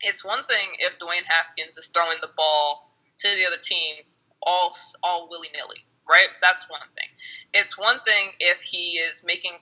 it's 0.00 0.24
one 0.24 0.44
thing 0.44 0.76
if 0.80 0.98
Dwayne 0.98 1.24
Haskins 1.26 1.78
is 1.78 1.86
throwing 1.88 2.18
the 2.20 2.30
ball 2.36 2.90
to 3.18 3.28
the 3.28 3.46
other 3.46 3.60
team 3.60 4.04
all 4.42 4.74
all 5.02 5.28
willy 5.30 5.48
nilly, 5.54 5.86
right? 6.08 6.28
That's 6.42 6.68
one 6.68 6.80
thing. 6.94 7.08
It's 7.54 7.78
one 7.78 8.00
thing 8.06 8.30
if 8.40 8.62
he 8.62 8.98
is 8.98 9.24
making 9.24 9.52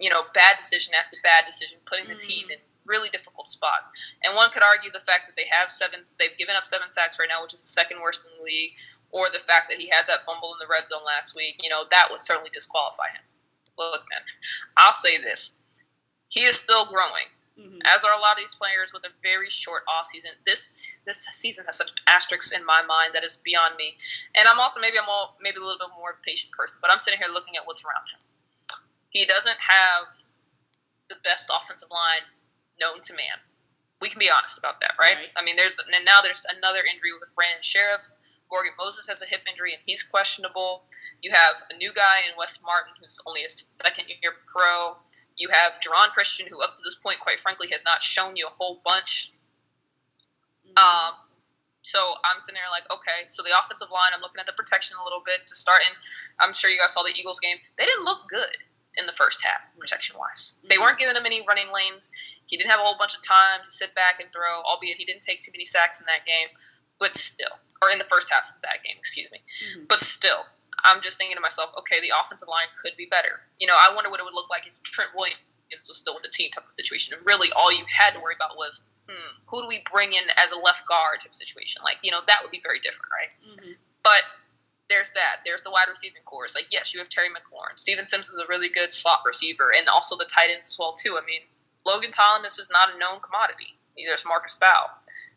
you 0.00 0.10
know 0.10 0.22
bad 0.34 0.56
decision 0.56 0.94
after 0.94 1.18
bad 1.22 1.44
decision, 1.46 1.78
putting 1.86 2.08
the 2.08 2.14
mm. 2.14 2.26
team 2.26 2.46
in 2.50 2.58
really 2.86 3.08
difficult 3.08 3.48
spots. 3.48 3.90
And 4.22 4.36
one 4.36 4.50
could 4.50 4.62
argue 4.62 4.90
the 4.92 5.00
fact 5.00 5.26
that 5.26 5.36
they 5.36 5.48
have 5.50 5.70
seven, 5.70 6.00
they've 6.18 6.36
given 6.36 6.56
up 6.56 6.64
seven 6.64 6.90
sacks 6.90 7.18
right 7.18 7.28
now, 7.28 7.42
which 7.42 7.54
is 7.54 7.62
the 7.62 7.68
second 7.68 8.00
worst 8.00 8.26
in 8.26 8.36
the 8.38 8.44
league, 8.44 8.72
or 9.10 9.26
the 9.32 9.38
fact 9.38 9.68
that 9.70 9.78
he 9.78 9.88
had 9.88 10.04
that 10.08 10.24
fumble 10.24 10.52
in 10.52 10.58
the 10.58 10.70
red 10.70 10.86
zone 10.86 11.04
last 11.06 11.36
week. 11.36 11.60
You 11.62 11.70
know 11.70 11.84
that 11.90 12.08
would 12.10 12.22
certainly 12.22 12.50
disqualify 12.52 13.14
him. 13.14 13.22
Look, 13.78 14.02
man, 14.10 14.22
I'll 14.76 14.92
say 14.92 15.18
this: 15.18 15.54
he 16.28 16.40
is 16.40 16.56
still 16.56 16.86
growing. 16.86 17.30
Mm-hmm. 17.54 17.86
As 17.86 18.02
are 18.02 18.10
a 18.10 18.18
lot 18.18 18.34
of 18.34 18.42
these 18.42 18.54
players 18.56 18.92
with 18.92 19.04
a 19.04 19.14
very 19.22 19.48
short 19.48 19.84
off 19.86 20.06
season. 20.06 20.32
This 20.44 20.98
this 21.06 21.24
season 21.30 21.64
has 21.66 21.76
such 21.76 21.90
an 21.90 22.02
asterisk 22.08 22.50
in 22.52 22.66
my 22.66 22.82
mind 22.82 23.14
that 23.14 23.22
is 23.22 23.40
beyond 23.44 23.76
me. 23.78 23.94
And 24.34 24.48
I'm 24.48 24.58
also 24.58 24.80
maybe 24.80 24.98
I'm 24.98 25.08
all, 25.08 25.38
maybe 25.40 25.58
a 25.58 25.60
little 25.60 25.78
bit 25.78 25.94
more 25.96 26.18
patient 26.26 26.50
person, 26.50 26.80
but 26.82 26.90
I'm 26.90 26.98
sitting 26.98 27.20
here 27.20 27.30
looking 27.32 27.54
at 27.56 27.64
what's 27.64 27.84
around 27.84 28.10
him. 28.10 28.18
He 29.10 29.24
doesn't 29.24 29.62
have 29.62 30.26
the 31.08 31.14
best 31.22 31.48
offensive 31.54 31.90
line 31.90 32.26
known 32.80 33.00
to 33.02 33.12
man. 33.14 33.42
We 34.00 34.10
can 34.10 34.18
be 34.18 34.30
honest 34.30 34.58
about 34.58 34.80
that, 34.80 34.92
right? 34.98 35.16
right. 35.16 35.32
I 35.36 35.44
mean, 35.44 35.56
there's 35.56 35.78
and 35.78 36.04
now 36.04 36.20
there's 36.20 36.44
another 36.44 36.80
injury 36.84 37.10
with 37.18 37.34
Brandon 37.34 37.62
Scherff. 37.62 38.12
Morgan 38.50 38.72
Moses 38.78 39.08
has 39.08 39.22
a 39.22 39.26
hip 39.26 39.40
injury 39.48 39.72
and 39.72 39.82
he's 39.84 40.02
questionable. 40.02 40.84
You 41.22 41.32
have 41.32 41.62
a 41.70 41.76
new 41.76 41.92
guy 41.92 42.20
in 42.28 42.36
Wes 42.36 42.60
Martin 42.62 42.94
who's 43.00 43.20
only 43.26 43.42
a 43.42 43.48
second 43.48 44.06
year 44.08 44.32
pro. 44.46 44.96
You 45.36 45.48
have 45.50 45.80
Geron 45.80 46.12
Christian, 46.12 46.46
who 46.46 46.62
up 46.62 46.74
to 46.74 46.80
this 46.84 46.94
point, 46.94 47.18
quite 47.18 47.40
frankly, 47.40 47.68
has 47.72 47.82
not 47.84 48.02
shown 48.02 48.36
you 48.36 48.46
a 48.46 48.54
whole 48.54 48.80
bunch. 48.84 49.32
Mm-hmm. 50.62 50.78
Um, 50.78 51.14
so 51.82 51.98
I'm 52.24 52.40
sitting 52.40 52.60
there 52.60 52.70
like, 52.70 52.86
okay, 52.90 53.26
so 53.26 53.42
the 53.42 53.50
offensive 53.52 53.90
line, 53.90 54.14
I'm 54.14 54.22
looking 54.22 54.40
at 54.40 54.46
the 54.46 54.56
protection 54.56 54.96
a 55.00 55.04
little 55.04 55.22
bit 55.24 55.46
to 55.46 55.54
start. 55.54 55.82
And 55.84 55.96
I'm 56.40 56.54
sure 56.54 56.70
you 56.70 56.78
guys 56.78 56.92
saw 56.92 57.02
the 57.02 57.12
Eagles 57.12 57.40
game. 57.40 57.56
They 57.76 57.84
didn't 57.84 58.04
look 58.04 58.28
good 58.28 58.62
in 58.96 59.06
the 59.06 59.12
first 59.12 59.44
half, 59.44 59.68
protection 59.78 60.16
wise. 60.18 60.56
Mm-hmm. 60.58 60.68
They 60.68 60.78
weren't 60.78 60.98
giving 60.98 61.14
them 61.14 61.26
any 61.26 61.44
running 61.46 61.68
lanes. 61.74 62.12
He 62.46 62.56
didn't 62.56 62.70
have 62.70 62.80
a 62.80 62.82
whole 62.82 62.98
bunch 62.98 63.14
of 63.14 63.22
time 63.22 63.60
to 63.64 63.70
sit 63.70 63.94
back 63.94 64.20
and 64.20 64.32
throw, 64.32 64.62
albeit 64.62 64.98
he 64.98 65.04
didn't 65.04 65.22
take 65.22 65.40
too 65.40 65.52
many 65.52 65.64
sacks 65.64 66.00
in 66.00 66.06
that 66.06 66.26
game. 66.26 66.48
But 66.98 67.14
still, 67.14 67.58
or 67.82 67.90
in 67.90 67.98
the 67.98 68.04
first 68.04 68.30
half 68.30 68.48
of 68.54 68.62
that 68.62 68.84
game, 68.84 68.96
excuse 68.98 69.30
me. 69.32 69.38
Mm-hmm. 69.38 69.84
But 69.88 69.98
still, 69.98 70.46
I'm 70.84 71.00
just 71.00 71.18
thinking 71.18 71.36
to 71.36 71.40
myself, 71.40 71.70
okay, 71.78 72.00
the 72.00 72.12
offensive 72.14 72.48
line 72.48 72.70
could 72.80 72.92
be 72.96 73.06
better. 73.10 73.40
You 73.58 73.66
know, 73.66 73.74
I 73.74 73.92
wonder 73.94 74.10
what 74.10 74.20
it 74.20 74.24
would 74.24 74.34
look 74.34 74.50
like 74.50 74.66
if 74.66 74.82
Trent 74.82 75.10
Williams 75.16 75.88
was 75.88 75.98
still 75.98 76.14
with 76.14 76.22
the 76.22 76.30
team 76.30 76.50
type 76.52 76.64
of 76.64 76.72
situation. 76.72 77.14
And 77.16 77.26
really, 77.26 77.50
all 77.56 77.72
you 77.72 77.84
had 77.88 78.12
to 78.14 78.20
worry 78.20 78.36
about 78.36 78.56
was, 78.56 78.84
hmm, 79.08 79.42
who 79.48 79.62
do 79.62 79.68
we 79.68 79.82
bring 79.90 80.12
in 80.12 80.24
as 80.36 80.52
a 80.52 80.58
left 80.58 80.86
guard 80.86 81.20
type 81.20 81.30
of 81.30 81.34
situation? 81.34 81.82
Like, 81.82 81.98
you 82.02 82.10
know, 82.10 82.20
that 82.26 82.38
would 82.42 82.52
be 82.52 82.60
very 82.62 82.78
different, 82.78 83.10
right? 83.10 83.32
Mm-hmm. 83.42 83.72
But 84.02 84.22
there's 84.88 85.10
that. 85.12 85.40
There's 85.44 85.62
the 85.62 85.70
wide 85.70 85.88
receiving 85.88 86.22
corps. 86.24 86.54
Like, 86.54 86.68
yes, 86.70 86.92
you 86.92 87.00
have 87.00 87.08
Terry 87.08 87.28
McLaurin. 87.28 87.78
Steven 87.78 88.04
Sims 88.04 88.28
is 88.28 88.36
a 88.36 88.46
really 88.48 88.68
good 88.68 88.92
slot 88.92 89.20
receiver, 89.24 89.72
and 89.76 89.88
also 89.88 90.16
the 90.16 90.28
tight 90.28 90.50
ends 90.52 90.66
as 90.66 90.76
well 90.78 90.92
too. 90.92 91.16
I 91.16 91.24
mean, 91.24 91.40
Logan 91.86 92.10
Thomas 92.10 92.58
is 92.58 92.70
not 92.70 92.94
a 92.94 92.98
known 92.98 93.20
commodity. 93.20 93.78
There's 93.96 94.24
Marcus 94.26 94.56
Baugh. 94.58 94.90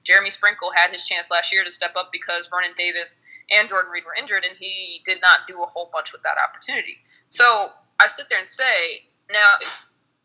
Jeremy 0.03 0.29
Sprinkle 0.29 0.71
had 0.75 0.91
his 0.91 1.05
chance 1.05 1.29
last 1.29 1.51
year 1.53 1.63
to 1.63 1.71
step 1.71 1.93
up 1.95 2.12
because 2.12 2.47
Vernon 2.47 2.71
Davis 2.77 3.19
and 3.51 3.67
Jordan 3.67 3.91
Reed 3.91 4.05
were 4.05 4.15
injured, 4.17 4.45
and 4.45 4.57
he 4.57 5.01
did 5.05 5.19
not 5.21 5.45
do 5.45 5.62
a 5.62 5.65
whole 5.65 5.89
bunch 5.91 6.12
with 6.13 6.23
that 6.23 6.38
opportunity. 6.38 6.97
So 7.27 7.71
I 7.99 8.07
sit 8.07 8.27
there 8.29 8.39
and 8.39 8.47
say, 8.47 9.07
now, 9.31 9.55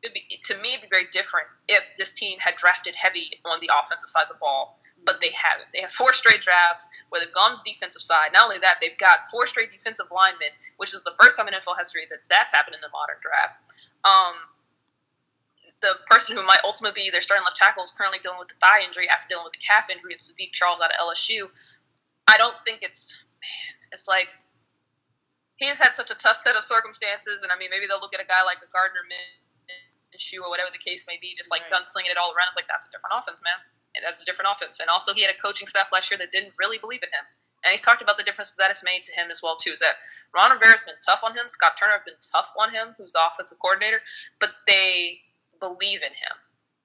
be, 0.03 0.23
to 0.43 0.55
me, 0.59 0.75
it'd 0.75 0.83
be 0.83 0.89
very 0.89 1.07
different 1.11 1.47
if 1.69 1.97
this 1.99 2.13
team 2.13 2.39
had 2.41 2.55
drafted 2.55 2.95
heavy 2.97 3.39
on 3.45 3.59
the 3.61 3.71
offensive 3.75 4.11
side 4.11 4.25
of 4.25 4.29
the 4.29 4.41
ball, 4.41 4.79
but 5.05 5.21
they 5.21 5.31
haven't. 5.31 5.69
They 5.73 5.81
have 5.81 5.91
four 5.91 6.13
straight 6.13 6.41
drafts 6.41 6.89
where 7.11 7.21
they've 7.21 7.35
gone 7.35 7.53
to 7.53 7.57
the 7.65 7.73
defensive 7.73 8.03
side. 8.03 8.31
Not 8.33 8.45
only 8.45 8.59
that, 8.59 8.79
they've 8.81 8.99
got 8.99 9.25
four 9.31 9.47
straight 9.47 9.71
defensive 9.71 10.07
linemen, 10.15 10.55
which 10.77 10.95
is 10.95 11.03
the 11.03 11.15
first 11.21 11.37
time 11.37 11.49
in 11.49 11.55
NFL 11.55 11.79
history 11.79 12.07
that 12.11 12.23
that's 12.31 12.53
happened 12.53 12.75
in 12.75 12.81
the 12.81 12.91
modern 12.91 13.19
draft. 13.23 13.59
Um, 14.05 14.52
the 15.83 15.99
person 16.07 16.37
who 16.37 16.47
might 16.47 16.63
ultimately 16.65 17.05
be 17.05 17.11
their 17.11 17.21
starting 17.21 17.45
left 17.45 17.59
tackle 17.59 17.83
is 17.83 17.91
currently 17.91 18.23
dealing 18.23 18.39
with 18.39 18.49
the 18.49 18.59
thigh 18.63 18.81
injury 18.87 19.11
after 19.11 19.27
dealing 19.29 19.45
with 19.45 19.53
the 19.53 19.63
calf 19.63 19.91
injury. 19.91 20.15
It's 20.15 20.31
Saahdiq 20.31 20.55
Charles 20.55 20.81
out 20.81 20.95
of 20.95 20.99
LSU. 21.03 21.51
I 22.31 22.39
don't 22.39 22.57
think 22.65 22.81
it's 22.83 23.19
man, 23.43 23.75
it's 23.91 24.07
like 24.07 24.31
he's 25.59 25.83
had 25.83 25.93
such 25.93 26.11
a 26.11 26.17
tough 26.17 26.39
set 26.39 26.55
of 26.57 26.65
circumstances, 26.65 27.43
and 27.43 27.51
I 27.51 27.59
mean 27.59 27.69
maybe 27.69 27.91
they'll 27.91 28.01
look 28.01 28.15
at 28.15 28.23
a 28.23 28.27
guy 28.31 28.47
like 28.47 28.63
a 28.63 28.71
Gardner 28.71 29.03
Minshew 29.05 30.47
or 30.47 30.49
whatever 30.49 30.71
the 30.73 30.81
case 30.81 31.05
may 31.11 31.19
be, 31.21 31.35
just 31.37 31.51
like 31.51 31.67
right. 31.69 31.83
gunslinging 31.83 32.15
it 32.15 32.17
all 32.17 32.31
around. 32.33 32.55
It's 32.55 32.59
like 32.59 32.71
that's 32.71 32.87
a 32.87 32.93
different 32.95 33.19
offense, 33.19 33.43
man. 33.43 33.59
And 33.93 34.01
that's 34.01 34.23
a 34.23 34.25
different 34.25 34.49
offense. 34.49 34.81
And 34.81 34.89
also, 34.89 35.13
he 35.13 35.21
had 35.21 35.29
a 35.29 35.37
coaching 35.37 35.69
staff 35.69 35.93
last 35.93 36.09
year 36.09 36.17
that 36.17 36.33
didn't 36.33 36.57
really 36.57 36.81
believe 36.81 37.05
in 37.05 37.13
him. 37.13 37.29
And 37.65 37.71
he's 37.71 37.85
talked 37.85 38.01
about 38.01 38.17
the 38.17 38.25
difference 38.25 38.55
that 38.57 38.71
it's 38.71 38.83
made 38.83 39.05
to 39.05 39.13
him 39.13 39.31
as 39.31 39.43
well 39.43 39.57
too. 39.57 39.71
Is 39.71 39.81
that 39.81 40.01
Ron 40.35 40.51
Rivera's 40.51 40.83
been 40.83 40.99
tough 41.05 41.21
on 41.23 41.37
him, 41.37 41.47
Scott 41.47 41.77
Turner 41.79 41.93
have 41.93 42.05
been 42.05 42.19
tough 42.33 42.53
on 42.59 42.73
him, 42.73 42.95
who's 42.97 43.13
the 43.13 43.21
offensive 43.21 43.59
coordinator, 43.61 44.01
but 44.41 44.51
they 44.67 45.21
believe 45.63 46.03
in 46.03 46.19
him 46.19 46.43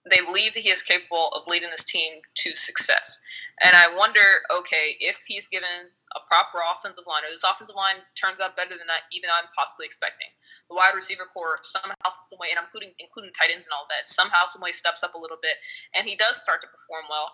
they 0.10 0.24
believe 0.24 0.54
that 0.54 0.64
he 0.64 0.72
is 0.72 0.84
capable 0.84 1.30
of 1.36 1.48
leading 1.48 1.70
this 1.70 1.86
team 1.86 2.24
to 2.36 2.56
success. 2.56 3.22
And 3.62 3.76
I 3.76 3.94
wonder, 3.94 4.48
okay, 4.52 4.96
if 5.00 5.20
he's 5.28 5.48
given 5.48 5.92
a 6.16 6.22
proper 6.28 6.64
offensive 6.64 7.06
line, 7.06 7.28
or 7.28 7.32
this 7.32 7.44
offensive 7.44 7.76
line 7.76 8.08
turns 8.16 8.40
out 8.40 8.56
better 8.56 8.80
than 8.80 8.88
I, 8.88 9.04
even 9.12 9.30
I'm 9.30 9.52
possibly 9.52 9.86
expecting. 9.86 10.32
The 10.70 10.76
wide 10.76 10.96
receiver 10.96 11.28
core 11.28 11.60
somehow, 11.64 11.96
some 12.08 12.40
way, 12.40 12.50
and 12.52 12.60
I'm 12.60 12.72
including 12.72 12.96
including 13.00 13.36
tight 13.36 13.52
ends 13.52 13.68
and 13.68 13.76
all 13.76 13.86
that, 13.92 14.08
somehow, 14.08 14.48
some 14.48 14.64
way 14.64 14.72
steps 14.72 15.04
up 15.04 15.14
a 15.14 15.22
little 15.22 15.40
bit, 15.42 15.60
and 15.94 16.08
he 16.08 16.16
does 16.16 16.40
start 16.40 16.64
to 16.64 16.72
perform 16.72 17.12
well. 17.12 17.28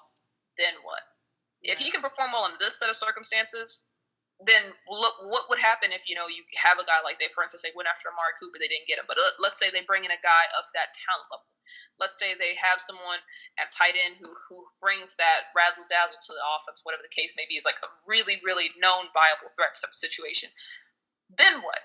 Then 0.58 0.82
what? 0.84 1.06
If 1.62 1.79
he 1.79 1.93
can 1.93 2.01
perform 2.01 2.34
well 2.34 2.43
under 2.43 2.60
this 2.60 2.79
set 2.79 2.89
of 2.89 2.97
circumstances, 2.97 3.86
then 4.41 4.74
look 4.89 5.13
what 5.30 5.46
would 5.48 5.62
happen 5.62 5.93
if 5.93 6.10
you 6.10 6.15
know 6.17 6.26
you 6.28 6.43
have 6.58 6.80
a 6.80 6.88
guy 6.88 7.00
like 7.06 7.19
they, 7.19 7.30
for 7.30 7.46
instance, 7.46 7.62
they 7.62 7.76
went 7.76 7.91
after 7.91 8.10
Amari 8.10 8.34
Cooper, 8.39 8.58
they 8.58 8.72
didn't 8.72 8.89
get 8.89 8.98
him, 8.98 9.08
but 9.08 9.19
let's 9.38 9.60
say 9.60 9.69
they 9.69 9.86
bring 9.86 10.04
in 10.04 10.12
a 10.12 10.22
guy 10.26 10.50
of 10.58 10.65
that 10.74 10.91
talent 10.93 11.30
level 11.32 11.48
let's 12.00 12.17
say 12.17 12.34
they 12.34 12.56
have 12.58 12.80
someone 12.80 13.22
at 13.60 13.72
tight 13.72 13.96
end 13.98 14.17
who 14.19 14.30
who 14.50 14.65
brings 14.82 15.15
that 15.15 15.54
razzle 15.56 15.88
dazzle 15.89 16.19
to 16.19 16.34
the 16.34 16.46
offense, 16.58 16.82
whatever 16.84 17.04
the 17.04 17.13
case 17.13 17.36
may 17.38 17.46
be, 17.48 17.56
is 17.56 17.65
like 17.65 17.80
a 17.84 17.89
really 18.08 18.41
really 18.43 18.72
known 18.80 19.12
viable 19.13 19.52
threat 19.56 19.76
type 19.76 19.91
of 19.91 19.98
situation. 19.98 20.50
Then 21.30 21.62
what? 21.62 21.82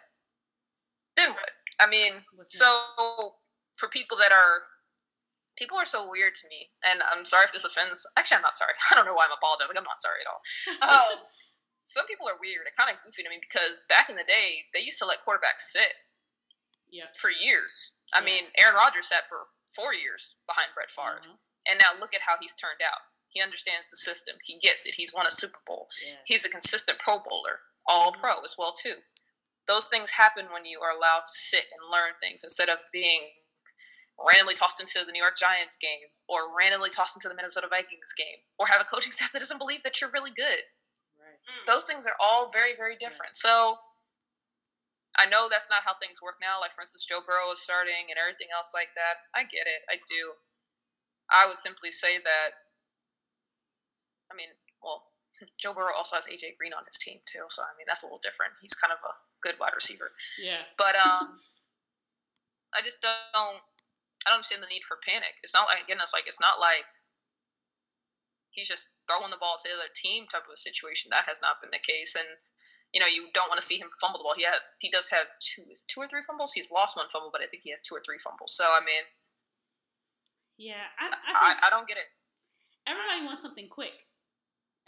Then 1.16 1.32
what? 1.32 1.52
I 1.80 1.86
mean, 1.86 2.24
so 2.48 3.38
for 3.76 3.88
people 3.88 4.18
that 4.18 4.32
are 4.32 4.66
people 5.56 5.76
are 5.76 5.88
so 5.88 6.06
weird 6.08 6.34
to 6.42 6.46
me, 6.48 6.70
and 6.86 7.02
I'm 7.02 7.24
sorry 7.24 7.46
if 7.46 7.52
this 7.52 7.64
offends. 7.64 8.06
Actually, 8.16 8.42
I'm 8.42 8.48
not 8.48 8.58
sorry. 8.58 8.74
I 8.90 8.94
don't 8.94 9.06
know 9.06 9.14
why 9.14 9.26
I'm 9.26 9.36
apologizing. 9.36 9.76
I'm 9.76 9.88
not 9.88 10.02
sorry 10.02 10.22
at 10.22 10.30
all. 10.30 10.42
Um, 10.78 11.18
some 11.88 12.04
people 12.04 12.28
are 12.28 12.36
weird 12.36 12.68
and 12.68 12.76
kind 12.76 12.92
of 12.92 13.00
goofy 13.00 13.24
to 13.24 13.32
me 13.32 13.40
because 13.40 13.88
back 13.88 14.12
in 14.12 14.16
the 14.20 14.28
day, 14.28 14.68
they 14.76 14.84
used 14.84 15.00
to 15.00 15.08
let 15.08 15.24
quarterbacks 15.24 15.72
sit 15.72 15.96
yep. 16.92 17.16
for 17.16 17.32
years. 17.32 17.96
I 18.12 18.20
yes. 18.20 18.28
mean, 18.28 18.44
Aaron 18.60 18.76
Rodgers 18.76 19.08
sat 19.08 19.24
for 19.24 19.48
four 19.72 19.96
years 19.96 20.36
behind 20.44 20.76
Brett 20.76 20.92
Favre. 20.92 21.24
Mm-hmm. 21.24 21.40
And 21.64 21.80
now 21.80 21.96
look 21.96 22.12
at 22.12 22.28
how 22.28 22.36
he's 22.36 22.54
turned 22.54 22.84
out. 22.84 23.08
He 23.32 23.40
understands 23.40 23.88
the 23.88 23.96
system. 23.96 24.36
He 24.44 24.60
gets 24.60 24.84
it. 24.84 25.00
He's 25.00 25.16
won 25.16 25.26
a 25.26 25.32
Super 25.32 25.60
Bowl. 25.66 25.88
Yeah. 26.04 26.20
He's 26.24 26.44
a 26.44 26.52
consistent 26.52 27.00
Pro 27.00 27.24
Bowler, 27.24 27.64
all 27.88 28.12
mm-hmm. 28.12 28.20
pro 28.20 28.44
as 28.44 28.56
well 28.60 28.76
too. 28.76 29.04
Those 29.66 29.88
things 29.88 30.20
happen 30.20 30.52
when 30.52 30.64
you 30.64 30.80
are 30.80 30.92
allowed 30.92 31.24
to 31.24 31.32
sit 31.32 31.68
and 31.72 31.92
learn 31.92 32.16
things 32.20 32.44
instead 32.44 32.68
of 32.68 32.84
being 32.92 33.32
randomly 34.16 34.54
tossed 34.54 34.80
into 34.80 35.04
the 35.04 35.12
New 35.12 35.20
York 35.20 35.36
Giants 35.36 35.76
game 35.76 36.12
or 36.28 36.52
randomly 36.52 36.90
tossed 36.90 37.16
into 37.16 37.28
the 37.28 37.36
Minnesota 37.36 37.68
Vikings 37.68 38.12
game 38.16 38.44
or 38.58 38.66
have 38.66 38.80
a 38.80 38.88
coaching 38.88 39.12
staff 39.16 39.32
that 39.32 39.40
doesn't 39.40 39.60
believe 39.60 39.82
that 39.84 40.00
you're 40.00 40.12
really 40.12 40.32
good. 40.32 40.68
Those 41.66 41.84
things 41.84 42.06
are 42.06 42.16
all 42.20 42.50
very, 42.50 42.76
very 42.76 42.96
different. 42.96 43.36
So 43.36 43.78
I 45.18 45.26
know 45.26 45.50
that's 45.50 45.66
not 45.66 45.82
how 45.82 45.98
things 45.98 46.22
work 46.22 46.38
now. 46.38 46.62
Like 46.62 46.72
for 46.72 46.86
instance, 46.86 47.02
Joe 47.02 47.18
Burrow 47.18 47.50
is 47.50 47.58
starting 47.58 48.06
and 48.06 48.14
everything 48.14 48.54
else 48.54 48.70
like 48.70 48.94
that. 48.94 49.26
I 49.34 49.42
get 49.42 49.66
it. 49.66 49.82
I 49.90 49.98
do. 50.06 50.38
I 51.26 51.50
would 51.50 51.58
simply 51.58 51.90
say 51.90 52.22
that. 52.22 52.70
I 54.30 54.38
mean, 54.38 54.54
well, 54.78 55.10
Joe 55.60 55.74
Burrow 55.74 55.96
also 55.96 56.14
has 56.14 56.30
AJ 56.30 56.54
Green 56.54 56.70
on 56.70 56.86
his 56.86 57.02
team 57.02 57.18
too, 57.26 57.50
so 57.50 57.66
I 57.66 57.74
mean 57.74 57.90
that's 57.90 58.02
a 58.02 58.06
little 58.06 58.22
different. 58.22 58.54
He's 58.62 58.78
kind 58.78 58.94
of 58.94 59.02
a 59.02 59.18
good 59.42 59.58
wide 59.58 59.74
receiver. 59.74 60.14
Yeah. 60.38 60.62
But 60.78 60.94
um, 60.94 61.42
I 62.70 62.78
just 62.84 63.02
don't. 63.02 63.58
I 64.26 64.34
don't 64.34 64.42
understand 64.42 64.62
the 64.62 64.70
need 64.70 64.86
for 64.86 65.02
panic. 65.02 65.42
It's 65.42 65.54
not 65.54 65.66
like 65.66 65.82
again. 65.82 65.98
It's 65.98 66.14
like 66.14 66.30
it's 66.30 66.42
not 66.42 66.62
like 66.62 66.86
he's 68.58 68.66
just 68.66 68.90
throwing 69.06 69.30
the 69.30 69.38
ball 69.38 69.54
to 69.54 69.70
the 69.70 69.78
other 69.78 69.94
team 69.94 70.26
type 70.26 70.50
of 70.50 70.58
a 70.58 70.58
situation. 70.58 71.14
That 71.14 71.30
has 71.30 71.38
not 71.38 71.62
been 71.62 71.70
the 71.70 71.78
case, 71.78 72.18
and 72.18 72.26
you 72.90 72.98
know, 72.98 73.06
you 73.06 73.30
don't 73.30 73.46
want 73.46 73.62
to 73.62 73.66
see 73.66 73.78
him 73.78 73.94
fumble 74.02 74.18
the 74.18 74.26
ball. 74.26 74.34
He 74.34 74.42
has, 74.42 74.74
he 74.82 74.90
does 74.90 75.06
have 75.14 75.30
two, 75.38 75.62
two 75.86 76.00
or 76.00 76.08
three 76.08 76.26
fumbles. 76.26 76.52
He's 76.52 76.72
lost 76.74 76.96
one 76.96 77.06
fumble, 77.12 77.30
but 77.30 77.44
I 77.44 77.46
think 77.46 77.62
he 77.62 77.70
has 77.70 77.80
two 77.80 77.94
or 77.94 78.02
three 78.02 78.18
fumbles. 78.18 78.56
So 78.58 78.66
I 78.66 78.82
mean, 78.82 79.06
yeah, 80.58 80.90
I, 80.98 81.06
I, 81.06 81.32
I, 81.32 81.50
I 81.66 81.70
don't 81.70 81.86
get 81.86 82.02
it. 82.02 82.10
Everybody 82.88 83.22
wants 83.22 83.46
something 83.46 83.70
quick. 83.70 83.94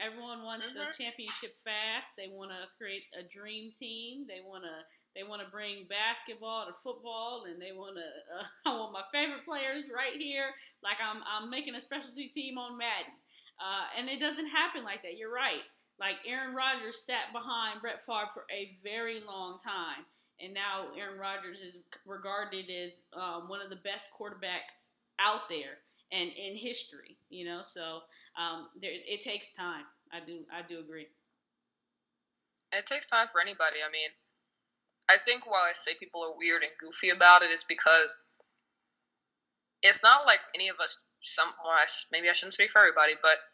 Everyone 0.00 0.42
wants 0.42 0.72
mm-hmm. 0.72 0.88
a 0.88 0.96
championship 0.96 1.60
fast. 1.60 2.16
They 2.16 2.32
want 2.32 2.50
to 2.56 2.64
create 2.80 3.04
a 3.12 3.22
dream 3.22 3.70
team. 3.78 4.24
They 4.26 4.40
want 4.40 4.64
to 4.64 4.76
they 5.14 5.26
want 5.26 5.42
to 5.42 5.50
bring 5.50 5.90
basketball 5.90 6.66
to 6.66 6.74
football, 6.82 7.44
and 7.44 7.60
they 7.60 7.74
want 7.74 7.98
to. 8.00 8.08
Uh, 8.32 8.70
I 8.70 8.78
want 8.78 8.96
my 8.96 9.04
favorite 9.12 9.44
players 9.44 9.84
right 9.92 10.16
here. 10.16 10.54
Like 10.82 10.96
I'm 11.02 11.20
I'm 11.26 11.50
making 11.50 11.74
a 11.74 11.80
specialty 11.80 12.28
team 12.28 12.56
on 12.56 12.78
Madden, 12.78 13.12
uh, 13.60 13.84
and 13.98 14.08
it 14.08 14.18
doesn't 14.18 14.48
happen 14.48 14.82
like 14.82 15.02
that. 15.02 15.16
You're 15.18 15.32
right. 15.32 15.62
Like 16.00 16.16
Aaron 16.26 16.54
Rodgers 16.54 17.02
sat 17.02 17.32
behind 17.32 17.82
Brett 17.82 18.04
Favre 18.04 18.30
for 18.32 18.44
a 18.50 18.76
very 18.82 19.20
long 19.20 19.58
time, 19.58 20.08
and 20.40 20.54
now 20.54 20.86
Aaron 20.98 21.18
Rodgers 21.18 21.60
is 21.60 21.84
regarded 22.06 22.70
as 22.70 23.02
um, 23.12 23.48
one 23.48 23.60
of 23.60 23.68
the 23.68 23.76
best 23.76 24.08
quarterbacks 24.18 24.96
out 25.20 25.48
there 25.50 25.84
and 26.10 26.30
in 26.30 26.56
history. 26.56 27.18
You 27.28 27.44
know, 27.44 27.60
so 27.62 28.00
um, 28.40 28.68
there, 28.80 28.92
it 28.94 29.20
takes 29.20 29.50
time. 29.50 29.84
I 30.10 30.20
do, 30.24 30.38
I 30.52 30.66
do 30.66 30.80
agree. 30.80 31.08
It 32.72 32.86
takes 32.86 33.08
time 33.08 33.28
for 33.30 33.40
anybody. 33.40 33.76
I 33.86 33.90
mean, 33.92 34.10
I 35.08 35.16
think 35.22 35.44
why 35.44 35.68
I 35.68 35.72
say 35.72 35.92
people 35.98 36.22
are 36.22 36.36
weird 36.36 36.62
and 36.62 36.72
goofy 36.78 37.10
about 37.10 37.42
it 37.42 37.50
is 37.50 37.64
because 37.64 38.22
it's 39.82 40.02
not 40.02 40.24
like 40.24 40.40
any 40.54 40.68
of 40.68 40.80
us. 40.80 40.98
Some, 41.22 41.48
well, 41.62 41.76
maybe 42.10 42.30
I 42.30 42.32
shouldn't 42.32 42.54
speak 42.54 42.70
for 42.70 42.78
everybody, 42.78 43.12
but 43.20 43.49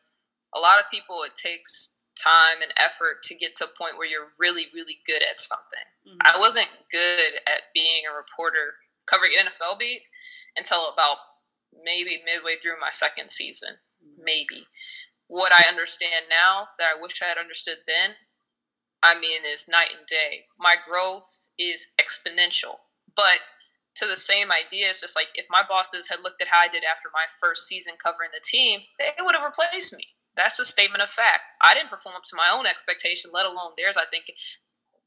a 0.55 0.61
lot 0.61 0.81
of 0.81 0.91
people 0.91 1.23
it 1.23 1.35
takes 1.35 1.95
time 2.17 2.63
and 2.63 2.73
effort 2.77 3.23
to 3.25 3.35
get 3.35 3.55
to 3.57 3.65
a 3.65 3.77
point 3.79 3.97
where 3.97 4.09
you're 4.09 4.33
really, 4.39 4.67
really 4.75 4.99
good 5.07 5.23
at 5.23 5.39
something. 5.39 5.87
Mm-hmm. 6.09 6.19
I 6.25 6.39
wasn't 6.41 6.69
good 6.91 7.41
at 7.47 7.73
being 7.75 8.03
a 8.09 8.17
reporter 8.17 8.75
covering 9.07 9.33
NFL 9.33 9.79
beat 9.79 10.03
until 10.57 10.89
about 10.93 11.19
maybe 11.85 12.23
midway 12.25 12.57
through 12.57 12.81
my 12.81 12.91
second 12.91 13.31
season, 13.31 13.77
mm-hmm. 14.03 14.25
maybe. 14.25 14.67
What 15.29 15.53
I 15.53 15.69
understand 15.69 16.27
now 16.31 16.69
that 16.79 16.89
I 16.97 17.03
wish 17.03 17.21
I 17.21 17.27
had 17.27 17.39
understood 17.39 17.79
then, 17.87 18.17
I 19.03 19.19
mean, 19.19 19.43
is 19.45 19.69
night 19.69 19.91
and 19.97 20.07
day. 20.07 20.47
My 20.59 20.77
growth 20.89 21.49
is 21.59 21.91
exponential, 22.01 22.81
but 23.15 23.41
to 23.97 24.07
the 24.07 24.17
same 24.17 24.49
idea, 24.53 24.89
it's 24.89 25.01
just 25.01 25.17
like 25.17 25.29
if 25.35 25.47
my 25.51 25.63
bosses 25.69 26.09
had 26.09 26.21
looked 26.23 26.41
at 26.41 26.49
how 26.49 26.61
I 26.61 26.69
did 26.69 26.85
after 26.85 27.09
my 27.13 27.25
first 27.41 27.67
season 27.67 27.95
covering 28.03 28.31
the 28.33 28.43
team, 28.45 28.81
they 28.99 29.11
would 29.21 29.35
have 29.35 29.45
replaced 29.45 29.97
me. 29.97 30.07
That's 30.37 30.61
a 30.61 30.65
statement 30.65 31.03
of 31.03 31.11
fact. 31.11 31.49
I 31.63 31.75
didn't 31.75 31.91
perform 31.91 32.17
up 32.17 32.25
to 32.25 32.37
my 32.37 32.51
own 32.53 32.67
expectation, 32.67 33.31
let 33.33 33.47
alone 33.47 33.73
theirs. 33.77 33.97
I 33.97 34.05
think 34.11 34.27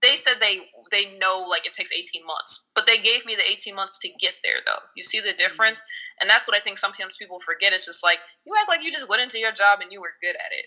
they 0.02 0.16
said 0.16 0.36
they 0.40 0.72
they 0.92 1.18
know 1.18 1.46
like 1.48 1.66
it 1.66 1.74
takes 1.74 1.92
18 1.92 2.26
months 2.26 2.70
but 2.74 2.86
they 2.86 2.98
gave 2.98 3.26
me 3.26 3.36
the 3.36 3.50
18 3.50 3.76
months 3.76 3.98
to 4.00 4.10
get 4.20 4.36
there 4.44 4.60
though 4.66 4.80
you 4.96 5.04
see 5.04 5.20
the 5.20 5.30
mm-hmm. 5.30 5.38
difference 5.38 5.80
mm-hmm. 5.80 6.22
and 6.22 6.30
that's 6.30 6.48
what 6.48 6.56
i 6.56 6.60
think 6.60 6.78
sometimes 6.78 7.18
people 7.18 7.40
forget 7.40 7.74
it's 7.74 7.86
just 7.86 8.04
like 8.04 8.20
you 8.46 8.54
act 8.58 8.70
like 8.70 8.84
you 8.84 8.92
just 8.92 9.10
went 9.10 9.22
into 9.22 9.40
your 9.40 9.52
job 9.52 9.80
and 9.82 9.92
you 9.92 10.02
were 10.02 10.20
good 10.22 10.36
at 10.36 10.52
it 10.52 10.66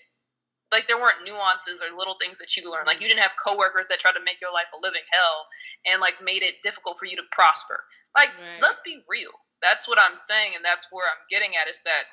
like 0.71 0.87
there 0.87 0.97
weren't 0.99 1.25
nuances 1.25 1.83
or 1.83 1.95
little 1.95 2.17
things 2.19 2.39
that 2.39 2.55
you 2.55 2.69
learned 2.69 2.87
like 2.87 3.01
you 3.01 3.07
didn't 3.07 3.21
have 3.21 3.35
coworkers 3.43 3.87
that 3.87 3.99
tried 3.99 4.13
to 4.17 4.25
make 4.25 4.41
your 4.41 4.53
life 4.53 4.69
a 4.73 4.81
living 4.81 5.05
hell 5.11 5.45
and 5.91 6.01
like 6.01 6.15
made 6.23 6.43
it 6.43 6.61
difficult 6.63 6.97
for 6.97 7.05
you 7.05 7.15
to 7.15 7.23
prosper 7.31 7.81
like 8.15 8.29
right. 8.37 8.61
let's 8.61 8.81
be 8.81 9.01
real 9.09 9.33
that's 9.61 9.87
what 9.87 9.99
i'm 10.01 10.17
saying 10.17 10.53
and 10.55 10.63
that's 10.63 10.87
where 10.91 11.05
i'm 11.05 11.25
getting 11.29 11.55
at 11.55 11.69
is 11.69 11.81
that 11.83 12.05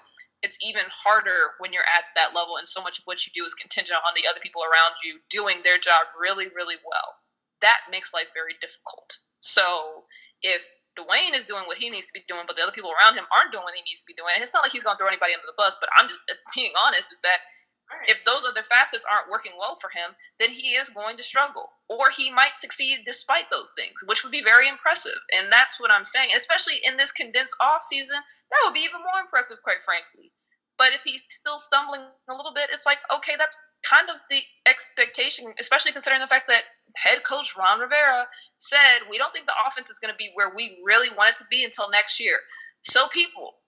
it's 0.42 0.58
even 0.64 0.88
harder 0.88 1.56
when 1.58 1.72
you're 1.72 1.88
at 1.88 2.08
that 2.16 2.34
level 2.34 2.56
and 2.56 2.66
so 2.66 2.82
much 2.82 2.98
of 2.98 3.04
what 3.04 3.26
you 3.26 3.32
do 3.34 3.44
is 3.44 3.54
contingent 3.54 4.00
on 4.06 4.14
the 4.16 4.28
other 4.28 4.40
people 4.40 4.62
around 4.62 5.00
you 5.04 5.20
doing 5.28 5.62
their 5.62 5.78
job 5.78 6.08
really 6.18 6.48
really 6.54 6.76
well 6.80 7.20
that 7.60 7.88
makes 7.90 8.14
life 8.14 8.28
very 8.34 8.54
difficult 8.60 9.20
so 9.40 10.04
if 10.42 10.72
Dwayne 10.98 11.38
is 11.38 11.46
doing 11.46 11.64
what 11.64 11.78
he 11.78 11.88
needs 11.88 12.08
to 12.08 12.16
be 12.16 12.26
doing 12.26 12.44
but 12.46 12.56
the 12.56 12.62
other 12.62 12.74
people 12.74 12.92
around 12.92 13.14
him 13.14 13.28
aren't 13.30 13.52
doing 13.52 13.64
what 13.64 13.76
he 13.76 13.84
needs 13.86 14.02
to 14.02 14.10
be 14.10 14.16
doing 14.16 14.32
and 14.34 14.42
it's 14.42 14.52
not 14.52 14.64
like 14.64 14.72
he's 14.72 14.84
going 14.84 14.96
to 14.96 15.00
throw 15.00 15.08
anybody 15.08 15.32
under 15.32 15.46
the 15.46 15.56
bus 15.56 15.78
but 15.80 15.88
i'm 15.96 16.08
just 16.08 16.20
being 16.56 16.72
honest 16.74 17.12
is 17.12 17.20
that 17.20 17.46
Right. 17.90 18.08
If 18.08 18.24
those 18.24 18.46
other 18.46 18.62
facets 18.62 19.04
aren't 19.10 19.30
working 19.30 19.52
well 19.58 19.74
for 19.74 19.90
him, 19.90 20.14
then 20.38 20.50
he 20.50 20.74
is 20.74 20.90
going 20.90 21.16
to 21.16 21.22
struggle. 21.22 21.70
Or 21.88 22.10
he 22.10 22.30
might 22.30 22.56
succeed 22.56 23.00
despite 23.04 23.50
those 23.50 23.72
things, 23.74 24.04
which 24.06 24.22
would 24.22 24.30
be 24.30 24.42
very 24.42 24.68
impressive. 24.68 25.18
And 25.36 25.50
that's 25.50 25.80
what 25.80 25.90
I'm 25.90 26.04
saying. 26.04 26.30
Especially 26.34 26.80
in 26.84 26.96
this 26.96 27.10
condensed 27.10 27.56
off 27.60 27.82
season, 27.82 28.18
that 28.50 28.60
would 28.64 28.74
be 28.74 28.86
even 28.86 29.00
more 29.00 29.22
impressive, 29.22 29.62
quite 29.62 29.82
frankly. 29.82 30.32
But 30.80 30.94
if 30.94 31.04
he's 31.04 31.22
still 31.28 31.58
stumbling 31.58 32.00
a 32.00 32.34
little 32.34 32.54
bit, 32.54 32.70
it's 32.72 32.86
like, 32.86 32.98
okay, 33.14 33.34
that's 33.36 33.60
kind 33.84 34.08
of 34.08 34.16
the 34.30 34.40
expectation, 34.66 35.52
especially 35.60 35.92
considering 35.92 36.22
the 36.22 36.26
fact 36.26 36.48
that 36.48 36.64
head 36.96 37.22
coach 37.22 37.54
Ron 37.56 37.80
Rivera 37.80 38.26
said, 38.56 39.04
we 39.10 39.18
don't 39.18 39.32
think 39.32 39.46
the 39.46 39.60
offense 39.68 39.90
is 39.90 39.98
going 39.98 40.12
to 40.12 40.16
be 40.16 40.30
where 40.34 40.52
we 40.54 40.80
really 40.84 41.08
want 41.16 41.30
it 41.30 41.36
to 41.36 41.44
be 41.50 41.64
until 41.64 41.90
next 41.90 42.18
year. 42.18 42.38
So, 42.80 43.08
people, 43.08 43.60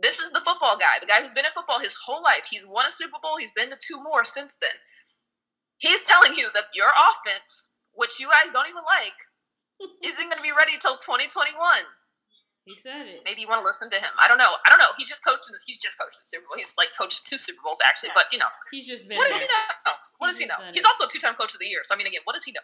this 0.00 0.20
is 0.20 0.30
the 0.30 0.44
football 0.44 0.76
guy, 0.76 1.00
the 1.00 1.06
guy 1.06 1.22
who's 1.22 1.32
been 1.32 1.46
in 1.46 1.52
football 1.52 1.80
his 1.80 1.96
whole 2.04 2.22
life. 2.22 2.46
He's 2.50 2.66
won 2.66 2.86
a 2.86 2.92
Super 2.92 3.16
Bowl, 3.22 3.38
he's 3.38 3.52
been 3.52 3.70
to 3.70 3.78
two 3.80 4.02
more 4.02 4.24
since 4.24 4.56
then. 4.56 4.76
He's 5.78 6.02
telling 6.02 6.36
you 6.36 6.48
that 6.54 6.66
your 6.74 6.92
offense, 6.94 7.70
which 7.94 8.20
you 8.20 8.28
guys 8.28 8.52
don't 8.52 8.68
even 8.68 8.84
like, 8.84 9.16
isn't 10.04 10.28
going 10.28 10.36
to 10.36 10.42
be 10.42 10.52
ready 10.52 10.74
until 10.74 10.96
2021. 10.96 11.56
He 12.62 12.78
said 12.78 13.10
it. 13.10 13.26
Maybe 13.26 13.42
you 13.42 13.50
want 13.50 13.58
to 13.58 13.66
listen 13.66 13.90
to 13.90 13.98
him. 13.98 14.14
I 14.22 14.30
don't 14.30 14.38
know. 14.38 14.54
I 14.62 14.70
don't 14.70 14.78
know. 14.78 14.94
He's 14.94 15.10
just 15.10 15.26
coached. 15.26 15.50
He's 15.66 15.82
just 15.82 15.98
coached 15.98 16.22
the 16.22 16.30
Super 16.30 16.46
Bowl. 16.46 16.54
He's 16.54 16.78
like 16.78 16.94
coached 16.94 17.26
two 17.26 17.34
Super 17.34 17.58
Bowls 17.58 17.82
actually. 17.82 18.14
Yeah. 18.14 18.22
But 18.22 18.30
you 18.30 18.38
know, 18.38 18.50
he's 18.70 18.86
just 18.86 19.10
been. 19.10 19.18
What 19.18 19.26
does 19.34 19.42
he 19.42 19.50
know? 19.50 19.98
What 20.22 20.30
he's 20.30 20.38
does 20.38 20.42
he 20.42 20.46
know? 20.46 20.58
He's 20.70 20.86
also 20.86 21.04
a 21.06 21.10
two-time 21.10 21.34
coach 21.34 21.58
of 21.58 21.60
the 21.60 21.66
year. 21.66 21.82
So 21.82 21.94
I 21.94 21.98
mean, 21.98 22.06
again, 22.06 22.22
what 22.22 22.38
does 22.38 22.46
he 22.46 22.54
know? 22.54 22.62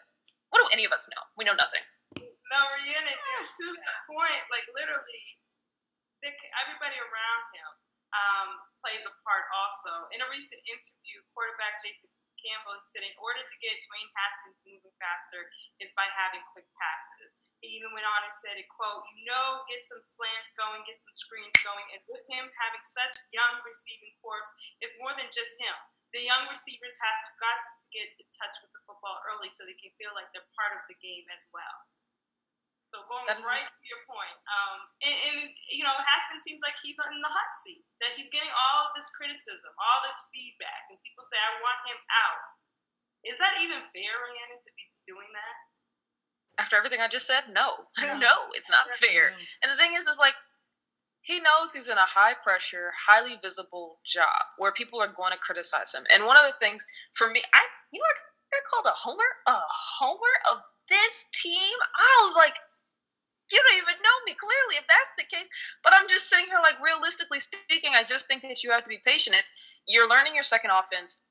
What 0.55 0.63
do 0.63 0.71
any 0.71 0.87
of 0.87 0.95
us 0.95 1.11
know? 1.11 1.23
We 1.35 1.43
know 1.43 1.59
nothing. 1.59 1.83
No, 2.15 2.61
Rhiannon, 2.63 3.13
to 3.13 3.65
that 3.75 3.99
point, 4.09 4.43
like 4.55 4.65
literally, 4.73 5.25
everybody 6.63 6.97
around 6.97 7.43
him 7.53 7.71
um, 8.15 8.49
plays 8.81 9.05
a 9.05 9.13
part 9.27 9.45
also. 9.53 10.09
In 10.15 10.23
a 10.23 10.29
recent 10.31 10.63
interview, 10.65 11.21
quarterback 11.35 11.83
Jason 11.83 12.09
Campbell 12.49 12.81
he 12.81 12.89
said 12.89 13.05
in 13.05 13.13
order 13.21 13.45
to 13.45 13.57
get 13.61 13.77
Dwayne 13.85 14.09
Haskins 14.17 14.65
moving 14.65 14.97
faster 14.97 15.53
is 15.85 15.93
by 15.93 16.09
having 16.09 16.41
quick 16.57 16.65
passes. 16.81 17.37
He 17.61 17.77
even 17.77 17.93
went 17.93 18.09
on 18.09 18.25
and 18.25 18.33
said, 18.33 18.57
quote, 18.73 19.05
you 19.13 19.29
know, 19.29 19.69
get 19.69 19.85
some 19.85 20.01
slants 20.01 20.57
going, 20.57 20.81
get 20.89 20.97
some 20.97 21.13
screens 21.13 21.55
going. 21.61 21.85
And 21.93 22.01
with 22.09 22.25
him 22.33 22.49
having 22.49 22.85
such 22.89 23.13
young 23.37 23.61
receiving 23.61 24.17
corps, 24.25 24.49
it's 24.81 24.97
more 24.97 25.13
than 25.13 25.29
just 25.29 25.61
him. 25.61 25.77
The 26.17 26.25
young 26.25 26.49
receivers 26.49 26.97
have 27.05 27.21
got 27.37 27.61
to 27.61 27.89
get 27.93 28.09
in 28.17 28.29
touch 28.33 28.57
with 28.65 28.73
the 28.73 28.81
football 28.89 29.21
early 29.29 29.53
so 29.53 29.69
they 29.69 29.77
can 29.77 29.93
feel 30.01 30.17
like 30.17 30.33
they're 30.33 30.49
part 30.57 30.73
of 30.73 30.89
the 30.89 30.97
game 31.05 31.29
as 31.37 31.45
well. 31.53 31.77
So 32.89 33.05
going 33.05 33.29
is, 33.29 33.45
right 33.45 33.69
to 33.69 33.85
your 33.85 34.01
point, 34.09 34.37
um, 34.49 34.79
and, 35.05 35.17
and, 35.29 35.39
you 35.69 35.85
know 35.85 35.93
Haskins 36.29 36.45
seems 36.45 36.61
like 36.61 36.77
he's 36.85 37.01
in 37.01 37.25
the 37.25 37.33
hot 37.33 37.53
seat. 37.57 37.81
That 38.05 38.13
he's 38.21 38.29
getting 38.29 38.53
all 38.53 38.93
this 38.93 39.09
criticism, 39.17 39.73
all 39.81 40.05
this 40.05 40.29
feedback, 40.29 40.93
and 40.93 41.01
people 41.01 41.25
say, 41.25 41.41
"I 41.41 41.57
want 41.65 41.81
him 41.89 41.97
out." 42.13 42.45
Is 43.25 43.41
that 43.41 43.57
even 43.65 43.81
fair, 43.97 44.13
Rhiannon, 44.13 44.61
to 44.61 44.71
be 44.77 44.85
doing 45.09 45.33
that? 45.33 45.57
After 46.61 46.77
everything 46.77 47.01
I 47.01 47.09
just 47.09 47.27
said, 47.27 47.51
no, 47.51 47.89
no, 48.19 48.53
it's 48.55 48.71
not 48.71 48.91
fair. 48.91 49.35
And 49.63 49.73
the 49.73 49.77
thing 49.77 49.95
is, 49.95 50.07
is 50.07 50.19
like 50.19 50.35
he 51.23 51.41
knows 51.41 51.73
he's 51.73 51.89
in 51.89 51.99
a 51.99 52.07
high 52.07 52.35
pressure, 52.35 52.93
highly 53.07 53.39
visible 53.41 53.99
job 54.05 54.55
where 54.59 54.73
people 54.73 55.01
are 55.01 55.13
going 55.13 55.33
to 55.33 55.39
criticize 55.39 55.95
him. 55.95 56.05
And 56.13 56.27
one 56.27 56.37
of 56.37 56.45
the 56.47 56.57
things 56.59 56.87
for 57.15 57.31
me, 57.31 57.43
I 57.53 57.63
you 57.93 58.01
know, 58.01 58.05
I 58.05 58.59
got 58.59 58.65
called 58.71 58.87
a 58.87 58.97
homer, 58.97 59.31
a 59.47 59.59
homer 59.67 60.35
of 60.53 60.63
this 60.89 61.27
team. 61.35 61.77
I 61.97 62.25
was 62.27 62.37
like, 62.37 62.57
you 63.51 63.61
don't 63.63 63.79
even 63.83 63.97
know 64.03 64.17
me 64.27 64.35
clearly 64.35 64.77
if 64.77 64.87
that's 64.89 65.13
the 65.17 65.25
case. 65.25 65.49
But 65.83 65.93
I'm 65.97 66.09
just 66.09 66.29
sitting 66.29 66.47
here 66.47 66.61
like 66.63 66.77
realistically 66.83 67.41
speaking, 67.41 67.93
I 67.95 68.05
just 68.05 68.27
think 68.29 68.43
that 68.43 68.63
you 68.63 68.71
have 68.71 68.85
to 68.85 68.91
be 68.93 69.01
patient. 69.05 69.37
It's 69.39 69.53
you're 69.87 70.09
learning 70.09 70.35
your 70.35 70.45
second 70.45 70.71
offense 70.71 71.23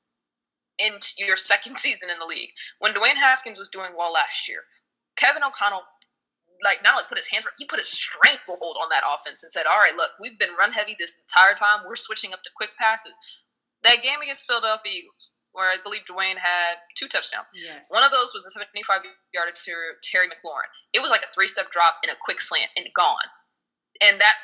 in 0.78 0.98
your 1.16 1.36
second 1.36 1.76
season 1.82 2.10
in 2.10 2.18
the 2.18 2.26
league. 2.26 2.50
When 2.78 2.92
Dwayne 2.94 3.18
Haskins 3.18 3.58
was 3.58 3.70
doing 3.70 3.92
well 3.96 4.12
last 4.12 4.48
year, 4.48 4.62
Kevin 5.16 5.42
O'Connell 5.42 5.82
like 6.62 6.82
not 6.82 6.94
only 6.94 7.04
put 7.08 7.18
his 7.18 7.28
hands 7.28 7.46
he 7.58 7.64
put 7.64 7.78
his 7.78 7.88
stranglehold 7.88 8.76
on 8.82 8.88
that 8.90 9.04
offense 9.06 9.42
and 9.42 9.52
said, 9.52 9.66
All 9.66 9.78
right, 9.78 9.94
look, 9.96 10.10
we've 10.20 10.38
been 10.38 10.56
run 10.58 10.72
heavy 10.72 10.96
this 10.98 11.18
entire 11.18 11.54
time. 11.54 11.86
We're 11.86 11.96
switching 11.96 12.32
up 12.32 12.42
to 12.42 12.50
quick 12.56 12.70
passes. 12.78 13.16
That 13.84 14.02
game 14.02 14.20
against 14.20 14.46
Philadelphia 14.46 14.92
Eagles, 14.92 15.34
where 15.52 15.66
I 15.66 15.76
believe 15.82 16.02
Dwayne 16.08 16.38
had 16.38 16.78
two 16.96 17.08
touchdowns. 17.08 17.50
Yes. 17.54 17.86
One 17.88 18.04
of 18.04 18.10
those 18.10 18.32
was 18.34 18.46
a 18.46 18.50
75 18.50 19.00
yarder 19.32 19.52
to 19.52 19.72
Terry 20.02 20.26
McLaurin. 20.26 20.70
It 20.92 21.00
was 21.00 21.10
like 21.10 21.22
a 21.22 21.32
three 21.34 21.48
step 21.48 21.70
drop 21.70 21.96
and 22.02 22.12
a 22.12 22.18
quick 22.20 22.40
slant 22.40 22.70
and 22.76 22.86
gone. 22.94 23.28
And 24.00 24.20
that 24.20 24.34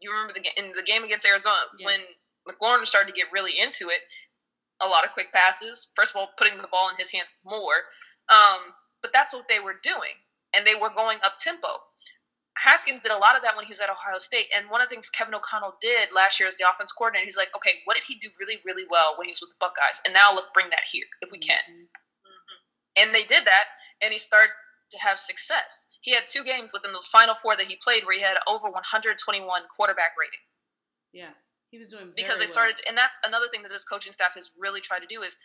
you 0.00 0.10
remember 0.10 0.34
the 0.34 0.46
in 0.56 0.72
the 0.72 0.82
game 0.82 1.02
against 1.02 1.26
Arizona 1.26 1.66
yes. 1.78 1.86
when 1.86 2.00
McLaurin 2.46 2.86
started 2.86 3.12
to 3.12 3.16
get 3.16 3.32
really 3.32 3.58
into 3.58 3.88
it. 3.88 4.06
A 4.82 4.88
lot 4.88 5.04
of 5.04 5.12
quick 5.12 5.32
passes. 5.32 5.90
First 5.94 6.14
of 6.14 6.20
all, 6.20 6.30
putting 6.38 6.56
the 6.56 6.68
ball 6.70 6.88
in 6.88 6.96
his 6.96 7.12
hands 7.12 7.36
more. 7.44 7.90
Um, 8.30 8.72
but 9.02 9.12
that's 9.12 9.32
what 9.32 9.44
they 9.48 9.58
were 9.58 9.74
doing, 9.82 10.24
and 10.54 10.66
they 10.66 10.74
were 10.74 10.88
going 10.88 11.18
up 11.24 11.36
tempo. 11.38 11.89
Haskins 12.60 13.00
did 13.00 13.10
a 13.10 13.16
lot 13.16 13.36
of 13.36 13.42
that 13.42 13.56
when 13.56 13.64
he 13.64 13.70
was 13.70 13.80
at 13.80 13.88
Ohio 13.88 14.18
State. 14.18 14.52
And 14.54 14.68
one 14.68 14.82
of 14.82 14.88
the 14.88 14.94
things 14.94 15.08
Kevin 15.08 15.34
O'Connell 15.34 15.80
did 15.80 16.12
last 16.14 16.38
year 16.38 16.46
as 16.46 16.56
the 16.56 16.68
offense 16.68 16.92
coordinator, 16.92 17.24
he's 17.24 17.36
like, 17.36 17.48
okay, 17.56 17.80
what 17.86 17.96
did 17.96 18.04
he 18.04 18.16
do 18.16 18.28
really, 18.38 18.60
really 18.66 18.84
well 18.90 19.14
when 19.16 19.26
he 19.26 19.32
was 19.32 19.40
with 19.40 19.50
the 19.50 19.60
Buckeyes? 19.60 20.02
And 20.04 20.12
now 20.12 20.34
let's 20.34 20.50
bring 20.52 20.68
that 20.68 20.84
here 20.84 21.06
if 21.22 21.32
we 21.32 21.38
can. 21.38 21.64
Mm-hmm. 21.64 21.88
And 23.00 23.14
they 23.14 23.24
did 23.24 23.46
that, 23.46 23.64
and 24.02 24.12
he 24.12 24.18
started 24.18 24.52
to 24.92 24.98
have 24.98 25.18
success. 25.18 25.86
He 26.02 26.12
had 26.12 26.26
two 26.26 26.44
games 26.44 26.72
within 26.72 26.92
those 26.92 27.06
final 27.06 27.34
four 27.34 27.56
that 27.56 27.66
he 27.66 27.78
played 27.82 28.04
where 28.04 28.16
he 28.16 28.22
had 28.22 28.36
over 28.46 28.68
121 28.68 29.62
quarterback 29.74 30.12
rating. 30.20 30.44
Yeah, 31.12 31.32
he 31.70 31.78
was 31.78 31.88
doing 31.88 32.12
because 32.16 32.38
they 32.38 32.50
well. 32.50 32.52
started, 32.52 32.76
and 32.88 32.98
that's 32.98 33.20
another 33.24 33.48
thing 33.48 33.62
that 33.62 33.70
this 33.72 33.84
coaching 33.84 34.12
staff 34.12 34.34
has 34.34 34.52
really 34.58 34.80
tried 34.80 35.00
to 35.00 35.06
do 35.06 35.22
is 35.22 35.38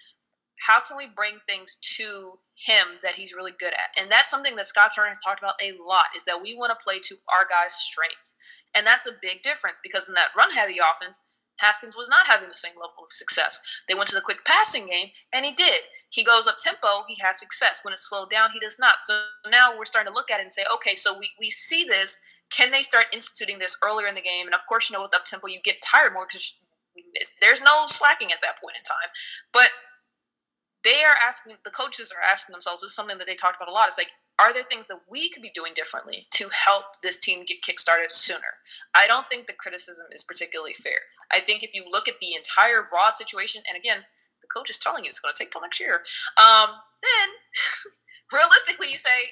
how 0.59 0.79
can 0.79 0.97
we 0.97 1.07
bring 1.07 1.39
things 1.47 1.77
to 1.97 2.39
him 2.55 2.99
that 3.03 3.15
he's 3.15 3.35
really 3.35 3.53
good 3.59 3.73
at? 3.73 3.99
And 3.99 4.11
that's 4.11 4.29
something 4.29 4.55
that 4.55 4.65
Scott 4.65 4.91
Turner 4.95 5.09
has 5.09 5.19
talked 5.19 5.41
about 5.41 5.61
a 5.61 5.73
lot 5.83 6.05
is 6.15 6.25
that 6.25 6.41
we 6.41 6.55
want 6.55 6.71
to 6.71 6.83
play 6.83 6.99
to 6.99 7.15
our 7.27 7.45
guys' 7.45 7.75
strengths. 7.75 8.35
And 8.73 8.85
that's 8.85 9.07
a 9.07 9.19
big 9.21 9.41
difference 9.41 9.79
because 9.83 10.07
in 10.07 10.15
that 10.15 10.35
run 10.37 10.51
heavy 10.51 10.77
offense, 10.79 11.23
Haskins 11.57 11.95
was 11.95 12.09
not 12.09 12.27
having 12.27 12.49
the 12.49 12.55
same 12.55 12.75
level 12.75 13.05
of 13.05 13.11
success. 13.11 13.61
They 13.87 13.93
went 13.93 14.09
to 14.09 14.15
the 14.15 14.21
quick 14.21 14.43
passing 14.45 14.87
game, 14.87 15.11
and 15.31 15.45
he 15.45 15.53
did. 15.53 15.83
He 16.09 16.23
goes 16.23 16.47
up 16.47 16.59
tempo, 16.59 17.03
he 17.07 17.17
has 17.21 17.39
success. 17.39 17.83
When 17.83 17.93
it's 17.93 18.07
slowed 18.07 18.29
down, 18.29 18.51
he 18.53 18.59
does 18.59 18.77
not. 18.79 18.95
So 19.01 19.19
now 19.49 19.77
we're 19.77 19.85
starting 19.85 20.11
to 20.11 20.15
look 20.15 20.31
at 20.31 20.39
it 20.39 20.43
and 20.43 20.51
say, 20.51 20.63
okay, 20.73 20.95
so 20.95 21.17
we, 21.17 21.29
we 21.39 21.49
see 21.49 21.83
this. 21.83 22.21
Can 22.49 22.71
they 22.71 22.83
start 22.83 23.07
instituting 23.11 23.59
this 23.59 23.77
earlier 23.83 24.07
in 24.07 24.15
the 24.15 24.21
game? 24.21 24.45
And 24.45 24.53
of 24.53 24.61
course, 24.67 24.89
you 24.89 24.95
know, 24.95 25.01
with 25.01 25.15
up 25.15 25.25
tempo, 25.25 25.47
you 25.47 25.59
get 25.63 25.81
tired 25.81 26.13
more 26.13 26.27
because 26.27 26.55
there's 27.41 27.61
no 27.61 27.83
slacking 27.87 28.31
at 28.31 28.39
that 28.41 28.61
point 28.61 28.77
in 28.77 28.83
time. 28.83 29.09
But 29.51 29.69
they 30.85 31.03
are 31.03 31.17
asking 31.21 31.57
the 31.65 31.71
coaches 31.71 32.13
are 32.15 32.23
asking 32.23 32.53
themselves 32.53 32.81
this 32.81 32.91
is 32.91 32.95
something 32.95 33.17
that 33.17 33.27
they 33.27 33.35
talked 33.35 33.57
about 33.57 33.67
a 33.67 33.73
lot 33.73 33.87
it's 33.87 33.97
like 33.97 34.13
are 34.37 34.53
there 34.53 34.63
things 34.63 34.87
that 34.87 34.99
we 35.09 35.29
could 35.29 35.41
be 35.41 35.51
doing 35.53 35.71
differently 35.75 36.27
to 36.31 36.49
help 36.51 36.99
this 37.01 37.19
team 37.19 37.45
get 37.45 37.61
kickstarted 37.61 38.11
sooner? 38.11 38.59
I 38.93 39.07
don't 39.07 39.27
think 39.29 39.47
the 39.47 39.53
criticism 39.53 40.07
is 40.11 40.25
particularly 40.25 40.73
fair. 40.73 41.07
I 41.31 41.39
think 41.39 41.63
if 41.63 41.73
you 41.73 41.85
look 41.89 42.07
at 42.07 42.19
the 42.19 42.35
entire 42.35 42.87
broad 42.89 43.15
situation, 43.15 43.63
and 43.69 43.77
again, 43.79 43.99
the 44.41 44.47
coach 44.47 44.69
is 44.69 44.77
telling 44.77 45.05
you 45.05 45.09
it's 45.09 45.19
going 45.19 45.33
to 45.33 45.41
take 45.41 45.51
till 45.51 45.61
next 45.61 45.79
year, 45.79 46.03
um, 46.35 46.75
then 47.01 47.27
realistically, 48.33 48.91
you 48.91 48.97
say, 48.97 49.31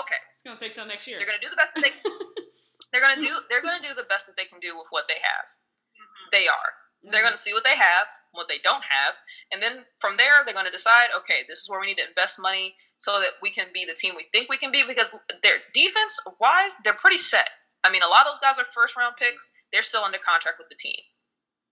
okay, 0.00 0.16
it's 0.16 0.44
going 0.46 0.56
to 0.56 0.64
take 0.64 0.74
till 0.74 0.86
next 0.86 1.06
year. 1.06 1.18
They're 1.18 1.28
going 1.28 1.38
to 1.38 1.44
do 1.44 1.52
the 1.52 1.60
best 1.60 1.76
that 1.76 1.84
they. 1.84 1.92
they're 2.92 3.04
going 3.04 3.20
to 3.20 3.22
do. 3.22 3.36
They're 3.52 3.62
going 3.62 3.82
to 3.82 3.86
do 3.86 3.94
the 3.94 4.08
best 4.08 4.26
that 4.32 4.36
they 4.40 4.48
can 4.48 4.60
do 4.64 4.72
with 4.80 4.88
what 4.88 5.04
they 5.12 5.20
have. 5.20 5.44
Mm-hmm. 5.44 6.26
They 6.32 6.48
are. 6.48 6.72
They're 7.02 7.20
going 7.20 7.34
to 7.34 7.38
mm-hmm. 7.38 7.50
see 7.50 7.52
what 7.52 7.64
they 7.64 7.76
have, 7.76 8.06
what 8.30 8.46
they 8.48 8.58
don't 8.62 8.84
have, 8.86 9.16
and 9.50 9.60
then 9.62 9.84
from 10.00 10.16
there 10.16 10.42
they're 10.44 10.54
going 10.54 10.70
to 10.70 10.72
decide, 10.72 11.10
okay, 11.18 11.42
this 11.48 11.58
is 11.58 11.68
where 11.68 11.80
we 11.80 11.86
need 11.86 11.98
to 11.98 12.06
invest 12.06 12.38
money 12.40 12.76
so 12.96 13.18
that 13.18 13.42
we 13.42 13.50
can 13.50 13.66
be 13.74 13.84
the 13.84 13.98
team 13.98 14.14
we 14.14 14.26
think 14.30 14.48
we 14.48 14.56
can 14.56 14.70
be. 14.70 14.84
Because 14.86 15.14
their 15.42 15.66
defense 15.74 16.20
wise, 16.38 16.76
they're 16.84 16.94
pretty 16.94 17.18
set. 17.18 17.50
I 17.82 17.90
mean, 17.90 18.02
a 18.02 18.08
lot 18.08 18.22
of 18.22 18.30
those 18.30 18.38
guys 18.38 18.58
are 18.58 18.70
first 18.70 18.96
round 18.96 19.16
picks. 19.18 19.50
They're 19.72 19.82
still 19.82 20.04
under 20.04 20.18
contract 20.22 20.58
with 20.58 20.68
the 20.70 20.78
team, 20.78 21.02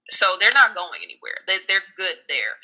so 0.08 0.34
they're 0.40 0.50
not 0.54 0.74
going 0.74 0.98
anywhere. 1.02 1.46
They, 1.46 1.58
they're 1.68 1.86
good 1.96 2.26
there. 2.26 2.58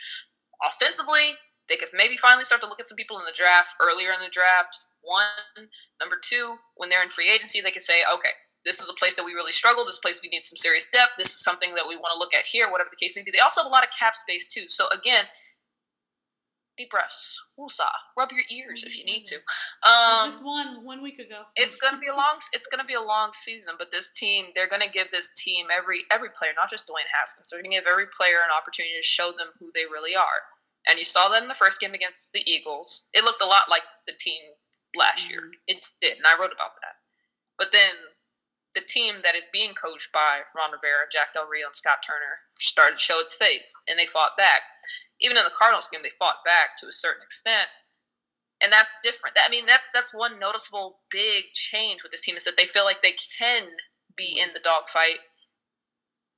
Offensively, 0.59 1.39
they 1.69 1.77
could 1.77 1.91
maybe 1.95 2.17
finally 2.17 2.45
start 2.45 2.61
to 2.62 2.69
look 2.69 2.81
at 2.81 2.89
some 2.89 2.97
people 2.97 3.19
in 3.19 3.27
the 3.27 3.37
draft 3.37 3.75
earlier 3.81 4.11
in 4.11 4.21
the 4.21 4.31
draft. 4.31 4.77
One, 5.03 5.71
number 6.01 6.17
two, 6.19 6.57
when 6.75 6.89
they're 6.89 7.03
in 7.03 7.11
free 7.11 7.31
agency, 7.31 7.61
they 7.61 7.71
could 7.71 7.83
say, 7.83 8.03
okay, 8.12 8.35
this 8.67 8.81
is 8.81 8.91
a 8.91 8.95
place 8.95 9.14
that 9.14 9.25
we 9.25 9.33
really 9.33 9.53
struggle. 9.53 9.87
This 9.87 10.01
place 10.01 10.21
we 10.23 10.29
need 10.29 10.45
some 10.45 10.57
serious 10.57 10.91
depth. 10.91 11.12
This 11.17 11.29
is 11.29 11.43
something 11.43 11.75
that 11.77 11.87
we 11.89 11.97
want 11.97 12.12
to 12.12 12.19
look 12.19 12.35
at 12.35 12.45
here, 12.45 12.71
whatever 12.71 12.91
the 12.91 13.03
case 13.03 13.17
may 13.17 13.23
be. 13.23 13.31
They 13.31 13.39
also 13.39 13.62
have 13.62 13.71
a 13.71 13.73
lot 13.73 13.85
of 13.85 13.91
cap 13.97 14.17
space 14.17 14.47
too. 14.47 14.64
So 14.67 14.89
again, 14.89 15.27
deep 16.77 16.91
breaths, 16.91 17.41
woosah, 17.59 17.95
rub 18.19 18.33
your 18.33 18.45
ears 18.51 18.85
if 18.85 18.99
you 18.99 19.05
need 19.05 19.25
to. 19.25 19.37
Um, 19.89 20.29
just 20.29 20.45
one 20.45 20.85
one 20.85 21.03
week 21.03 21.19
ago. 21.19 21.43
it's 21.55 21.77
gonna 21.77 21.99
be 21.99 22.09
a 22.09 22.14
long 22.14 22.39
it's 22.53 22.67
gonna 22.67 22.85
be 22.85 22.95
a 22.95 23.01
long 23.01 23.31
season, 23.33 23.75
but 23.79 23.91
this 23.91 24.11
team 24.11 24.47
they're 24.55 24.69
gonna 24.69 24.91
give 24.91 25.09
this 25.12 25.33
team 25.33 25.69
every 25.73 26.01
every 26.11 26.29
player, 26.35 26.53
not 26.57 26.69
just 26.69 26.89
Dwayne 26.89 27.09
Haskins, 27.17 27.49
they're 27.51 27.62
gonna 27.62 27.75
give 27.75 27.87
every 27.89 28.07
player 28.17 28.43
an 28.45 28.51
opportunity 28.57 28.95
to 28.97 29.07
show 29.07 29.31
them 29.31 29.55
who 29.59 29.71
they 29.75 29.85
really 29.85 30.17
are. 30.17 30.43
And 30.89 30.99
you 30.99 31.05
saw 31.05 31.29
that 31.31 31.43
in 31.43 31.49
the 31.49 31.55
first 31.55 31.81
game 31.81 31.95
against 31.95 32.33
the 32.33 32.43
Eagles. 32.51 33.09
It 33.12 33.25
looked 33.25 33.43
a 33.43 33.47
lot 33.47 33.71
like 33.71 33.83
the 34.07 34.12
team 34.19 34.43
last 34.95 35.25
mm-hmm. 35.25 35.33
year. 35.33 35.43
It 35.67 35.85
did, 36.01 36.19
and 36.19 36.27
I 36.27 36.39
wrote 36.39 36.53
about 36.55 36.79
that. 36.83 37.03
But 37.59 37.73
then 37.73 37.95
the 38.77 38.85
team 38.87 39.16
that 39.24 39.35
is 39.35 39.49
being 39.53 39.72
coached 39.72 40.12
by 40.12 40.45
Ron 40.55 40.70
Rivera, 40.70 41.09
Jack 41.11 41.33
Del 41.33 41.49
Rio, 41.49 41.66
and 41.66 41.74
Scott 41.74 42.05
Turner 42.07 42.45
started 42.55 42.99
to 42.99 43.03
show 43.03 43.18
its 43.18 43.35
face, 43.35 43.74
and 43.89 43.99
they 43.99 44.07
fought 44.07 44.37
back. 44.37 44.62
Even 45.20 45.37
in 45.37 45.45
the 45.45 45.57
Cardinals 45.57 45.89
game, 45.89 46.03
they 46.05 46.12
fought 46.18 46.45
back 46.45 46.77
to 46.79 46.87
a 46.87 46.93
certain 46.93 47.24
extent, 47.24 47.68
and 48.61 48.70
that's 48.70 48.95
different. 49.03 49.37
I 49.43 49.51
mean, 49.51 49.64
that's 49.64 49.91
that's 49.91 50.14
one 50.14 50.39
noticeable 50.39 51.01
big 51.11 51.45
change 51.55 52.03
with 52.03 52.12
this 52.12 52.20
team 52.20 52.37
is 52.37 52.45
that 52.45 52.57
they 52.57 52.66
feel 52.66 52.85
like 52.85 53.03
they 53.03 53.16
can 53.39 53.64
be 54.14 54.39
in 54.39 54.53
the 54.53 54.61
dogfight, 54.61 55.24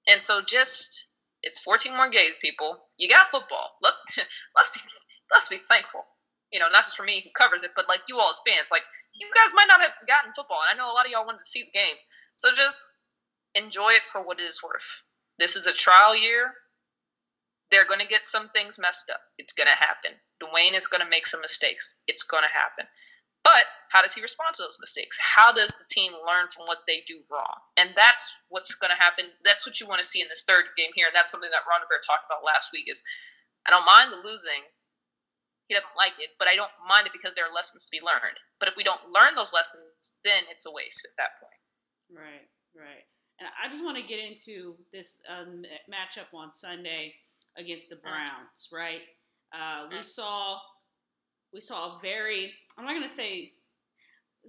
and 0.09 0.23
so 0.23 0.41
just 0.41 1.09
it's 1.43 1.59
14 1.59 1.97
more 1.97 2.09
games, 2.09 2.37
people. 2.37 2.79
You 2.97 3.09
got 3.09 3.27
football. 3.27 3.79
Let's 3.83 4.03
let's 4.57 4.71
be 4.71 4.81
let's 5.35 5.49
be 5.49 5.59
thankful. 5.59 6.07
You 6.53 6.61
know, 6.61 6.71
not 6.71 6.85
just 6.85 6.97
for 6.97 7.03
me 7.03 7.21
who 7.21 7.31
covers 7.35 7.63
it, 7.63 7.73
but 7.75 7.89
like 7.89 8.03
you 8.09 8.19
all 8.19 8.31
as 8.31 8.41
fans. 8.47 8.71
Like 8.71 8.85
you 9.15 9.27
guys 9.35 9.55
might 9.55 9.69
not 9.69 9.83
have 9.83 9.93
gotten 10.07 10.33
football, 10.33 10.61
and 10.63 10.79
I 10.79 10.79
know 10.79 10.91
a 10.91 10.95
lot 10.95 11.05
of 11.05 11.11
y'all 11.13 11.27
wanted 11.27 11.43
to 11.43 11.45
see 11.51 11.67
the 11.67 11.75
games. 11.75 12.07
So 12.39 12.55
just 12.55 12.87
enjoy 13.57 13.99
it 13.99 14.07
for 14.07 14.23
what 14.23 14.39
it 14.39 14.45
is 14.45 14.63
worth. 14.63 15.03
This 15.43 15.57
is 15.57 15.67
a 15.67 15.75
trial 15.75 16.15
year. 16.15 16.55
They're 17.71 17.85
going 17.85 18.01
to 18.01 18.07
get 18.07 18.31
some 18.31 18.49
things 18.55 18.79
messed 18.79 19.11
up. 19.11 19.21
It's 19.37 19.53
going 19.53 19.67
to 19.67 19.75
happen. 19.75 20.23
Dwayne 20.39 20.79
is 20.79 20.87
going 20.87 21.03
to 21.03 21.11
make 21.11 21.27
some 21.27 21.43
mistakes. 21.43 21.99
It's 22.07 22.23
going 22.23 22.47
to 22.47 22.55
happen. 22.55 22.87
But 23.43 23.67
how 23.91 24.07
does 24.07 24.15
he 24.15 24.23
respond 24.23 24.55
to 24.55 24.63
those 24.63 24.79
mistakes? 24.79 25.19
How 25.19 25.51
does 25.51 25.75
the 25.75 25.91
team 25.91 26.13
learn 26.15 26.47
from 26.47 26.71
what 26.71 26.87
they 26.87 27.03
do 27.07 27.27
wrong? 27.27 27.67
And 27.77 27.91
that's 27.99 28.31
what's 28.49 28.75
going 28.75 28.95
to 28.95 29.03
happen. 29.03 29.35
That's 29.45 29.67
what 29.67 29.81
you 29.83 29.91
want 29.91 29.99
to 29.99 30.07
see 30.07 30.23
in 30.23 30.31
this 30.31 30.47
third 30.47 30.79
game 30.79 30.95
here. 30.95 31.11
And 31.11 31.17
that's 31.19 31.35
something 31.35 31.51
that 31.51 31.67
Ron 31.67 31.83
Rivera 31.83 31.99
talked 32.07 32.31
about 32.31 32.47
last 32.47 32.71
week. 32.71 32.87
Is 32.87 33.03
I 33.67 33.75
don't 33.75 33.87
mind 33.87 34.15
the 34.15 34.23
losing. 34.23 34.71
He 35.67 35.75
doesn't 35.75 35.99
like 35.99 36.23
it, 36.23 36.39
but 36.39 36.47
I 36.47 36.55
don't 36.55 36.73
mind 36.87 37.11
it 37.11 37.13
because 37.13 37.35
there 37.35 37.45
are 37.45 37.53
lessons 37.53 37.85
to 37.85 37.93
be 37.93 38.01
learned. 38.01 38.39
But 38.63 38.71
if 38.71 38.79
we 38.79 38.87
don't 38.87 39.11
learn 39.11 39.35
those 39.35 39.53
lessons, 39.53 40.15
then 40.25 40.47
it's 40.49 40.65
a 40.65 40.73
waste 40.73 41.03
at 41.05 41.19
that 41.19 41.37
point. 41.43 41.58
Right, 42.11 42.49
right. 42.75 43.05
And 43.41 43.49
I 43.63 43.71
just 43.71 43.85
want 43.85 43.97
to 43.97 44.03
get 44.03 44.19
into 44.19 44.75
this 44.93 45.21
um, 45.29 45.63
matchup 45.89 46.37
on 46.37 46.51
Sunday 46.53 47.15
against 47.57 47.89
the. 47.89 47.97
Browns, 47.97 48.69
right? 48.73 49.03
Uh, 49.53 49.89
we 49.91 50.03
saw 50.03 50.59
we 51.53 51.61
saw 51.61 51.97
a 51.97 52.01
very 52.03 52.53
I'm 52.77 52.85
not 52.85 52.93
going 52.93 53.07
to 53.07 53.09
say 53.09 53.53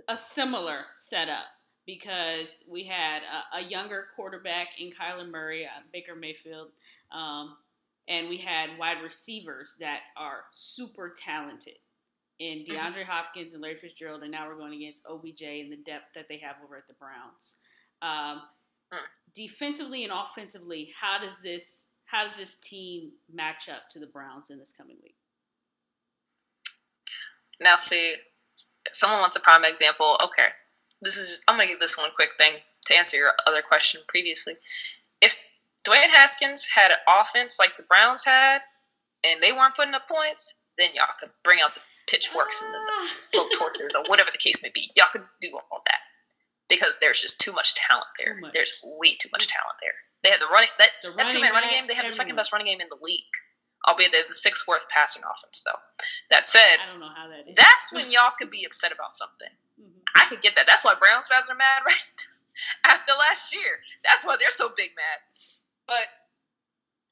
a 0.07 0.17
similar 0.17 0.85
setup 0.95 1.45
because 1.85 2.63
we 2.69 2.83
had 2.83 3.21
a, 3.23 3.57
a 3.57 3.61
younger 3.61 4.07
quarterback 4.15 4.67
in 4.79 4.91
Kyler 4.91 5.29
Murray, 5.29 5.65
uh, 5.65 5.81
Baker 5.91 6.15
Mayfield, 6.15 6.67
um, 7.11 7.57
and 8.07 8.29
we 8.29 8.37
had 8.37 8.77
wide 8.77 9.01
receivers 9.03 9.77
that 9.79 9.99
are 10.17 10.41
super 10.53 11.13
talented 11.15 11.75
in 12.39 12.59
mm-hmm. 12.59 12.73
DeAndre 12.73 13.01
mm-hmm. 13.01 13.11
Hopkins 13.11 13.53
and 13.53 13.61
Larry 13.61 13.77
Fitzgerald, 13.77 14.23
and 14.23 14.31
now 14.31 14.47
we're 14.47 14.57
going 14.57 14.73
against 14.73 15.05
OBJ 15.05 15.41
and 15.41 15.71
the 15.71 15.77
depth 15.85 16.13
that 16.15 16.27
they 16.27 16.37
have 16.37 16.55
over 16.63 16.77
at 16.77 16.87
the 16.87 16.93
Browns. 16.93 17.57
Um, 18.01 18.41
mm. 18.93 18.99
Defensively 19.35 20.03
and 20.03 20.13
offensively, 20.13 20.91
how 20.99 21.19
does 21.21 21.39
this 21.39 21.87
how 22.05 22.23
does 22.23 22.35
this 22.35 22.55
team 22.55 23.11
match 23.31 23.69
up 23.69 23.89
to 23.91 23.99
the 23.99 24.07
Browns 24.07 24.49
in 24.49 24.57
this 24.57 24.73
coming 24.75 24.97
week? 25.03 25.15
Now, 27.61 27.75
see, 27.75 28.15
someone 28.93 29.19
wants 29.19 29.35
a 29.35 29.41
prime 29.41 29.63
example. 29.63 30.17
Okay, 30.23 30.47
this 31.01 31.17
is 31.17 31.29
just, 31.29 31.43
I'm 31.47 31.57
gonna 31.57 31.67
give 31.67 31.79
this 31.79 31.97
one 31.97 32.09
quick 32.15 32.31
thing 32.37 32.53
to 32.85 32.95
answer 32.95 33.17
your 33.17 33.33
other 33.45 33.61
question 33.61 34.01
previously. 34.07 34.55
If 35.21 35.39
Dwayne 35.87 36.09
Haskins 36.09 36.69
had 36.75 36.91
an 36.91 36.97
offense 37.07 37.59
like 37.59 37.77
the 37.77 37.83
Browns 37.83 38.25
had, 38.25 38.61
and 39.23 39.41
they 39.41 39.51
weren't 39.51 39.75
putting 39.75 39.93
up 39.93 40.07
points, 40.07 40.55
then 40.77 40.89
y'all 40.95 41.07
could 41.19 41.31
bring 41.43 41.59
out 41.63 41.75
the 41.75 41.81
pitchforks 42.09 42.61
and 42.61 42.73
the, 42.73 43.37
the 43.37 43.55
torches 43.57 43.95
or 43.95 44.03
whatever 44.07 44.31
the 44.31 44.37
case 44.37 44.63
may 44.63 44.71
be. 44.73 44.89
Y'all 44.95 45.07
could 45.11 45.23
do 45.39 45.57
all 45.71 45.81
that 45.85 46.01
because 46.67 46.97
there's 46.99 47.21
just 47.21 47.39
too 47.39 47.51
much 47.51 47.75
talent 47.75 48.07
there. 48.17 48.35
Much. 48.39 48.53
There's 48.53 48.79
way 48.83 49.15
too 49.15 49.29
much 49.31 49.47
talent 49.47 49.77
there. 49.81 49.93
They 50.23 50.29
have 50.29 50.39
the 50.39 50.47
running 50.51 50.69
that 50.77 50.91
the 51.03 51.13
that 51.15 51.29
two 51.29 51.39
man 51.39 51.53
running 51.53 51.69
game. 51.69 51.85
They 51.87 51.93
have 51.93 52.05
the 52.05 52.11
second 52.11 52.35
best 52.35 52.51
running 52.51 52.67
game 52.67 52.81
in 52.81 52.89
the 52.89 52.99
league. 53.01 53.35
Albeit 53.87 54.11
they're 54.11 54.27
the 54.27 54.35
sixth 54.35 54.67
worst 54.67 54.89
passing 54.89 55.23
offense, 55.23 55.63
though. 55.63 55.79
That 56.29 56.45
said, 56.45 56.83
I 56.83 56.91
don't 56.91 56.99
know 56.99 57.15
how 57.15 57.29
that 57.29 57.47
is. 57.47 57.55
That's 57.55 57.93
when 57.93 58.11
y'all 58.11 58.35
could 58.37 58.51
be 58.51 58.65
upset 58.65 58.91
about 58.91 59.15
something. 59.15 59.55
Mm-hmm. 59.79 60.03
I 60.19 60.27
could 60.27 60.41
get 60.41 60.57
that. 60.57 60.67
That's 60.67 60.83
why 60.83 60.95
Browns 60.99 61.27
fans 61.27 61.47
are 61.49 61.55
mad 61.55 61.83
right 61.87 61.95
now. 61.95 62.91
after 62.91 63.13
last 63.15 63.55
year. 63.55 63.79
That's 64.03 64.25
why 64.25 64.35
they're 64.35 64.51
so 64.51 64.69
big 64.75 64.91
mad. 64.99 65.23
But 65.87 66.11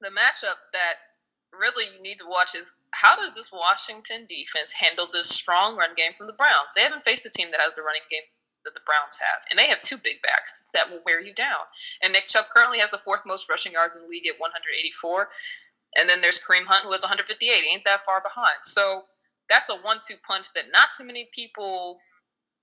the 0.01 0.11
matchup 0.11 0.59
that 0.75 1.06
really 1.53 1.85
you 1.95 2.01
need 2.01 2.19
to 2.19 2.27
watch 2.27 2.55
is 2.55 2.77
how 2.91 3.15
does 3.15 3.35
this 3.35 3.51
Washington 3.51 4.25
defense 4.27 4.73
handle 4.73 5.07
this 5.11 5.29
strong 5.29 5.77
run 5.77 5.95
game 5.95 6.13
from 6.15 6.27
the 6.27 6.33
Browns? 6.33 6.73
They 6.75 6.81
haven't 6.81 7.05
faced 7.05 7.25
a 7.25 7.29
team 7.29 7.49
that 7.51 7.61
has 7.61 7.73
the 7.73 7.81
running 7.81 8.05
game 8.09 8.23
that 8.65 8.73
the 8.73 8.85
Browns 8.85 9.19
have, 9.19 9.43
and 9.49 9.57
they 9.57 9.67
have 9.67 9.79
two 9.79 9.97
big 9.97 10.21
backs 10.21 10.63
that 10.73 10.89
will 10.89 10.99
wear 11.05 11.21
you 11.21 11.33
down. 11.33 11.71
And 12.03 12.11
Nick 12.11 12.25
Chubb 12.27 12.45
currently 12.53 12.79
has 12.79 12.91
the 12.91 12.97
fourth 12.97 13.21
most 13.25 13.49
rushing 13.49 13.73
yards 13.73 13.95
in 13.95 14.01
the 14.01 14.07
league 14.07 14.27
at 14.27 14.39
184, 14.39 15.29
and 15.95 16.09
then 16.09 16.21
there's 16.21 16.43
Kareem 16.43 16.65
Hunt 16.65 16.83
who 16.83 16.91
has 16.91 17.01
158. 17.01 17.63
He 17.63 17.73
ain't 17.73 17.85
that 17.85 18.01
far 18.01 18.21
behind. 18.21 18.59
So 18.63 19.03
that's 19.49 19.69
a 19.69 19.75
one-two 19.75 20.15
punch 20.27 20.51
that 20.53 20.65
not 20.71 20.89
too 20.97 21.05
many 21.05 21.29
people 21.33 21.99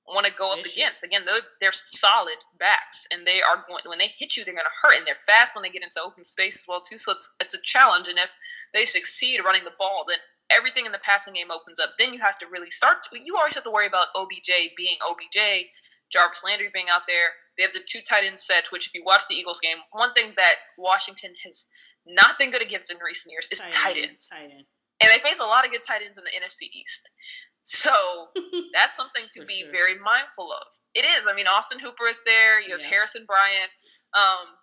want 0.06 0.26
to 0.26 0.32
go 0.32 0.52
up 0.52 0.64
against. 0.64 1.02
Again, 1.02 1.22
they're, 1.24 1.40
they're 1.60 1.72
solid 1.72 2.36
backs, 2.58 3.06
and 3.10 3.26
they 3.26 3.40
are 3.40 3.64
going 3.66 3.82
when 3.86 3.98
they 3.98 4.08
hit 4.08 4.36
you, 4.36 4.44
they're 4.44 4.54
going 4.54 4.66
to 4.66 4.86
hurt, 4.86 4.98
and 4.98 5.06
they're 5.06 5.14
fast 5.14 5.56
when 5.56 5.62
they 5.62 5.70
get 5.70 5.82
into 5.82 6.00
open 6.04 6.24
space 6.24 6.62
as 6.62 6.66
well 6.68 6.80
too. 6.80 6.98
So 6.98 7.12
it's 7.12 7.34
it's 7.40 7.54
a 7.54 7.62
challenge, 7.62 8.08
and 8.08 8.18
if 8.18 8.30
they 8.74 8.84
succeed 8.84 9.40
running 9.44 9.64
the 9.64 9.78
ball, 9.78 10.04
then 10.06 10.18
everything 10.50 10.84
in 10.84 10.92
the 10.92 10.98
passing 10.98 11.34
game 11.34 11.50
opens 11.50 11.80
up. 11.80 11.94
Then 11.98 12.12
you 12.12 12.20
have 12.20 12.38
to 12.38 12.46
really 12.50 12.70
start. 12.70 12.98
To, 13.02 13.18
you 13.22 13.36
always 13.36 13.54
have 13.54 13.64
to 13.64 13.70
worry 13.70 13.86
about 13.86 14.08
OBJ 14.14 14.76
being 14.76 14.98
OBJ, 15.00 15.70
Jarvis 16.12 16.44
Landry 16.44 16.68
being 16.74 16.90
out 16.92 17.02
there. 17.06 17.38
They 17.56 17.62
have 17.62 17.72
the 17.72 17.80
two 17.86 18.00
tight 18.02 18.24
end 18.24 18.38
set, 18.38 18.68
which 18.70 18.88
if 18.88 18.94
you 18.94 19.02
watch 19.04 19.22
the 19.28 19.36
Eagles 19.36 19.60
game, 19.60 19.78
one 19.92 20.12
thing 20.12 20.32
that 20.36 20.56
Washington 20.76 21.32
has 21.44 21.68
not 22.04 22.38
been 22.38 22.50
good 22.50 22.62
against 22.62 22.90
in 22.90 22.98
recent 22.98 23.32
years 23.32 23.48
is 23.50 23.60
tight, 23.60 23.72
tight 23.72 23.96
ends. 23.96 24.28
Tight 24.28 24.50
end. 24.50 24.66
And 25.00 25.10
they 25.10 25.18
face 25.18 25.38
a 25.38 25.46
lot 25.46 25.64
of 25.64 25.72
good 25.72 25.82
tight 25.82 26.02
ends 26.04 26.18
in 26.18 26.24
the 26.24 26.30
NFC 26.30 26.68
East. 26.74 27.08
So 27.62 27.94
that's 28.74 28.96
something 28.96 29.24
to 29.34 29.44
be 29.46 29.60
sure. 29.60 29.70
very 29.70 29.98
mindful 29.98 30.52
of. 30.52 30.66
It 30.94 31.04
is. 31.16 31.26
I 31.30 31.34
mean, 31.34 31.46
Austin 31.46 31.78
Hooper 31.78 32.06
is 32.06 32.22
there. 32.26 32.60
You 32.60 32.72
have 32.72 32.80
yeah. 32.80 32.88
Harrison 32.88 33.24
Bryant. 33.26 33.70
Um, 34.12 34.58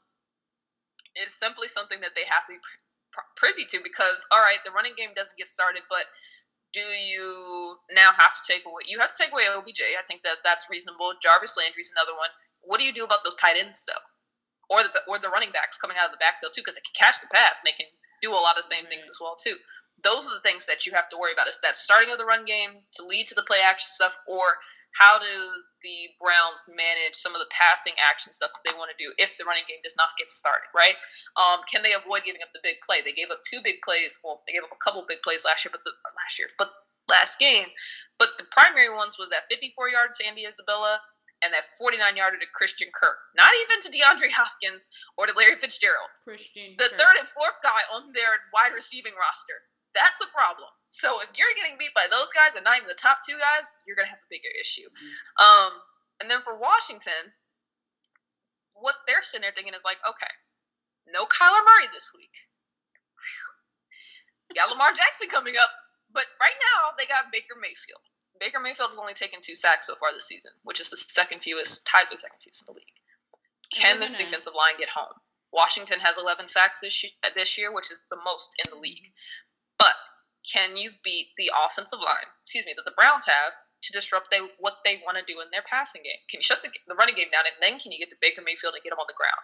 it's 1.16 1.34
simply 1.34 1.68
something 1.68 2.00
that 2.02 2.12
they 2.16 2.24
have 2.30 2.46
to 2.46 2.54
be 2.54 2.60
privy 3.36 3.66
to 3.66 3.80
because 3.84 4.28
all 4.32 4.42
right, 4.42 4.60
the 4.66 4.72
running 4.72 4.94
game 4.96 5.12
doesn't 5.16 5.38
get 5.38 5.48
started, 5.48 5.84
but 5.90 6.06
do 6.74 6.82
you 6.82 7.78
now 7.92 8.12
have 8.16 8.32
to 8.32 8.44
take 8.48 8.64
away? 8.64 8.88
You 8.88 9.00
have 9.00 9.12
to 9.12 9.20
take 9.20 9.32
away 9.32 9.44
OBJ. 9.52 9.84
I 10.00 10.04
think 10.08 10.24
that 10.24 10.40
that's 10.44 10.70
reasonable. 10.72 11.14
Jarvis 11.22 11.58
Landry's 11.60 11.92
another 11.92 12.16
one. 12.16 12.32
What 12.64 12.80
do 12.80 12.86
you 12.86 12.94
do 12.94 13.04
about 13.04 13.24
those 13.24 13.36
tight 13.36 13.60
ends 13.60 13.84
though, 13.84 14.04
or 14.72 14.84
the 14.84 15.04
or 15.08 15.20
the 15.20 15.30
running 15.30 15.52
backs 15.52 15.78
coming 15.78 15.98
out 16.00 16.08
of 16.08 16.16
the 16.16 16.24
backfield 16.24 16.54
too? 16.56 16.62
Because 16.62 16.76
they 16.76 16.86
can 16.88 16.96
catch 16.96 17.20
the 17.20 17.28
pass 17.28 17.60
and 17.60 17.68
they 17.68 17.76
can 17.76 17.92
do 18.22 18.32
a 18.32 18.40
lot 18.40 18.56
of 18.56 18.64
the 18.64 18.72
same 18.72 18.86
right. 18.86 18.90
things 18.90 19.10
as 19.10 19.18
well 19.20 19.36
too. 19.36 19.58
those 20.04 20.30
are 20.30 20.34
the 20.34 20.46
things 20.46 20.66
that 20.66 20.86
you 20.86 20.94
have 20.94 21.10
to 21.10 21.18
worry 21.18 21.34
about. 21.34 21.48
Is 21.48 21.60
that 21.62 21.76
starting 21.76 22.12
of 22.12 22.18
the 22.18 22.26
run 22.26 22.46
game 22.46 22.88
to 22.94 23.06
lead 23.06 23.28
to 23.28 23.36
the 23.36 23.44
play 23.44 23.60
action 23.60 23.90
stuff, 23.92 24.18
or 24.28 24.62
how 24.98 25.20
do 25.20 25.34
the 25.82 26.12
Browns 26.20 26.70
manage 26.70 27.16
some 27.16 27.34
of 27.34 27.42
the 27.42 27.50
passing 27.50 27.94
action 27.98 28.34
stuff 28.34 28.52
that 28.54 28.64
they 28.68 28.78
want 28.78 28.92
to 28.94 29.00
do 29.00 29.14
if 29.18 29.38
the 29.38 29.48
running 29.48 29.66
game 29.68 29.82
does 29.82 29.98
not 29.98 30.14
get 30.18 30.30
started, 30.30 30.70
right? 30.76 31.00
Um, 31.40 31.64
can 31.66 31.82
they 31.82 31.96
avoid 31.96 32.28
giving 32.28 32.44
up 32.44 32.54
the 32.54 32.64
big 32.64 32.84
play? 32.86 33.02
They 33.02 33.16
gave 33.16 33.32
up 33.32 33.42
two 33.48 33.64
big 33.64 33.82
plays. 33.82 34.20
Well, 34.24 34.44
they 34.46 34.54
gave 34.54 34.64
up 34.64 34.76
a 34.76 34.84
couple 34.84 35.04
big 35.08 35.24
plays 35.24 35.48
last 35.48 35.64
year, 35.64 35.72
but 35.72 35.82
the, 35.88 35.96
last 36.14 36.38
year, 36.38 36.52
but 36.60 36.72
last 37.10 37.40
game. 37.40 37.72
But 38.20 38.38
the 38.38 38.46
primary 38.52 38.94
ones 38.94 39.18
was 39.18 39.30
that 39.32 39.50
54 39.50 39.90
yard 39.90 40.14
Sandy 40.14 40.46
Isabella 40.46 41.00
and 41.42 41.50
that 41.54 41.66
49 41.80 41.98
yarder 42.16 42.38
to 42.38 42.46
Christian 42.54 42.90
Kirk. 42.94 43.18
Not 43.34 43.52
even 43.66 43.82
to 43.82 43.90
DeAndre 43.90 44.30
Hopkins 44.30 44.88
or 45.18 45.26
to 45.26 45.34
Larry 45.34 45.58
Fitzgerald. 45.58 46.14
Christian 46.24 46.78
the 46.78 46.94
Kirk. 46.94 47.00
third 47.00 47.16
and 47.18 47.28
fourth 47.34 47.58
guy 47.66 47.82
on 47.90 48.14
their 48.14 48.46
wide 48.54 48.74
receiving 48.78 49.18
roster. 49.18 49.66
That's 49.98 50.22
a 50.22 50.30
problem. 50.30 50.70
So 50.92 51.24
if 51.24 51.32
you're 51.40 51.56
getting 51.56 51.80
beat 51.80 51.96
by 51.96 52.12
those 52.12 52.36
guys 52.36 52.60
and 52.60 52.68
not 52.68 52.76
even 52.76 52.92
the 52.92 53.00
top 53.00 53.24
two 53.24 53.40
guys, 53.40 53.80
you're 53.88 53.96
gonna 53.96 54.12
have 54.12 54.20
a 54.20 54.32
bigger 54.32 54.52
issue. 54.60 54.92
Mm-hmm. 54.92 55.40
Um, 55.40 55.72
and 56.20 56.28
then 56.28 56.44
for 56.44 56.60
Washington, 56.60 57.32
what 58.76 59.08
they're 59.08 59.24
sitting 59.24 59.48
there 59.48 59.56
thinking 59.56 59.74
is 59.74 59.88
like, 59.88 60.04
okay, 60.04 60.30
no 61.08 61.24
Kyler 61.32 61.64
Murray 61.64 61.88
this 61.96 62.12
week. 62.12 62.52
Whew. 63.16 64.60
Got 64.60 64.68
Lamar 64.68 64.92
Jackson 64.92 65.32
coming 65.32 65.56
up, 65.56 65.72
but 66.12 66.28
right 66.44 66.60
now 66.76 66.92
they 67.00 67.08
got 67.08 67.32
Baker 67.32 67.56
Mayfield. 67.56 68.04
Baker 68.36 68.60
Mayfield 68.60 68.92
has 68.92 69.00
only 69.00 69.16
taken 69.16 69.40
two 69.40 69.56
sacks 69.56 69.88
so 69.88 69.96
far 69.96 70.12
this 70.12 70.28
season, 70.28 70.52
which 70.68 70.84
is 70.84 70.92
the 70.92 70.98
second 70.98 71.40
fewest, 71.40 71.88
tied 71.88 72.12
for 72.12 72.16
the 72.16 72.26
second 72.26 72.44
fewest 72.44 72.68
in 72.68 72.74
the 72.74 72.78
league. 72.78 73.00
Can 73.72 74.04
this 74.04 74.12
defensive 74.14 74.54
line 74.58 74.76
get 74.78 74.90
home? 74.90 75.24
Washington 75.54 76.00
has 76.00 76.18
11 76.18 76.48
sacks 76.48 76.82
this 76.82 77.04
year, 77.04 77.12
this 77.34 77.58
year, 77.58 77.72
which 77.72 77.92
is 77.92 78.04
the 78.10 78.18
most 78.20 78.60
in 78.60 78.68
the 78.70 78.80
league. 78.80 79.16
But 79.80 79.96
can 80.46 80.78
you 80.78 80.92
beat 81.04 81.34
the 81.38 81.52
offensive 81.54 82.00
line, 82.00 82.30
excuse 82.42 82.66
me, 82.66 82.74
that 82.76 82.86
the 82.86 82.98
Browns 82.98 83.28
have 83.28 83.54
to 83.54 83.90
disrupt 83.94 84.30
they, 84.30 84.42
what 84.60 84.82
they 84.86 85.02
want 85.06 85.18
to 85.18 85.26
do 85.26 85.42
in 85.42 85.50
their 85.52 85.66
passing 85.66 86.02
game? 86.04 86.22
Can 86.30 86.40
you 86.40 86.48
shut 86.48 86.62
the, 86.62 86.70
the 86.88 86.96
running 86.96 87.16
game 87.16 87.30
down, 87.32 87.46
and 87.46 87.58
then 87.62 87.80
can 87.80 87.92
you 87.92 88.00
get 88.00 88.10
to 88.10 88.22
Baker 88.22 88.42
Mayfield 88.42 88.74
and 88.74 88.84
get 88.84 88.94
him 88.94 89.02
on 89.02 89.10
the 89.10 89.18
ground? 89.18 89.42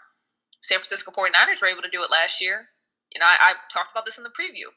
San 0.62 0.82
Francisco 0.82 1.12
49ers 1.12 1.62
were 1.62 1.70
able 1.70 1.86
to 1.86 1.94
do 1.94 2.04
it 2.04 2.12
last 2.12 2.42
year. 2.42 2.74
You 3.14 3.20
know, 3.20 3.30
I, 3.30 3.38
I 3.40 3.50
talked 3.72 3.94
about 3.94 4.06
this 4.06 4.18
in 4.18 4.26
the 4.26 4.34
preview. 4.34 4.74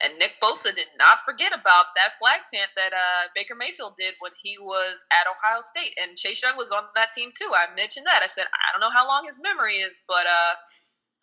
And 0.00 0.16
Nick 0.16 0.38
Bosa 0.40 0.70
did 0.74 0.94
not 0.96 1.20
forget 1.26 1.50
about 1.50 1.90
that 1.98 2.14
flag 2.22 2.46
plant 2.48 2.70
that 2.76 2.94
uh, 2.94 3.34
Baker 3.34 3.56
Mayfield 3.56 3.94
did 3.98 4.14
when 4.20 4.30
he 4.40 4.56
was 4.56 5.04
at 5.10 5.26
Ohio 5.26 5.60
State. 5.60 5.98
And 6.00 6.16
Chase 6.16 6.42
Young 6.42 6.56
was 6.56 6.70
on 6.70 6.84
that 6.94 7.10
team 7.10 7.30
too. 7.34 7.50
I 7.52 7.66
mentioned 7.74 8.06
that. 8.06 8.22
I 8.22 8.30
said, 8.30 8.46
I 8.46 8.70
don't 8.70 8.80
know 8.80 8.94
how 8.94 9.08
long 9.08 9.26
his 9.26 9.42
memory 9.42 9.82
is, 9.82 10.02
but 10.06 10.24
uh, 10.26 10.54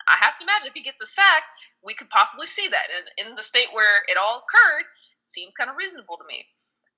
I 0.08 0.16
have 0.20 0.38
to 0.38 0.44
imagine 0.44 0.68
if 0.68 0.74
he 0.74 0.82
gets 0.82 1.02
a 1.02 1.06
sack, 1.06 1.42
we 1.82 1.94
could 1.94 2.10
possibly 2.10 2.46
see 2.46 2.68
that. 2.68 2.86
And 2.94 3.28
in 3.28 3.34
the 3.34 3.42
state 3.42 3.74
where 3.74 4.06
it 4.08 4.16
all 4.16 4.44
occurred, 4.46 4.86
seems 5.22 5.54
kind 5.54 5.70
of 5.70 5.76
reasonable 5.76 6.16
to 6.16 6.26
me. 6.28 6.46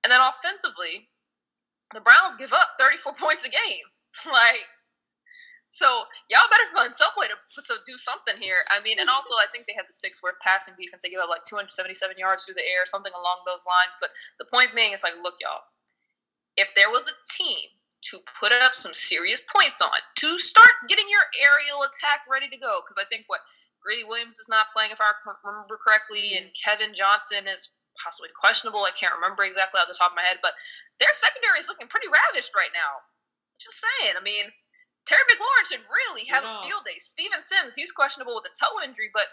And 0.03 0.11
then 0.11 0.21
offensively, 0.21 1.09
the 1.93 2.01
Browns 2.01 2.37
give 2.37 2.53
up 2.53 2.77
34 2.77 3.13
points 3.19 3.45
a 3.45 3.49
game. 3.49 3.85
like, 4.29 4.69
so 5.69 6.09
y'all 6.29 6.49
better 6.49 6.69
find 6.73 6.93
some 6.93 7.13
way 7.17 7.29
to 7.29 7.37
so 7.61 7.77
do 7.85 7.97
something 7.97 8.37
here. 8.41 8.65
I 8.69 8.81
mean, 8.81 8.97
and 8.97 9.09
also 9.09 9.37
I 9.37 9.45
think 9.51 9.65
they 9.65 9.77
have 9.77 9.85
the 9.85 9.93
sixth 9.93 10.21
worst 10.21 10.41
passing 10.41 10.73
defense. 10.77 11.01
They 11.01 11.13
give 11.13 11.21
up 11.21 11.29
like 11.29 11.45
277 11.45 12.17
yards 12.17 12.45
through 12.45 12.57
the 12.57 12.65
air, 12.65 12.85
something 12.85 13.13
along 13.13 13.45
those 13.45 13.69
lines. 13.69 13.97
But 14.01 14.09
the 14.41 14.49
point 14.49 14.73
being 14.73 14.93
is 14.93 15.05
like, 15.05 15.17
look, 15.21 15.37
y'all, 15.41 15.69
if 16.57 16.73
there 16.73 16.89
was 16.89 17.05
a 17.05 17.17
team 17.29 17.77
to 18.01 18.19
put 18.39 18.51
up 18.51 18.73
some 18.73 18.93
serious 18.93 19.43
points 19.43 19.81
on, 19.81 19.99
to 20.23 20.37
start 20.37 20.87
getting 20.87 21.09
your 21.09 21.27
aerial 21.35 21.83
attack 21.83 22.23
ready 22.31 22.47
to 22.47 22.57
go, 22.57 22.79
because 22.79 22.97
I 22.97 23.03
think 23.07 23.25
what 23.27 23.41
Greedy 23.83 24.03
Williams 24.03 24.39
is 24.39 24.47
not 24.47 24.71
playing, 24.71 24.91
if 24.91 25.01
I 25.01 25.11
remember 25.43 25.75
correctly, 25.79 26.35
and 26.35 26.51
Kevin 26.55 26.95
Johnson 26.95 27.47
is 27.47 27.71
possibly 27.99 28.29
questionable. 28.31 28.87
I 28.87 28.95
can't 28.95 29.15
remember 29.15 29.43
exactly 29.43 29.79
off 29.79 29.91
the 29.91 29.97
top 29.97 30.11
of 30.11 30.19
my 30.19 30.23
head, 30.23 30.39
but 30.41 30.55
their 30.99 31.11
secondary 31.11 31.59
is 31.59 31.67
looking 31.67 31.87
pretty 31.91 32.07
ravished 32.07 32.55
right 32.55 32.71
now. 32.71 33.03
Just 33.59 33.83
saying. 33.83 34.15
I 34.15 34.23
mean, 34.23 34.51
Terry 35.07 35.23
McLaurin 35.31 35.67
should 35.67 35.83
really 35.91 36.23
have 36.31 36.43
Yeah. 36.43 36.59
a 36.59 36.63
field 36.63 36.85
day. 36.85 36.99
Steven 36.99 37.43
Sims, 37.43 37.75
he's 37.75 37.91
questionable 37.91 38.35
with 38.35 38.47
a 38.47 38.55
toe 38.55 38.79
injury, 38.83 39.11
but 39.11 39.27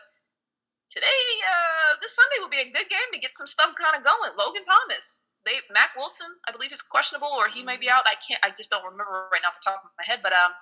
today, 0.91 1.23
uh, 1.47 1.97
this 2.01 2.15
Sunday 2.15 2.39
will 2.39 2.49
be 2.51 2.63
a 2.63 2.71
good 2.71 2.89
game 2.89 3.11
to 3.13 3.19
get 3.19 3.35
some 3.37 3.47
stuff 3.47 3.75
kind 3.75 3.95
of 3.95 4.03
going. 4.03 4.35
Logan 4.37 4.63
Thomas, 4.63 5.23
they 5.47 5.63
Mack 5.73 5.95
Wilson, 5.97 6.29
I 6.45 6.53
believe 6.53 6.75
is 6.75 6.83
questionable, 6.83 7.31
or 7.31 7.47
he 7.47 7.63
may 7.63 7.79
be 7.79 7.89
out. 7.89 8.03
I 8.05 8.19
can't. 8.19 8.43
I 8.43 8.51
just 8.51 8.69
don't 8.69 8.85
remember 8.85 9.31
right 9.31 9.41
now 9.41 9.55
off 9.55 9.59
the 9.63 9.71
top 9.71 9.87
of 9.87 9.95
my 9.97 10.05
head. 10.05 10.21
But 10.21 10.35
um, 10.35 10.53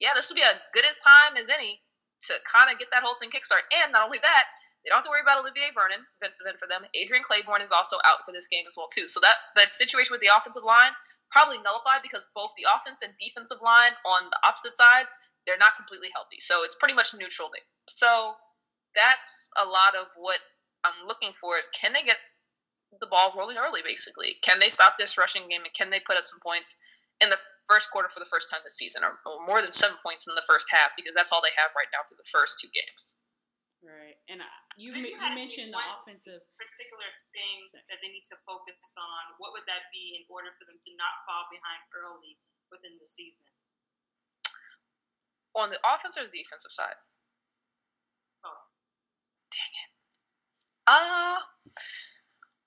yeah, 0.00 0.16
this 0.16 0.32
would 0.32 0.40
be 0.40 0.46
a 0.46 0.58
good 0.72 0.88
as 0.88 0.98
time 0.98 1.36
as 1.36 1.52
any 1.52 1.84
to 2.26 2.40
kind 2.48 2.72
of 2.72 2.80
get 2.80 2.88
that 2.90 3.04
whole 3.04 3.20
thing 3.20 3.30
kickstart. 3.30 3.68
And 3.68 3.92
not 3.92 4.08
only 4.08 4.18
that, 4.24 4.44
they 4.82 4.88
don't 4.88 5.04
have 5.04 5.08
to 5.08 5.12
worry 5.12 5.24
about 5.24 5.44
Olivier 5.44 5.76
Vernon, 5.76 6.08
defensive 6.16 6.48
end 6.48 6.56
for 6.56 6.64
them. 6.64 6.88
Adrian 6.96 7.20
Clayborn 7.20 7.60
is 7.60 7.72
also 7.72 8.00
out 8.08 8.24
for 8.24 8.32
this 8.32 8.48
game 8.48 8.64
as 8.64 8.74
well 8.80 8.88
too. 8.88 9.04
So 9.04 9.20
that 9.20 9.52
that 9.54 9.68
situation 9.72 10.16
with 10.16 10.24
the 10.24 10.32
offensive 10.32 10.64
line 10.64 10.96
probably 11.28 11.60
nullified 11.62 12.02
because 12.02 12.32
both 12.34 12.56
the 12.56 12.66
offense 12.66 13.04
and 13.04 13.14
defensive 13.20 13.62
line 13.62 13.94
on 14.02 14.32
the 14.32 14.40
opposite 14.42 14.74
sides 14.74 15.14
they're 15.46 15.60
not 15.60 15.76
completely 15.76 16.08
healthy. 16.12 16.36
So 16.40 16.64
it's 16.64 16.76
pretty 16.76 16.94
much 16.94 17.14
neutral 17.14 17.48
there. 17.48 17.64
So 17.88 18.36
that's 18.94 19.48
a 19.56 19.64
lot 19.64 19.96
of 19.96 20.12
what 20.16 20.40
I'm 20.84 21.06
looking 21.06 21.32
for 21.32 21.56
is 21.56 21.68
can 21.72 21.92
they 21.92 22.02
get 22.02 22.18
the 22.98 23.06
ball 23.06 23.32
rolling 23.36 23.56
early 23.56 23.82
basically? 23.84 24.36
Can 24.42 24.58
they 24.58 24.68
stop 24.68 24.98
this 24.98 25.18
rushing 25.18 25.46
game 25.48 25.62
and 25.62 25.74
can 25.74 25.90
they 25.90 26.00
put 26.00 26.16
up 26.16 26.24
some 26.24 26.40
points 26.42 26.78
in 27.20 27.28
the 27.28 27.38
first 27.68 27.92
quarter 27.92 28.08
for 28.08 28.18
the 28.18 28.26
first 28.26 28.50
time 28.50 28.64
this 28.64 28.74
season 28.74 29.04
or, 29.04 29.20
or 29.28 29.44
more 29.46 29.62
than 29.62 29.70
seven 29.70 29.94
points 30.02 30.26
in 30.26 30.34
the 30.34 30.46
first 30.48 30.66
half 30.72 30.96
because 30.96 31.14
that's 31.14 31.30
all 31.30 31.44
they 31.44 31.54
have 31.54 31.70
right 31.76 31.92
now 31.92 32.02
through 32.08 32.18
the 32.18 32.32
first 32.32 32.58
two 32.58 32.72
games. 32.72 33.20
Right, 33.80 34.16
and 34.28 34.44
I, 34.44 34.50
you 34.76 34.92
ma- 34.92 35.08
you 35.08 35.30
mentioned 35.32 35.72
the 35.72 35.80
offensive. 35.80 36.44
particular 36.60 37.08
thing 37.32 37.64
that 37.88 37.96
they 38.04 38.12
need 38.12 38.28
to 38.28 38.36
focus 38.44 38.92
on, 39.00 39.40
what 39.40 39.56
would 39.56 39.64
that 39.72 39.88
be 39.88 40.20
in 40.20 40.28
order 40.28 40.52
for 40.60 40.68
them 40.68 40.76
to 40.76 40.90
not 41.00 41.24
fall 41.24 41.48
behind 41.48 41.80
early 41.96 42.36
within 42.68 43.00
the 43.00 43.08
season? 43.08 43.48
On 45.56 45.72
the 45.72 45.80
offensive 45.80 46.28
or 46.28 46.30
the 46.30 46.44
defensive 46.44 46.76
side? 46.76 47.00
Oh. 48.44 48.68
Dang 49.48 49.72
it. 49.80 49.90
Uh, 50.84 51.40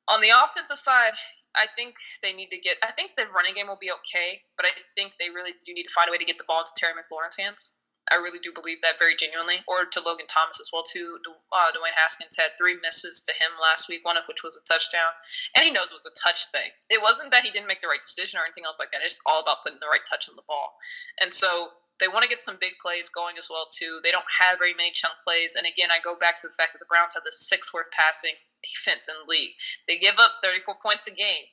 on 0.07 0.21
the 0.21 0.31
offensive 0.31 0.79
side, 0.79 1.13
I 1.55 1.67
think 1.75 1.95
they 2.21 2.33
need 2.33 2.49
to 2.49 2.57
get. 2.57 2.77
I 2.81 2.91
think 2.91 3.11
the 3.15 3.29
running 3.33 3.53
game 3.53 3.67
will 3.67 3.79
be 3.79 3.91
okay, 3.91 4.41
but 4.57 4.65
I 4.65 4.73
think 4.95 5.13
they 5.19 5.29
really 5.29 5.53
do 5.65 5.73
need 5.73 5.85
to 5.85 5.93
find 5.93 6.09
a 6.09 6.11
way 6.11 6.17
to 6.17 6.25
get 6.25 6.37
the 6.37 6.47
ball 6.47 6.61
into 6.61 6.73
Terry 6.75 6.93
McLaurin's 6.97 7.37
hands. 7.37 7.73
I 8.11 8.15
really 8.15 8.39
do 8.43 8.51
believe 8.51 8.83
that 8.83 8.99
very 8.99 9.15
genuinely, 9.15 9.63
or 9.63 9.85
to 9.85 10.01
Logan 10.01 10.27
Thomas 10.27 10.59
as 10.59 10.71
well 10.73 10.83
too. 10.83 11.19
Uh, 11.53 11.71
Dwayne 11.71 11.95
Haskins 11.95 12.35
had 12.35 12.51
three 12.59 12.75
misses 12.81 13.23
to 13.23 13.31
him 13.31 13.55
last 13.61 13.87
week, 13.87 14.03
one 14.03 14.17
of 14.17 14.27
which 14.27 14.43
was 14.43 14.59
a 14.59 14.65
touchdown, 14.67 15.15
and 15.55 15.63
he 15.63 15.71
knows 15.71 15.91
it 15.91 15.95
was 15.95 16.09
a 16.09 16.19
touch 16.19 16.51
thing. 16.51 16.75
It 16.89 17.01
wasn't 17.01 17.31
that 17.31 17.43
he 17.43 17.51
didn't 17.51 17.69
make 17.69 17.79
the 17.79 17.87
right 17.87 18.01
decision 18.01 18.41
or 18.41 18.43
anything 18.43 18.65
else 18.65 18.79
like 18.79 18.91
that. 18.91 19.05
It's 19.05 19.21
all 19.25 19.39
about 19.39 19.63
putting 19.63 19.79
the 19.79 19.87
right 19.87 20.03
touch 20.09 20.27
on 20.27 20.35
the 20.35 20.43
ball, 20.47 20.75
and 21.21 21.31
so 21.31 21.79
they 21.99 22.07
want 22.07 22.23
to 22.23 22.29
get 22.29 22.43
some 22.43 22.57
big 22.59 22.73
plays 22.81 23.09
going 23.09 23.37
as 23.37 23.47
well 23.49 23.67
too. 23.71 23.99
They 24.03 24.11
don't 24.11 24.39
have 24.39 24.59
very 24.59 24.73
many 24.73 24.91
chunk 24.91 25.15
plays, 25.23 25.55
and 25.55 25.65
again, 25.65 25.89
I 25.91 25.99
go 26.03 26.17
back 26.17 26.39
to 26.41 26.47
the 26.47 26.57
fact 26.57 26.73
that 26.73 26.79
the 26.79 26.89
Browns 26.89 27.13
have 27.13 27.23
the 27.23 27.31
sixth 27.31 27.73
worst 27.73 27.91
passing 27.91 28.35
defense 28.63 29.07
in 29.07 29.15
the 29.19 29.29
league. 29.29 29.55
They 29.87 29.97
give 29.97 30.17
up 30.17 30.39
34 30.41 30.75
points 30.81 31.07
a 31.07 31.11
game. 31.11 31.51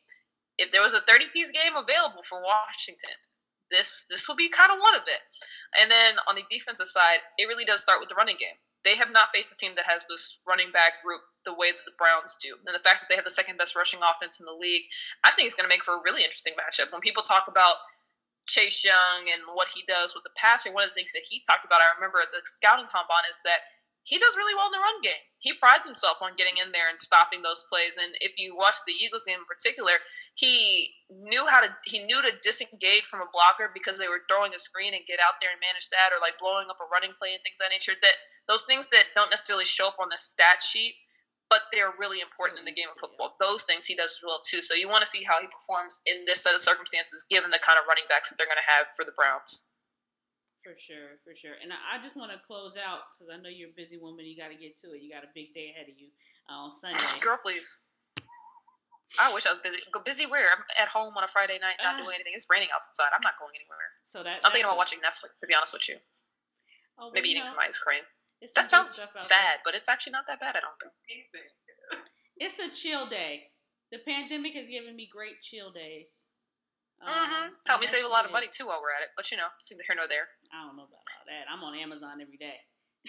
If 0.59 0.71
there 0.71 0.83
was 0.83 0.95
a 0.95 1.01
30 1.03 1.33
piece 1.33 1.51
game 1.51 1.77
available 1.77 2.23
for 2.23 2.43
Washington, 2.43 3.17
this 3.71 4.07
this 4.11 4.29
will 4.29 4.37
be 4.37 4.49
kind 4.49 4.73
of 4.73 4.79
one 4.79 4.95
of 4.95 5.07
it. 5.07 5.23
And 5.81 5.91
then 5.91 6.17
on 6.29 6.35
the 6.35 6.45
defensive 6.51 6.89
side, 6.89 7.21
it 7.39 7.49
really 7.49 7.65
does 7.65 7.81
start 7.81 8.01
with 8.01 8.09
the 8.09 8.19
running 8.19 8.37
game. 8.37 8.59
They 8.83 8.97
have 8.97 9.13
not 9.13 9.29
faced 9.33 9.53
a 9.53 9.57
team 9.57 9.73
that 9.77 9.87
has 9.87 10.07
this 10.09 10.41
running 10.49 10.73
back 10.73 11.05
group 11.05 11.21
the 11.45 11.53
way 11.53 11.71
that 11.71 11.85
the 11.85 11.97
Browns 11.99 12.37
do. 12.41 12.57
And 12.67 12.75
the 12.75 12.83
fact 12.83 13.01
that 13.01 13.09
they 13.09 13.17
have 13.17 13.29
the 13.29 13.33
second 13.33 13.57
best 13.57 13.77
rushing 13.77 14.01
offense 14.01 14.41
in 14.41 14.47
the 14.47 14.57
league, 14.57 14.89
I 15.25 15.33
think 15.33 15.47
is 15.47 15.55
going 15.55 15.69
to 15.69 15.73
make 15.73 15.85
for 15.85 15.97
a 15.97 16.05
really 16.05 16.25
interesting 16.25 16.55
matchup. 16.57 16.93
When 16.93 17.05
people 17.05 17.23
talk 17.23 17.45
about 17.49 17.77
Chase 18.47 18.85
Young 18.85 19.31
and 19.33 19.43
what 19.55 19.69
he 19.69 19.83
does 19.87 20.15
with 20.15 20.25
the 20.25 20.35
passer, 20.37 20.73
one 20.73 20.85
of 20.85 20.91
the 20.91 20.99
things 20.99 21.13
that 21.13 21.29
he 21.29 21.41
talked 21.41 21.65
about, 21.65 21.81
I 21.81 21.95
remember 21.95 22.19
at 22.21 22.31
the 22.31 22.43
scouting 22.45 22.87
combine, 22.87 23.29
is 23.29 23.41
that 23.45 23.63
he 24.03 24.19
does 24.19 24.37
really 24.37 24.57
well 24.57 24.67
in 24.67 24.73
the 24.73 24.81
run 24.81 25.01
game. 25.05 25.25
He 25.39 25.53
prides 25.53 25.85
himself 25.85 26.19
on 26.25 26.37
getting 26.37 26.57
in 26.57 26.73
there 26.73 26.89
and 26.89 26.99
stopping 26.99 27.43
those 27.43 27.69
plays. 27.69 28.01
And 28.01 28.17
if 28.21 28.33
you 28.41 28.57
watch 28.57 28.81
the 28.87 28.97
Eagles 28.97 29.29
game 29.29 29.45
in 29.45 29.45
particular, 29.45 30.01
he 30.35 30.97
knew 31.11 31.45
how 31.47 31.61
to 31.61 31.69
he 31.85 32.01
knew 32.05 32.23
to 32.23 32.33
disengage 32.43 33.05
from 33.05 33.21
a 33.21 33.29
blocker 33.33 33.69
because 33.73 33.99
they 33.99 34.09
were 34.09 34.25
throwing 34.25 34.55
a 34.55 34.59
screen 34.59 34.95
and 34.97 35.05
get 35.05 35.21
out 35.21 35.37
there 35.41 35.53
and 35.53 35.61
manage 35.61 35.93
that, 35.93 36.17
or 36.17 36.21
like 36.21 36.41
blowing 36.41 36.73
up 36.73 36.81
a 36.81 36.89
running 36.89 37.13
play 37.21 37.37
and 37.37 37.43
things 37.45 37.61
of 37.61 37.69
that 37.69 37.77
nature. 37.77 37.93
That 38.01 38.17
those 38.49 38.65
things 38.65 38.89
that 38.89 39.13
don't 39.15 39.29
necessarily 39.29 39.69
show 39.69 39.89
up 39.93 40.01
on 40.01 40.09
the 40.09 40.19
stat 40.19 40.65
sheet, 40.65 40.97
but 41.51 41.67
they're 41.75 41.93
really 41.99 42.23
important 42.23 42.59
in 42.63 42.65
the 42.65 42.73
game 42.73 42.87
of 42.89 42.97
football. 42.97 43.35
Those 43.43 43.67
things 43.67 43.85
he 43.91 43.99
does 43.99 44.23
well 44.25 44.39
too. 44.41 44.63
So 44.63 44.73
you 44.79 44.89
want 44.89 45.03
to 45.05 45.11
see 45.11 45.27
how 45.27 45.43
he 45.43 45.51
performs 45.51 46.01
in 46.07 46.25
this 46.25 46.41
set 46.47 46.55
of 46.55 46.63
circumstances, 46.63 47.27
given 47.29 47.51
the 47.51 47.59
kind 47.59 47.77
of 47.77 47.85
running 47.91 48.07
backs 48.09 48.31
that 48.31 48.39
they're 48.39 48.47
going 48.49 48.63
to 48.63 48.71
have 48.71 48.87
for 48.95 49.05
the 49.05 49.13
Browns. 49.13 49.67
For 50.63 50.77
sure, 50.79 51.19
for 51.25 51.35
sure. 51.35 51.57
And 51.59 51.73
I, 51.73 51.99
just 51.99 52.15
want 52.17 52.31
to 52.33 52.39
close 52.47 52.77
out 52.79 53.09
because 53.17 53.33
I 53.33 53.41
know 53.41 53.49
you're 53.49 53.73
a 53.73 53.77
busy 53.77 53.97
woman. 53.99 54.29
You 54.29 54.37
got 54.37 54.53
to 54.53 54.61
get 54.61 54.77
to 54.85 54.93
it. 54.93 55.01
You 55.03 55.09
got 55.11 55.25
a 55.25 55.33
big 55.35 55.51
day 55.57 55.73
ahead 55.75 55.89
of 55.89 55.97
you 55.99 56.13
uh, 56.53 56.69
on 56.69 56.71
Sunday. 56.81 57.01
Girl, 57.21 57.41
please. 57.43 57.81
I 59.19 59.33
wish 59.35 59.43
I 59.49 59.51
was 59.51 59.59
busy. 59.59 59.83
Go 59.91 59.99
busy 60.05 60.23
where? 60.29 60.47
I'm 60.55 60.63
at 60.79 60.87
home 60.87 61.17
on 61.17 61.25
a 61.25 61.31
Friday 61.33 61.59
night, 61.59 61.83
not 61.83 61.99
Ah. 61.99 62.05
doing 62.05 62.15
anything. 62.15 62.31
It's 62.37 62.47
raining 62.47 62.69
outside. 62.71 63.11
I'm 63.11 63.25
not 63.25 63.35
going 63.41 63.57
anywhere. 63.59 63.83
So 64.05 64.23
that 64.23 64.45
I'm 64.45 64.53
thinking 64.53 64.69
about 64.71 64.79
watching 64.79 65.01
Netflix. 65.03 65.35
To 65.43 65.49
be 65.51 65.55
honest 65.57 65.73
with 65.75 65.89
you, 65.89 65.97
oh, 67.01 67.11
maybe 67.11 67.33
eating 67.33 67.43
some 67.49 67.59
ice 67.59 67.75
cream. 67.81 68.05
It's 68.41 68.55
That 68.55 68.69
sounds 68.69 68.91
stuff 68.91 69.11
out 69.15 69.23
sad, 69.23 69.61
but 69.65 69.75
it's 69.75 69.89
actually 69.89 70.13
not 70.13 70.27
that 70.27 70.41
bad. 70.41 70.57
I 70.57 70.61
don't 70.61 70.79
think. 70.81 70.93
It's 72.37 72.59
a 72.59 72.73
chill 72.73 73.07
day. 73.09 73.53
The 73.93 73.99
pandemic 74.01 74.55
has 74.55 74.69
given 74.69 74.97
me 74.97 75.09
great 75.13 75.43
chill 75.43 75.73
days. 75.73 76.25
Mm-hmm. 77.01 77.53
Um, 77.53 77.57
Help 77.67 77.81
me 77.81 77.89
save 77.89 78.05
a 78.05 78.13
lot 78.13 78.25
of 78.25 78.33
money 78.33 78.49
too 78.49 78.69
while 78.69 78.81
we're 78.81 78.93
at 78.93 79.05
it. 79.05 79.13
But 79.17 79.29
you 79.33 79.37
know, 79.37 79.49
neither 79.49 79.85
here 79.85 79.97
nor 79.97 80.09
there. 80.09 80.29
I 80.53 80.65
don't 80.65 80.77
know 80.77 80.89
about 80.89 81.05
all 81.05 81.25
that. 81.29 81.49
I'm 81.49 81.65
on 81.65 81.77
Amazon 81.77 82.21
every 82.21 82.37
day. 82.37 82.61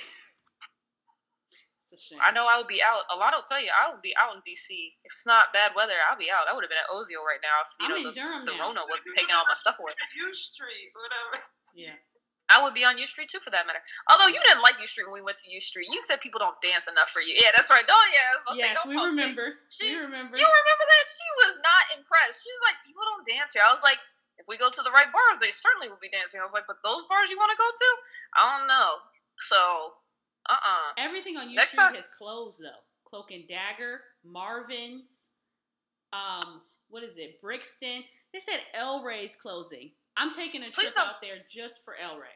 it's 1.88 1.96
a 1.96 2.00
shame. 2.00 2.20
I 2.24 2.32
know 2.32 2.48
I 2.48 2.56
would 2.56 2.72
be 2.72 2.80
out. 2.80 3.04
A 3.12 3.16
lot 3.20 3.36
will 3.36 3.44
tell 3.44 3.60
you 3.60 3.72
I 3.72 3.92
would 3.92 4.04
be 4.04 4.16
out 4.16 4.36
in 4.36 4.44
DC. 4.48 4.72
If 5.04 5.12
it's 5.12 5.28
not 5.28 5.52
bad 5.52 5.76
weather, 5.76 6.00
I'll 6.08 6.20
be 6.20 6.32
out. 6.32 6.48
I 6.48 6.56
would 6.56 6.64
have 6.64 6.72
been 6.72 6.80
at 6.80 6.92
Ozio 6.92 7.20
right 7.24 7.44
now 7.44 7.64
if 7.64 7.72
you 7.80 7.88
I'm 7.88 7.92
know 7.92 8.12
the, 8.12 8.16
Durham 8.16 8.44
the 8.48 8.56
Rona 8.56 8.88
wasn't 8.88 9.12
taking 9.20 9.36
all 9.36 9.44
my 9.44 9.60
stuff 9.60 9.76
away. 9.80 9.92
U 10.20 10.32
Street, 10.32 10.92
whatever. 10.96 11.52
Yeah. 11.76 12.00
I 12.52 12.60
would 12.60 12.76
be 12.76 12.84
on 12.84 13.00
U 13.00 13.08
Street 13.08 13.32
too, 13.32 13.40
for 13.40 13.50
that 13.56 13.64
matter. 13.64 13.80
Although 14.12 14.28
you 14.28 14.40
didn't 14.44 14.60
like 14.60 14.76
U 14.84 14.88
Street 14.88 15.08
when 15.08 15.16
we 15.16 15.24
went 15.24 15.40
to 15.42 15.48
U 15.48 15.64
Street, 15.64 15.88
you 15.88 16.04
said 16.04 16.20
people 16.20 16.44
don't 16.44 16.60
dance 16.60 16.92
enough 16.92 17.08
for 17.08 17.24
you. 17.24 17.32
Yeah, 17.32 17.56
that's 17.56 17.72
right. 17.72 17.88
Oh 17.88 18.06
yeah, 18.12 18.60
yes, 18.60 18.76
say, 18.84 18.92
we 18.92 19.00
remember. 19.00 19.64
She, 19.72 19.96
we 19.96 20.04
remember. 20.04 20.36
You 20.36 20.44
remember 20.44 20.86
that? 20.86 21.06
She 21.08 21.28
was 21.48 21.54
not 21.64 21.84
impressed. 21.96 22.44
She 22.44 22.52
was 22.52 22.64
like, 22.68 22.78
"People 22.84 23.08
don't 23.08 23.24
dance 23.24 23.56
here." 23.56 23.64
I 23.64 23.72
was 23.72 23.82
like, 23.82 24.04
"If 24.36 24.52
we 24.52 24.60
go 24.60 24.68
to 24.68 24.84
the 24.84 24.92
right 24.92 25.08
bars, 25.08 25.40
they 25.40 25.56
certainly 25.56 25.88
will 25.88 26.02
be 26.04 26.12
dancing." 26.12 26.44
I 26.44 26.46
was 26.46 26.54
like, 26.54 26.68
"But 26.68 26.84
those 26.84 27.08
bars 27.08 27.32
you 27.32 27.40
want 27.40 27.56
to 27.56 27.60
go 27.60 27.70
to? 27.72 27.90
I 28.36 28.42
don't 28.52 28.68
know." 28.68 28.92
So, 29.40 29.62
uh, 30.52 30.60
uh-uh. 30.60 31.00
uh 31.00 31.00
Everything 31.00 31.40
on 31.40 31.48
U 31.50 31.56
Next 31.56 31.72
Street 31.74 31.96
time. 31.96 31.96
has 31.96 32.12
closed 32.12 32.60
though. 32.60 32.84
Cloak 33.08 33.32
and 33.32 33.48
Dagger, 33.48 34.00
Marvin's, 34.24 35.32
um, 36.14 36.62
what 36.90 37.04
is 37.04 37.18
it? 37.18 37.42
Brixton. 37.42 38.04
They 38.32 38.40
said 38.40 38.60
El 38.74 39.04
Rey's 39.04 39.36
closing. 39.36 39.92
I'm 40.16 40.32
taking 40.32 40.64
a 40.64 40.72
trip 40.72 40.94
out 40.98 41.20
there 41.22 41.44
just 41.50 41.84
for 41.84 41.96
El 41.96 42.16
Rey 42.18 42.36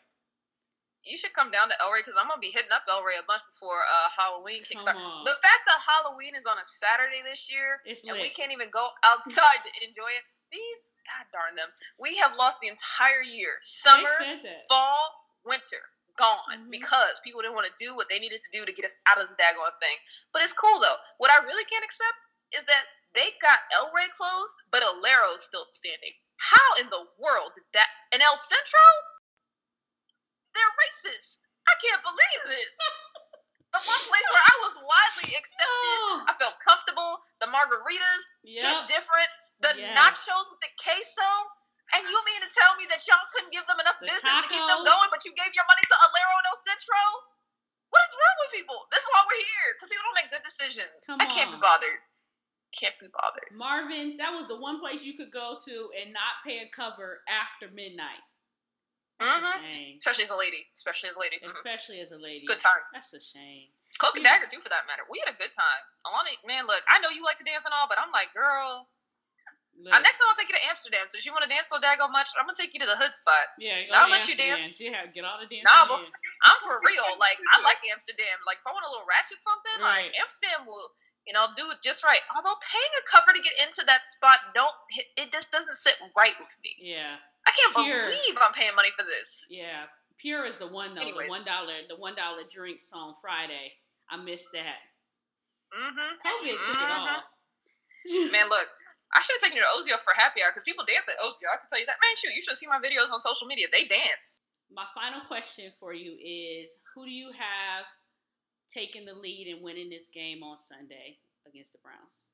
you 1.05 1.15
should 1.15 1.37
come 1.37 1.53
down 1.53 1.69
to 1.69 1.77
El 1.77 1.93
Rey 1.93 2.01
because 2.01 2.17
I'm 2.17 2.25
gonna 2.25 2.41
be 2.41 2.49
hitting 2.49 2.73
up 2.73 2.83
El 2.89 3.05
Rey 3.05 3.15
a 3.21 3.25
bunch 3.29 3.45
before 3.53 3.85
uh, 3.85 4.09
Halloween 4.09 4.65
kicks 4.65 4.89
off. 4.89 4.97
The 4.97 5.37
fact 5.37 5.63
that 5.69 5.77
Halloween 5.85 6.33
is 6.33 6.49
on 6.49 6.57
a 6.57 6.65
Saturday 6.65 7.21
this 7.21 7.45
year 7.47 7.79
and 7.85 8.17
we 8.17 8.33
can't 8.33 8.49
even 8.49 8.73
go 8.73 8.89
outside 9.05 9.61
to 9.61 9.71
enjoy 9.85 10.09
it. 10.17 10.25
These, 10.49 10.91
god 11.05 11.29
darn 11.29 11.53
them, 11.53 11.69
we 12.01 12.17
have 12.17 12.33
lost 12.33 12.57
the 12.59 12.73
entire 12.73 13.21
year. 13.21 13.61
Summer, 13.61 14.17
fall, 14.65 15.29
winter, 15.45 15.85
gone 16.17 16.65
mm-hmm. 16.65 16.73
because 16.73 17.21
people 17.21 17.45
didn't 17.45 17.55
want 17.55 17.69
to 17.69 17.77
do 17.77 17.93
what 17.93 18.09
they 18.09 18.17
needed 18.17 18.41
to 18.41 18.51
do 18.51 18.65
to 18.65 18.73
get 18.73 18.87
us 18.87 18.97
out 19.05 19.21
of 19.21 19.29
this 19.29 19.37
daggone 19.37 19.77
thing. 19.77 20.01
But 20.33 20.41
it's 20.41 20.57
cool 20.57 20.81
though. 20.81 20.97
What 21.21 21.29
I 21.29 21.43
really 21.45 21.67
can't 21.69 21.85
accept 21.85 22.17
is 22.49 22.65
that 22.65 22.89
they 23.13 23.37
got 23.39 23.63
El 23.69 23.93
Rey 23.93 24.09
closed, 24.11 24.57
but 24.73 24.83
is 24.83 25.45
still 25.45 25.69
standing. 25.71 26.17
How 26.37 26.81
in 26.81 26.91
the 26.91 27.07
world 27.15 27.55
did 27.55 27.63
that? 27.71 27.87
And 28.11 28.21
El 28.21 28.35
Centro? 28.35 29.14
They're 30.55 30.75
racist. 30.79 31.43
I 31.67 31.73
can't 31.83 32.01
believe 32.01 32.41
this. 32.55 32.73
the 33.75 33.81
one 33.83 34.03
place 34.07 34.27
where 34.31 34.45
I 34.45 34.55
was 34.63 34.75
widely 34.79 35.35
accepted, 35.35 35.97
oh. 36.07 36.31
I 36.31 36.33
felt 36.39 36.55
comfortable. 36.63 37.19
The 37.43 37.51
margaritas 37.51 38.23
yep. 38.47 38.63
hit 38.63 38.79
different. 38.87 39.29
The 39.59 39.75
yes. 39.75 39.91
nachos 39.93 40.47
with 40.47 40.63
the 40.63 40.71
queso. 40.79 41.27
And 41.93 42.01
you 42.01 42.17
mean 42.25 42.41
to 42.41 42.49
tell 42.49 42.73
me 42.81 42.89
that 42.89 43.05
y'all 43.05 43.21
couldn't 43.29 43.53
give 43.53 43.67
them 43.69 43.77
enough 43.77 44.01
the 44.01 44.09
business 44.09 44.25
tacos. 44.25 44.49
to 44.49 44.49
keep 44.49 44.65
them 44.65 44.81
going, 44.81 45.09
but 45.13 45.21
you 45.21 45.31
gave 45.37 45.53
your 45.53 45.67
money 45.69 45.85
to 45.85 45.95
Alero 46.01 46.33
and 46.41 46.47
El 46.49 46.57
Centro? 46.65 47.01
What 47.93 48.01
is 48.09 48.13
wrong 48.17 48.37
with 48.41 48.51
people? 48.57 48.79
This 48.89 49.05
is 49.05 49.09
why 49.13 49.21
we're 49.23 49.45
here 49.45 49.69
because 49.77 49.89
people 49.93 50.05
don't 50.09 50.17
make 50.17 50.31
good 50.33 50.43
decisions. 50.43 50.99
Come 51.05 51.21
I 51.21 51.29
can't 51.29 51.53
on. 51.53 51.59
be 51.59 51.59
bothered. 51.61 52.01
Can't 52.73 52.97
be 52.99 53.07
bothered. 53.07 53.53
Marvin's, 53.55 54.17
that 54.17 54.33
was 54.33 54.49
the 54.49 54.57
one 54.57 54.81
place 54.81 55.05
you 55.05 55.15
could 55.15 55.31
go 55.31 55.55
to 55.61 55.75
and 55.95 56.11
not 56.11 56.43
pay 56.43 56.65
a 56.65 56.67
cover 56.75 57.23
after 57.29 57.71
midnight. 57.71 58.19
Mm-hmm. 59.21 59.97
Especially 59.97 60.23
as 60.27 60.31
a 60.31 60.37
lady. 60.37 60.67
Especially 60.75 61.09
as 61.09 61.15
a 61.15 61.21
lady. 61.23 61.37
Mm-hmm. 61.39 61.55
Especially 61.55 61.99
as 62.03 62.11
a 62.11 62.19
lady. 62.19 62.45
Good 62.45 62.59
times. 62.59 62.91
That's 62.91 63.13
a 63.15 63.21
shame. 63.21 63.71
Cloak 63.95 64.19
and 64.19 64.27
yeah. 64.27 64.35
Dagger 64.35 64.51
too, 64.51 64.59
for 64.59 64.67
that 64.67 64.83
matter. 64.91 65.07
We 65.07 65.23
had 65.23 65.31
a 65.31 65.37
good 65.39 65.55
time. 65.55 65.83
Allana, 66.03 66.35
man, 66.43 66.67
look, 66.67 66.83
I 66.91 66.99
know 66.99 67.07
you 67.07 67.23
like 67.23 67.39
to 67.39 67.47
dance 67.47 67.63
and 67.63 67.71
all, 67.71 67.87
but 67.87 67.95
I'm 67.95 68.11
like, 68.11 68.35
girl. 68.35 68.91
Uh, 69.75 69.99
next 69.99 70.23
time 70.23 70.31
I'll 70.31 70.39
take 70.39 70.47
you 70.47 70.55
to 70.55 70.65
Amsterdam. 70.71 71.03
So 71.03 71.19
if 71.19 71.27
you 71.27 71.35
want 71.35 71.43
to 71.43 71.51
dance 71.51 71.67
so 71.67 71.75
daggone 71.83 72.11
much, 72.15 72.31
I'm 72.39 72.47
gonna 72.47 72.55
take 72.55 72.71
you 72.71 72.79
to 72.79 72.87
the 72.87 72.95
hood 72.95 73.11
spot. 73.11 73.51
Yeah, 73.59 73.83
I'll 73.91 74.07
let 74.07 74.23
you 74.23 74.35
dance. 74.39 74.79
Yeah, 74.79 75.03
get 75.11 75.27
all 75.27 75.35
the 75.35 75.51
dance. 75.51 75.67
Nah, 75.67 75.83
but 75.83 75.99
I'm 76.47 76.59
for 76.63 76.79
real. 76.79 77.03
Like 77.19 77.35
I 77.51 77.59
like 77.59 77.83
Amsterdam. 77.83 78.39
Like 78.47 78.63
if 78.63 78.65
I 78.67 78.71
want 78.71 78.87
a 78.87 78.91
little 78.91 79.03
ratchet 79.03 79.43
something, 79.43 79.83
right. 79.83 80.07
like 80.07 80.15
Amsterdam 80.15 80.63
will, 80.63 80.95
you 81.27 81.35
know, 81.35 81.51
do 81.59 81.67
it 81.75 81.83
just 81.83 82.07
right. 82.07 82.23
Although 82.31 82.55
paying 82.63 82.93
a 82.95 83.03
cover 83.03 83.35
to 83.35 83.41
get 83.43 83.51
into 83.59 83.83
that 83.83 84.07
spot, 84.07 84.55
don't 84.55 84.71
it 85.19 85.35
just 85.35 85.51
doesn't 85.51 85.75
sit 85.75 85.99
right 86.15 86.39
with 86.39 86.55
me. 86.63 86.71
Yeah. 86.79 87.19
I 87.45 87.51
can't 87.51 87.75
Pure. 87.75 88.03
believe 88.03 88.35
I'm 88.41 88.53
paying 88.53 88.75
money 88.75 88.89
for 88.91 89.05
this. 89.05 89.45
Yeah, 89.49 89.85
Pure 90.17 90.45
is 90.45 90.57
the 90.57 90.67
one 90.67 90.95
though. 90.95 91.01
Anyways. 91.01 91.29
The 91.29 91.37
one 91.37 91.45
dollar, 91.45 91.77
the 91.87 91.95
one 91.95 92.15
dollar 92.15 92.41
drinks 92.49 92.89
on 92.93 93.15
Friday. 93.21 93.73
I 94.09 94.17
missed 94.17 94.49
that. 94.53 94.81
Mm-hmm. 95.73 96.11
COVID 96.21 96.57
mm-hmm. 96.57 96.71
took 96.71 96.81
it 96.81 96.93
all. 96.93 97.21
Man, 98.31 98.45
look, 98.53 98.69
I 99.13 99.21
should 99.21 99.41
have 99.41 99.49
taken 99.49 99.57
you 99.57 99.65
to 99.65 99.73
Ozio 99.73 99.97
for 99.97 100.13
happy 100.13 100.45
hour 100.45 100.53
because 100.53 100.61
people 100.61 100.85
dance 100.85 101.09
at 101.09 101.17
Ozio. 101.17 101.49
I 101.49 101.57
can 101.57 101.65
tell 101.65 101.81
you 101.81 101.89
that. 101.89 101.97
Man, 101.97 102.13
shoot, 102.17 102.37
you 102.37 102.41
should 102.41 102.57
see 102.57 102.69
my 102.69 102.77
videos 102.77 103.09
on 103.11 103.19
social 103.19 103.47
media. 103.47 103.65
They 103.71 103.89
dance. 103.89 104.41
My 104.69 104.85
final 104.93 105.25
question 105.25 105.73
for 105.79 105.93
you 105.93 106.13
is: 106.21 106.77
Who 106.93 107.05
do 107.05 107.11
you 107.11 107.33
have 107.33 107.85
taking 108.69 109.05
the 109.05 109.13
lead 109.13 109.49
and 109.49 109.63
winning 109.63 109.89
this 109.89 110.07
game 110.13 110.43
on 110.43 110.57
Sunday 110.57 111.17
against 111.49 111.73
the 111.73 111.81
Browns? 111.81 112.29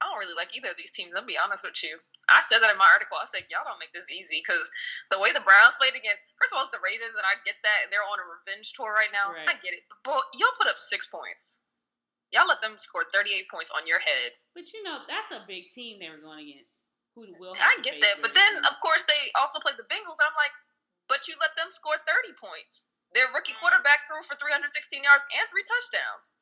I 0.00 0.08
don't 0.08 0.20
really 0.20 0.36
like 0.36 0.56
either 0.56 0.70
of 0.70 0.76
these 0.76 0.92
teams. 0.92 1.12
I'll 1.16 1.24
be 1.24 1.40
honest 1.40 1.64
with 1.64 1.82
you. 1.82 1.98
I 2.26 2.42
said 2.42 2.58
that 2.58 2.74
in 2.74 2.78
my 2.78 2.90
article. 2.90 3.18
I 3.18 3.30
said, 3.30 3.46
y'all 3.46 3.62
don't 3.62 3.78
make 3.78 3.94
this 3.94 4.10
easy 4.10 4.42
because 4.42 4.66
the 5.14 5.18
way 5.22 5.30
the 5.30 5.44
Browns 5.46 5.78
played 5.78 5.94
against, 5.94 6.26
first 6.38 6.50
of 6.50 6.58
all, 6.58 6.66
it's 6.66 6.74
the 6.74 6.82
Ravens, 6.82 7.14
and 7.14 7.22
I 7.22 7.38
get 7.46 7.58
that. 7.62 7.86
and 7.86 7.90
They're 7.94 8.02
on 8.02 8.18
a 8.18 8.26
revenge 8.26 8.74
tour 8.74 8.90
right 8.90 9.14
now. 9.14 9.30
Right. 9.30 9.46
I 9.46 9.54
get 9.62 9.78
it. 9.78 9.86
But 10.02 10.26
y'all 10.34 10.58
put 10.58 10.66
up 10.66 10.78
six 10.78 11.06
points. 11.06 11.62
Y'all 12.34 12.50
let 12.50 12.58
them 12.58 12.74
score 12.74 13.06
38 13.14 13.46
points 13.46 13.70
on 13.70 13.86
your 13.86 14.02
head. 14.02 14.34
But 14.58 14.66
you 14.74 14.82
know, 14.82 15.06
that's 15.06 15.30
a 15.30 15.46
big 15.46 15.70
team 15.70 16.02
they 16.02 16.10
were 16.10 16.18
going 16.18 16.50
against. 16.50 16.82
Who 17.14 17.30
will 17.38 17.54
I 17.56 17.78
get 17.80 18.02
that. 18.02 18.20
But 18.20 18.34
then, 18.34 18.60
team. 18.60 18.66
of 18.66 18.76
course, 18.82 19.06
they 19.06 19.30
also 19.38 19.62
played 19.62 19.78
the 19.78 19.88
Bengals, 19.88 20.18
and 20.20 20.26
I'm 20.26 20.36
like, 20.36 20.52
but 21.06 21.30
you 21.30 21.38
let 21.38 21.54
them 21.54 21.70
score 21.70 21.96
30 22.02 22.34
points. 22.36 22.90
Their 23.14 23.30
rookie 23.30 23.54
mm. 23.54 23.62
quarterback 23.62 24.04
threw 24.10 24.20
for 24.26 24.34
316 24.34 24.66
yards 25.00 25.24
and 25.30 25.46
three 25.46 25.64
touchdowns. 25.64 26.34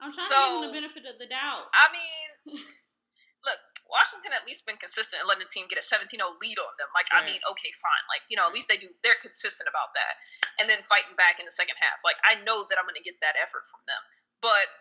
I'm 0.00 0.10
trying 0.14 0.30
so, 0.30 0.32
to 0.32 0.40
give 0.40 0.54
them 0.54 0.66
the 0.70 0.76
benefit 0.80 1.04
of 1.10 1.16
the 1.18 1.28
doubt. 1.28 1.68
I 1.74 1.86
mean, 1.90 2.62
look, 3.44 3.60
Washington 3.88 4.32
at 4.32 4.48
least 4.48 4.64
been 4.64 4.80
consistent 4.80 5.20
and 5.20 5.28
letting 5.28 5.44
the 5.44 5.52
team 5.52 5.68
get 5.68 5.78
a 5.78 5.84
17-0 5.84 6.18
lead 6.40 6.58
on 6.58 6.72
them. 6.80 6.90
Like, 6.96 7.06
right. 7.12 7.20
I 7.20 7.28
mean, 7.28 7.40
okay, 7.54 7.70
fine. 7.78 8.04
Like, 8.08 8.24
you 8.32 8.36
know, 8.36 8.48
at 8.48 8.56
least 8.56 8.66
they 8.66 8.80
do. 8.80 8.90
They're 9.04 9.20
consistent 9.20 9.68
about 9.68 9.92
that, 9.94 10.18
and 10.56 10.66
then 10.66 10.82
fighting 10.88 11.14
back 11.14 11.38
in 11.38 11.44
the 11.44 11.54
second 11.54 11.76
half. 11.78 12.00
Like, 12.02 12.18
I 12.24 12.40
know 12.42 12.64
that 12.66 12.80
I'm 12.80 12.88
going 12.88 12.98
to 12.98 13.04
get 13.04 13.20
that 13.20 13.36
effort 13.36 13.68
from 13.68 13.84
them, 13.84 14.00
but 14.40 14.72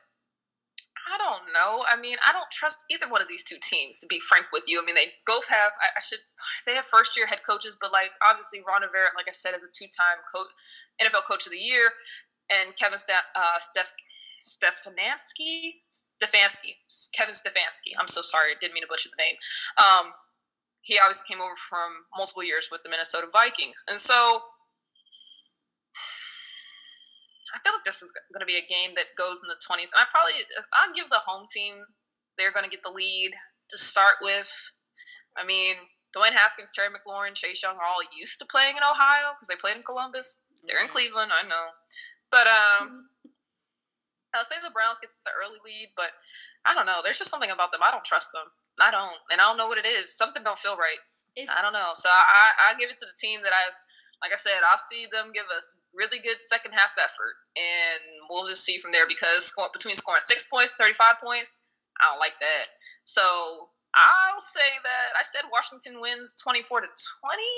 I 1.04 1.20
don't 1.20 1.52
know. 1.52 1.84
I 1.84 2.00
mean, 2.00 2.16
I 2.24 2.32
don't 2.32 2.48
trust 2.48 2.88
either 2.88 3.12
one 3.12 3.20
of 3.20 3.28
these 3.28 3.44
two 3.44 3.60
teams. 3.60 4.00
To 4.00 4.08
be 4.08 4.24
frank 4.24 4.48
with 4.56 4.64
you, 4.68 4.80
I 4.80 4.86
mean, 4.88 4.96
they 4.96 5.20
both 5.28 5.48
have. 5.52 5.76
I, 5.84 6.00
should. 6.00 6.24
They 6.66 6.80
have 6.80 6.88
first-year 6.88 7.28
head 7.28 7.44
coaches, 7.44 7.78
but 7.80 7.92
like 7.92 8.16
obviously, 8.24 8.64
Ron 8.64 8.88
Rivera, 8.88 9.12
like 9.16 9.28
I 9.28 9.36
said, 9.36 9.52
is 9.54 9.68
a 9.68 9.72
two-time 9.72 10.24
coach, 10.32 10.48
NFL 11.04 11.28
Coach 11.28 11.46
of 11.46 11.52
the 11.52 11.60
Year, 11.60 11.92
and 12.48 12.76
Kevin 12.80 12.98
Sta- 13.00 13.28
uh, 13.36 13.60
Steph 13.60 13.92
Stefanski, 14.44 15.80
Stefanski, 15.90 16.76
Kevin 17.16 17.34
Stefanski. 17.34 17.96
I'm 17.98 18.08
so 18.08 18.22
sorry, 18.22 18.52
I 18.52 18.60
didn't 18.60 18.74
mean 18.74 18.84
to 18.84 18.90
butcher 18.90 19.10
the 19.10 19.24
name. 19.24 19.36
Um, 19.80 20.12
he 20.82 21.00
obviously 21.00 21.26
came 21.28 21.42
over 21.42 21.56
from 21.70 22.06
multiple 22.18 22.44
years 22.44 22.68
with 22.70 22.84
the 22.84 22.90
Minnesota 22.90 23.28
Vikings, 23.32 23.84
and 23.88 24.00
so 24.00 24.42
I 27.54 27.62
feel 27.64 27.74
like 27.74 27.86
this 27.86 28.02
is 28.02 28.12
going 28.34 28.42
to 28.42 28.50
be 28.50 28.58
a 28.58 28.66
game 28.66 28.98
that 28.98 29.14
goes 29.16 29.46
in 29.46 29.48
the 29.48 29.62
20s. 29.62 29.94
And 29.94 30.02
I 30.02 30.10
probably 30.10 30.34
I'll 30.74 30.94
give 30.94 31.10
the 31.10 31.22
home 31.22 31.46
team 31.48 31.86
they're 32.38 32.52
going 32.52 32.66
to 32.66 32.72
get 32.72 32.82
the 32.82 32.90
lead 32.90 33.32
to 33.70 33.78
start 33.78 34.18
with. 34.22 34.50
I 35.38 35.46
mean, 35.46 35.76
Dwayne 36.18 36.34
Haskins, 36.34 36.72
Terry 36.74 36.90
McLaurin, 36.90 37.34
Chase 37.34 37.62
Young 37.62 37.76
are 37.76 37.86
all 37.86 38.02
used 38.16 38.40
to 38.40 38.46
playing 38.46 38.78
in 38.78 38.84
Ohio 38.84 39.34
because 39.34 39.48
they 39.48 39.56
played 39.56 39.78
in 39.78 39.84
Columbus. 39.84 40.42
They're 40.66 40.82
in 40.82 40.88
Cleveland, 40.88 41.32
I 41.34 41.48
know, 41.48 41.76
but 42.32 42.48
um, 42.48 43.10
I'll 44.34 44.46
say 44.46 44.58
the 44.62 44.74
Browns 44.74 45.00
get 45.00 45.14
the 45.26 45.32
early 45.38 45.62
lead, 45.64 45.94
but 45.96 46.12
I 46.66 46.74
don't 46.74 46.86
know. 46.86 47.02
There's 47.04 47.18
just 47.22 47.30
something 47.30 47.52
about 47.52 47.72
them. 47.72 47.82
I 47.86 47.92
don't 47.92 48.06
trust 48.06 48.34
them. 48.34 48.50
I 48.82 48.90
don't, 48.90 49.14
and 49.30 49.40
I 49.40 49.46
don't 49.46 49.58
know 49.58 49.68
what 49.68 49.78
it 49.78 49.86
is. 49.86 50.10
Something 50.10 50.44
don't 50.44 50.58
feel 50.58 50.78
right. 50.78 50.98
It's, 51.36 51.50
I 51.50 51.62
don't 51.62 51.74
know. 51.74 51.92
So 51.94 52.10
I, 52.10 52.72
I 52.72 52.78
give 52.78 52.90
it 52.90 52.98
to 53.02 53.06
the 53.06 53.18
team 53.18 53.42
that 53.44 53.54
I, 53.54 53.74
like 54.22 54.32
I 54.32 54.40
said, 54.40 54.64
I'll 54.64 54.80
see 54.80 55.06
them 55.12 55.34
give 55.34 55.50
us 55.52 55.78
really 55.94 56.18
good 56.24 56.40
second 56.42 56.72
half 56.72 56.96
effort, 56.96 57.36
and 57.60 58.02
we'll 58.30 58.48
just 58.48 58.64
see 58.64 58.80
from 58.80 58.94
there. 58.94 59.06
Because 59.06 59.52
between 59.74 59.98
scoring 59.98 60.24
six 60.24 60.48
points, 60.48 60.74
thirty 60.80 60.94
five 60.94 61.20
points, 61.20 61.58
I 62.00 62.08
don't 62.08 62.24
like 62.24 62.40
that. 62.40 62.72
So 63.04 63.22
I'll 63.94 64.40
say 64.40 64.80
that 64.82 65.20
I 65.20 65.24
said 65.24 65.52
Washington 65.52 66.00
wins 66.00 66.40
twenty 66.42 66.62
four 66.62 66.80
to 66.80 66.88
twenty 66.88 67.56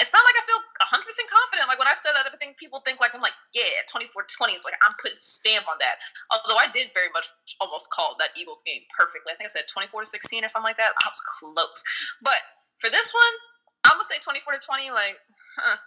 it's 0.00 0.12
not 0.12 0.24
like 0.24 0.36
I 0.36 0.44
feel 0.44 0.60
100% 0.60 1.00
confident. 1.02 1.66
Like 1.68 1.80
when 1.80 1.88
I 1.88 1.96
said 1.96 2.12
that, 2.12 2.28
I 2.28 2.36
think 2.36 2.60
people 2.60 2.84
think 2.84 3.00
like, 3.00 3.16
I'm 3.16 3.24
like, 3.24 3.36
yeah, 3.56 3.84
24 3.88 4.28
20. 4.28 4.52
It's 4.52 4.64
like 4.64 4.76
I'm 4.84 4.92
putting 5.00 5.20
stamp 5.20 5.64
on 5.68 5.80
that. 5.80 6.00
Although 6.28 6.60
I 6.60 6.68
did 6.68 6.92
very 6.92 7.08
much 7.16 7.28
almost 7.60 7.88
call 7.90 8.16
that 8.20 8.36
Eagles 8.36 8.60
game 8.66 8.84
perfectly. 8.92 9.32
I 9.32 9.36
think 9.36 9.48
I 9.48 9.52
said 9.52 9.68
24 9.72 10.04
to 10.04 10.08
16 10.08 10.44
or 10.44 10.48
something 10.48 10.68
like 10.68 10.80
that. 10.80 10.92
I 10.92 11.08
was 11.08 11.22
close. 11.40 11.80
But 12.20 12.40
for 12.78 12.92
this 12.92 13.12
one, 13.12 13.34
I'm 13.88 13.98
to 14.00 14.04
say 14.04 14.20
24 14.20 14.58
to 14.58 14.60
20. 14.60 14.90
Like, 14.92 15.16
huh, 15.56 15.80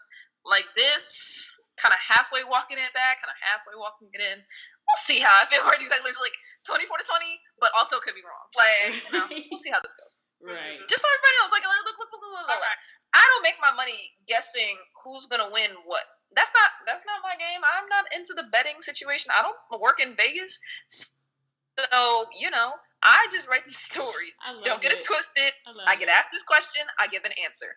like 0.45 0.65
this, 0.73 1.45
kind 1.79 1.95
of 1.95 1.99
halfway 2.03 2.43
walking 2.43 2.77
it 2.77 2.91
back, 2.91 3.23
kind 3.23 3.31
of 3.31 3.39
halfway 3.39 3.75
walking 3.79 4.11
it 4.11 4.21
in. 4.23 4.41
We'll 4.41 5.03
see 5.05 5.23
how 5.23 5.31
I 5.31 5.45
feel 5.47 5.63
right 5.69 5.79
exactly. 5.79 6.11
It's 6.11 6.21
like 6.21 6.35
24 6.69 7.01
to 7.01 7.05
20, 7.05 7.25
but 7.57 7.73
also 7.73 7.97
could 7.99 8.13
be 8.13 8.21
wrong. 8.21 8.45
Like, 8.53 8.93
you 8.93 9.11
know, 9.11 9.25
we'll 9.49 9.61
see 9.65 9.73
how 9.73 9.81
this 9.81 9.97
goes. 9.97 10.23
Right. 10.37 10.77
Just 10.85 11.01
so 11.01 11.07
everybody 11.09 11.35
knows, 11.41 11.51
like, 11.51 11.65
look, 11.65 11.83
look, 11.83 11.97
look, 11.97 12.11
look, 12.13 12.23
look, 12.45 12.47
look. 12.47 12.77
I 13.17 13.23
don't 13.25 13.43
make 13.43 13.57
my 13.57 13.73
money 13.73 14.13
guessing 14.29 14.77
who's 15.01 15.25
gonna 15.25 15.49
win 15.49 15.73
what. 15.89 16.05
That's 16.37 16.53
not 16.53 16.69
that's 16.85 17.09
not 17.09 17.25
my 17.25 17.33
game. 17.41 17.65
I'm 17.65 17.89
not 17.89 18.05
into 18.13 18.37
the 18.37 18.45
betting 18.53 18.77
situation. 18.85 19.33
I 19.33 19.41
don't 19.41 19.57
work 19.81 19.97
in 19.97 20.13
Vegas, 20.13 20.61
so 20.87 22.29
you 22.37 22.53
know, 22.53 22.77
I 23.01 23.25
just 23.33 23.49
write 23.49 23.65
the 23.65 23.73
stories. 23.89 24.37
Don't 24.63 24.81
get 24.81 24.93
it, 24.93 25.01
it 25.01 25.09
twisted. 25.09 25.57
I, 25.87 25.93
I 25.93 25.95
get 25.97 26.07
asked 26.07 26.29
this 26.29 26.45
question, 26.45 26.85
I 27.01 27.09
give 27.09 27.25
an 27.25 27.33
answer. 27.41 27.73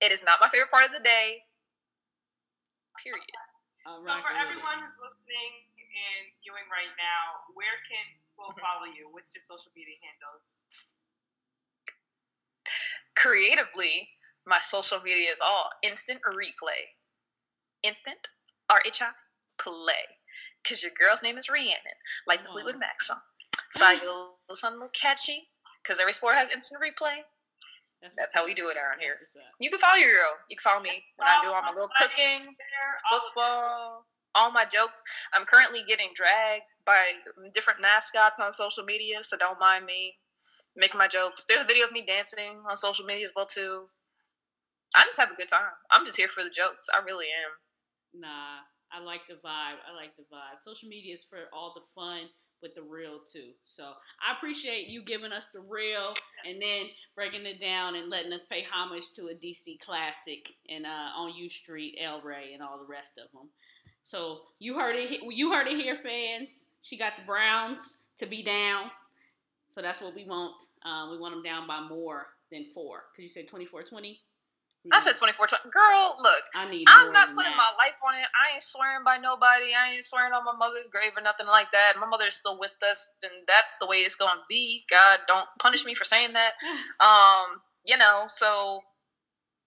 It 0.00 0.12
is 0.12 0.22
not 0.22 0.38
my 0.40 0.48
favorite 0.48 0.70
part 0.70 0.86
of 0.86 0.92
the 0.92 1.02
day. 1.02 1.42
Period. 3.02 3.26
so 4.00 4.12
for 4.24 4.32
everyone 4.32 4.80
who's 4.80 4.96
listening 5.00 5.52
and 5.96 6.28
viewing 6.44 6.64
right 6.68 6.92
now, 7.00 7.48
where 7.56 7.80
can 7.88 8.04
people 8.36 8.52
mm-hmm. 8.52 8.60
follow 8.60 8.92
you? 8.92 9.08
What's 9.10 9.34
your 9.34 9.40
social 9.40 9.72
media 9.74 9.96
handle? 10.04 10.44
Creatively, 13.16 14.08
my 14.46 14.58
social 14.60 15.00
media 15.00 15.32
is 15.32 15.40
all 15.40 15.70
instant 15.82 16.20
replay. 16.28 16.92
Instant 17.82 18.28
R 18.68 18.80
H 18.84 19.00
I 19.02 19.10
play. 19.58 20.20
Cause 20.68 20.82
your 20.82 20.92
girl's 20.98 21.22
name 21.22 21.38
is 21.38 21.48
Rhiannon, 21.48 21.98
like 22.26 22.42
the 22.42 22.48
Fleetwood 22.48 22.78
Mac 22.78 23.00
song. 23.00 23.20
So 23.70 23.86
I 23.86 23.96
go 23.98 24.34
something 24.52 24.78
a 24.78 24.80
little 24.82 25.00
catchy, 25.00 25.48
because 25.82 26.00
every 26.00 26.12
sport 26.12 26.34
has 26.34 26.50
instant 26.50 26.82
replay. 26.82 27.22
That's, 28.02 28.16
That's 28.16 28.34
how 28.34 28.44
we 28.44 28.52
do 28.52 28.68
it 28.68 28.76
around 28.76 29.00
here. 29.00 29.14
You 29.60 29.70
can 29.70 29.78
follow 29.78 29.96
your 29.96 30.10
girl. 30.10 30.34
You 30.50 30.56
can 30.56 30.62
follow 30.62 30.82
me 30.82 31.04
when 31.16 31.28
I 31.28 31.38
do 31.42 31.52
all 31.52 31.62
my 31.62 31.70
little 31.70 31.88
cooking, 31.98 32.54
football, 33.08 34.06
all 34.36 34.52
my 34.52 34.64
jokes. 34.64 35.02
I'm 35.32 35.46
currently 35.46 35.82
getting 35.86 36.10
dragged 36.14 36.70
by 36.84 37.24
different 37.52 37.80
mascots 37.80 38.38
on 38.38 38.52
social 38.52 38.84
media, 38.84 39.22
so 39.22 39.36
don't 39.36 39.58
mind 39.58 39.86
me 39.86 40.16
making 40.76 40.98
my 40.98 41.08
jokes. 41.08 41.44
There's 41.48 41.62
a 41.62 41.66
video 41.66 41.86
of 41.86 41.92
me 41.92 42.04
dancing 42.06 42.60
on 42.68 42.76
social 42.76 43.06
media 43.06 43.24
as 43.24 43.32
well 43.34 43.46
too. 43.46 43.88
I 44.94 45.04
just 45.04 45.18
have 45.18 45.30
a 45.30 45.34
good 45.34 45.48
time. 45.48 45.74
I'm 45.90 46.04
just 46.04 46.16
here 46.16 46.28
for 46.28 46.44
the 46.44 46.50
jokes. 46.50 46.88
I 46.92 47.04
really 47.04 47.26
am. 47.26 48.20
Nah, 48.20 48.62
I 48.92 49.02
like 49.02 49.22
the 49.28 49.34
vibe. 49.34 49.80
I 49.82 49.94
like 49.96 50.16
the 50.16 50.24
vibe. 50.24 50.62
Social 50.62 50.88
media 50.88 51.14
is 51.14 51.24
for 51.28 51.48
all 51.52 51.72
the 51.74 51.82
fun 51.94 52.28
with 52.62 52.74
the 52.74 52.82
real 52.82 53.20
too. 53.30 53.50
So 53.64 53.84
I 53.84 54.36
appreciate 54.36 54.88
you 54.88 55.04
giving 55.04 55.32
us 55.32 55.48
the 55.52 55.60
real 55.60 56.14
and 56.46 56.60
then 56.60 56.86
breaking 57.14 57.46
it 57.46 57.60
down 57.60 57.96
and 57.96 58.08
letting 58.08 58.32
us 58.32 58.44
pay 58.44 58.64
homage 58.64 59.04
to 59.16 59.28
a 59.28 59.34
DC 59.34 59.78
classic 59.80 60.48
and 60.68 60.86
uh, 60.86 61.10
on 61.16 61.34
U 61.34 61.50
Street, 61.50 61.98
El 62.00 62.22
Rey, 62.22 62.52
and 62.54 62.62
all 62.62 62.78
the 62.78 62.90
rest 62.90 63.18
of 63.18 63.30
them. 63.32 63.50
So 64.06 64.42
you 64.60 64.78
heard 64.78 64.94
it. 64.94 65.10
You 65.10 65.50
heard 65.50 65.66
it 65.66 65.82
here, 65.82 65.96
fans. 65.96 66.66
She 66.82 66.96
got 66.96 67.14
the 67.18 67.26
Browns 67.26 67.96
to 68.18 68.26
be 68.26 68.40
down. 68.40 68.84
So 69.68 69.82
that's 69.82 70.00
what 70.00 70.14
we 70.14 70.24
want. 70.24 70.54
Uh, 70.86 71.10
we 71.10 71.18
want 71.18 71.34
them 71.34 71.42
down 71.42 71.66
by 71.66 71.80
more 71.80 72.28
than 72.52 72.66
four. 72.72 73.10
Cause 73.16 73.22
you 73.24 73.28
said 73.28 73.48
24-20? 73.48 74.14
I 74.92 75.00
said 75.00 75.16
24 75.16 75.48
20. 75.48 75.62
Girl, 75.70 76.14
look. 76.22 76.44
I 76.54 76.70
need 76.70 76.86
I'm 76.86 77.12
not 77.12 77.34
putting 77.34 77.50
that. 77.50 77.56
my 77.56 77.84
life 77.84 77.98
on 78.06 78.14
it. 78.14 78.28
I 78.30 78.54
ain't 78.54 78.62
swearing 78.62 79.02
by 79.04 79.16
nobody. 79.16 79.74
I 79.74 79.94
ain't 79.94 80.04
swearing 80.04 80.32
on 80.32 80.44
my 80.44 80.54
mother's 80.54 80.86
grave 80.86 81.10
or 81.16 81.22
nothing 81.22 81.48
like 81.48 81.72
that. 81.72 81.94
My 81.98 82.06
mother 82.06 82.26
is 82.26 82.36
still 82.36 82.60
with 82.60 82.78
us, 82.88 83.10
and 83.24 83.32
that's 83.48 83.76
the 83.78 83.88
way 83.88 83.96
it's 84.06 84.14
going 84.14 84.36
to 84.36 84.46
be. 84.48 84.84
God, 84.88 85.18
don't 85.26 85.48
punish 85.58 85.84
me 85.84 85.94
for 85.94 86.04
saying 86.04 86.34
that. 86.34 86.52
um, 87.00 87.60
you 87.84 87.98
know, 87.98 88.26
so 88.28 88.82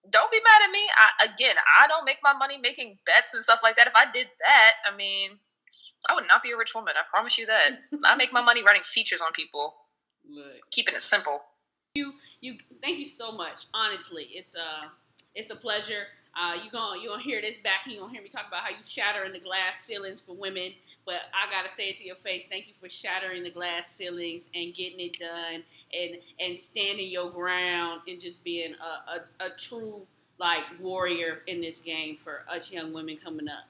don't 0.08 0.30
be 0.30 0.38
mad 0.38 0.68
at 0.68 0.72
me. 0.72 0.80
I, 0.96 1.26
again, 1.32 1.56
I 1.78 1.86
don't 1.86 2.04
make 2.04 2.18
my 2.22 2.32
money 2.32 2.58
making 2.58 2.98
bets 3.04 3.34
and 3.34 3.42
stuff 3.42 3.60
like 3.62 3.76
that. 3.76 3.86
If 3.86 3.94
I 3.94 4.10
did 4.10 4.28
that, 4.38 4.72
I 4.90 4.96
mean, 4.96 5.38
I 6.08 6.14
would 6.14 6.26
not 6.26 6.42
be 6.42 6.52
a 6.52 6.56
rich 6.56 6.74
woman. 6.74 6.94
I 6.96 7.02
promise 7.10 7.36
you 7.38 7.46
that. 7.46 7.70
I 8.04 8.16
make 8.16 8.32
my 8.32 8.42
money 8.42 8.62
writing 8.64 8.82
features 8.82 9.20
on 9.20 9.32
people. 9.32 9.74
Look. 10.28 10.70
Keeping 10.70 10.94
it 10.94 11.02
simple. 11.02 11.38
You, 11.94 12.12
you, 12.40 12.56
thank 12.82 12.98
you 12.98 13.04
so 13.04 13.32
much. 13.32 13.66
Honestly, 13.74 14.28
it's 14.32 14.54
a, 14.54 14.90
it's 15.34 15.50
a 15.50 15.56
pleasure. 15.56 16.04
Uh, 16.40 16.54
you're 16.62 16.70
gonna 16.70 17.00
you're 17.00 17.10
gonna 17.10 17.22
hear 17.22 17.40
this 17.40 17.56
back 17.56 17.80
and 17.84 17.92
you're 17.92 18.02
gonna 18.02 18.12
hear 18.12 18.22
me 18.22 18.28
talk 18.28 18.46
about 18.46 18.60
how 18.60 18.70
you 18.70 18.76
shattering 18.84 19.32
the 19.32 19.40
glass 19.40 19.80
ceilings 19.80 20.20
for 20.20 20.36
women. 20.36 20.72
But 21.06 21.22
I 21.32 21.50
gotta 21.50 21.68
say 21.68 21.88
it 21.88 21.96
to 21.98 22.04
your 22.04 22.16
face, 22.16 22.46
thank 22.48 22.68
you 22.68 22.74
for 22.74 22.88
shattering 22.88 23.42
the 23.42 23.50
glass 23.50 23.90
ceilings 23.90 24.48
and 24.54 24.74
getting 24.74 25.00
it 25.00 25.18
done 25.18 25.64
and 25.92 26.18
and 26.38 26.56
standing 26.56 27.08
your 27.08 27.30
ground 27.30 28.02
and 28.06 28.20
just 28.20 28.44
being 28.44 28.74
a, 28.74 29.44
a, 29.44 29.46
a 29.46 29.50
true 29.56 30.06
like 30.38 30.64
warrior 30.80 31.42
in 31.46 31.60
this 31.60 31.80
game 31.80 32.16
for 32.16 32.44
us 32.48 32.72
young 32.72 32.92
women 32.92 33.16
coming 33.16 33.48
up. 33.48 33.68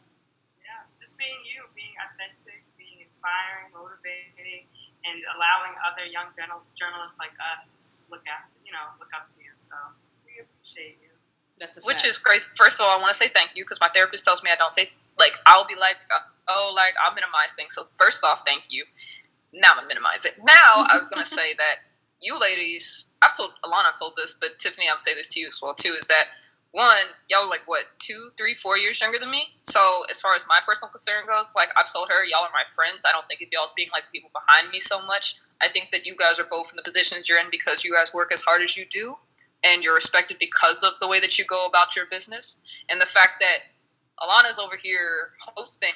Yeah, 0.62 0.87
just 0.99 1.18
being 1.18 1.39
you, 1.45 1.66
being 1.74 1.95
authentic, 1.99 2.62
being 2.78 3.03
inspiring, 3.05 3.74
motivating, 3.74 4.70
and 5.05 5.18
allowing 5.35 5.74
other 5.83 6.07
young 6.07 6.31
journalists 6.74 7.18
like 7.18 7.35
us 7.55 8.03
look 8.11 8.22
at 8.26 8.47
you 8.64 8.72
know 8.72 8.91
look 8.99 9.11
up 9.14 9.28
to 9.31 9.39
you. 9.39 9.51
So 9.57 9.74
we 10.26 10.43
appreciate 10.43 10.99
you. 11.03 11.11
That's 11.59 11.76
Which 11.85 12.07
is 12.07 12.18
great. 12.18 12.41
First 12.57 12.81
of 12.81 12.87
all, 12.87 12.97
I 12.97 13.01
want 13.01 13.12
to 13.12 13.18
say 13.18 13.28
thank 13.28 13.55
you 13.55 13.64
because 13.64 13.81
my 13.81 13.91
therapist 13.93 14.24
tells 14.24 14.43
me 14.43 14.51
I 14.51 14.57
don't 14.57 14.72
say 14.72 14.91
like 15.18 15.37
I'll 15.45 15.66
be 15.66 15.76
like 15.76 15.99
uh, 16.14 16.20
oh 16.51 16.72
like 16.74 16.94
I'll 17.03 17.14
minimize 17.14 17.53
things. 17.55 17.74
So 17.74 17.84
first 17.98 18.24
off, 18.24 18.42
thank 18.44 18.64
you. 18.70 18.84
Now 19.53 19.70
I'm 19.72 19.76
gonna 19.76 19.88
minimize 19.88 20.24
it. 20.24 20.34
Now 20.42 20.86
I 20.88 20.96
was 20.96 21.07
gonna 21.07 21.24
say 21.24 21.55
that 21.55 21.76
you 22.20 22.38
ladies, 22.38 23.07
I've 23.22 23.36
told 23.36 23.51
Allana, 23.64 23.92
I've 23.92 23.98
told 23.98 24.14
this, 24.16 24.36
but 24.40 24.59
Tiffany, 24.59 24.88
I 24.88 24.92
would 24.92 25.03
say 25.03 25.14
this 25.14 25.32
to 25.34 25.40
you 25.40 25.46
as 25.46 25.61
well 25.62 25.74
too. 25.74 25.94
Is 25.98 26.09
that 26.09 26.26
one, 26.72 27.11
y'all 27.28 27.48
like 27.48 27.62
what 27.66 27.84
two, 27.98 28.30
three, 28.38 28.55
four 28.55 28.78
years 28.78 29.01
younger 29.01 29.18
than 29.18 29.30
me. 29.30 29.46
So 29.62 30.05
as 30.09 30.20
far 30.20 30.34
as 30.34 30.46
my 30.48 30.61
personal 30.64 30.90
concern 30.90 31.26
goes, 31.26 31.53
like 31.57 31.70
I've 31.76 31.92
told 31.92 32.09
her, 32.11 32.24
y'all 32.24 32.44
are 32.44 32.51
my 32.53 32.64
friends. 32.74 33.03
I 33.05 33.12
don't 33.12 33.26
think 33.26 33.40
of 33.40 33.48
y'all 33.51 33.64
as 33.64 33.72
being 33.72 33.88
like 33.92 34.05
people 34.12 34.30
behind 34.32 34.70
me 34.70 34.78
so 34.78 35.05
much. 35.05 35.36
I 35.61 35.68
think 35.68 35.90
that 35.90 36.07
you 36.07 36.14
guys 36.16 36.38
are 36.38 36.44
both 36.48 36.70
in 36.70 36.76
the 36.76 36.82
positions 36.82 37.28
you're 37.28 37.40
in 37.40 37.51
because 37.51 37.84
you 37.84 37.92
guys 37.92 38.14
work 38.14 38.32
as 38.32 38.42
hard 38.42 38.62
as 38.62 38.76
you 38.76 38.84
do 38.90 39.16
and 39.64 39.82
you're 39.82 39.94
respected 39.94 40.38
because 40.38 40.82
of 40.82 40.98
the 41.01 41.09
way 41.09 41.20
that 41.20 41.38
you 41.38 41.44
go 41.44 41.66
about 41.66 41.96
your 41.96 42.07
business. 42.07 42.59
And 42.88 43.01
the 43.01 43.07
fact 43.07 43.40
that 43.40 43.59
Allana's 44.23 44.59
over 44.59 44.77
here 44.77 45.31
hosting 45.57 45.95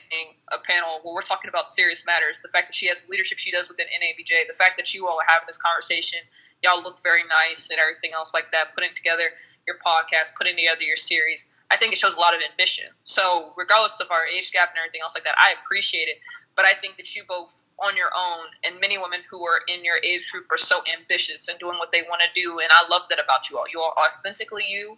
a 0.50 0.58
panel 0.58 1.00
where 1.02 1.14
we're 1.14 1.20
talking 1.20 1.48
about 1.48 1.68
serious 1.68 2.06
matters, 2.06 2.40
the 2.40 2.48
fact 2.48 2.68
that 2.68 2.74
she 2.74 2.86
has 2.86 3.04
the 3.04 3.10
leadership 3.10 3.38
she 3.38 3.50
does 3.50 3.68
within 3.68 3.86
NABJ, 3.86 4.48
the 4.48 4.54
fact 4.54 4.76
that 4.78 4.94
you 4.94 5.06
all 5.06 5.18
are 5.18 5.26
having 5.28 5.46
this 5.46 5.60
conversation, 5.60 6.20
y'all 6.62 6.82
look 6.82 7.02
very 7.02 7.22
nice 7.28 7.68
and 7.70 7.78
everything 7.78 8.12
else 8.14 8.32
like 8.32 8.50
that, 8.52 8.74
putting 8.74 8.94
together 8.94 9.24
your 9.66 9.76
podcast, 9.84 10.36
putting 10.36 10.56
together 10.56 10.82
your 10.82 10.96
series. 10.96 11.50
I 11.70 11.76
think 11.76 11.92
it 11.92 11.98
shows 11.98 12.16
a 12.16 12.20
lot 12.20 12.34
of 12.34 12.40
ambition. 12.48 12.86
So, 13.04 13.52
regardless 13.56 14.00
of 14.00 14.10
our 14.10 14.26
age 14.26 14.52
gap 14.52 14.70
and 14.70 14.78
everything 14.78 15.00
else 15.02 15.14
like 15.14 15.24
that, 15.24 15.34
I 15.38 15.54
appreciate 15.60 16.08
it. 16.08 16.16
But 16.56 16.66
I 16.66 16.72
think 16.72 16.96
that 16.96 17.16
you 17.16 17.24
both, 17.28 17.64
on 17.82 17.96
your 17.96 18.10
own, 18.16 18.46
and 18.62 18.80
many 18.80 18.96
women 18.96 19.20
who 19.28 19.44
are 19.44 19.60
in 19.66 19.84
your 19.84 19.96
age 20.04 20.30
group 20.30 20.46
are 20.52 20.58
so 20.58 20.82
ambitious 20.96 21.48
and 21.48 21.58
doing 21.58 21.78
what 21.78 21.90
they 21.90 22.02
want 22.02 22.22
to 22.22 22.40
do. 22.40 22.60
And 22.60 22.68
I 22.70 22.86
love 22.88 23.02
that 23.10 23.18
about 23.18 23.50
you 23.50 23.58
all. 23.58 23.64
You 23.72 23.80
are 23.80 23.92
authentically 24.06 24.64
you, 24.68 24.96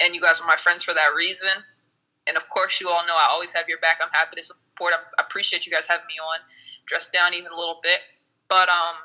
and 0.00 0.14
you 0.14 0.20
guys 0.20 0.40
are 0.40 0.46
my 0.46 0.56
friends 0.56 0.82
for 0.82 0.94
that 0.94 1.14
reason. 1.14 1.62
And 2.26 2.36
of 2.36 2.48
course, 2.50 2.80
you 2.80 2.88
all 2.88 3.06
know 3.06 3.14
I 3.14 3.28
always 3.30 3.52
have 3.54 3.68
your 3.68 3.78
back. 3.78 3.98
I'm 4.02 4.10
happy 4.12 4.36
to 4.36 4.42
support. 4.42 4.92
I 4.94 5.22
appreciate 5.22 5.66
you 5.66 5.72
guys 5.72 5.86
having 5.88 6.06
me 6.06 6.14
on. 6.22 6.40
Dressed 6.86 7.12
down 7.12 7.34
even 7.34 7.52
a 7.52 7.56
little 7.56 7.78
bit, 7.82 8.00
but 8.48 8.68
um, 8.68 8.96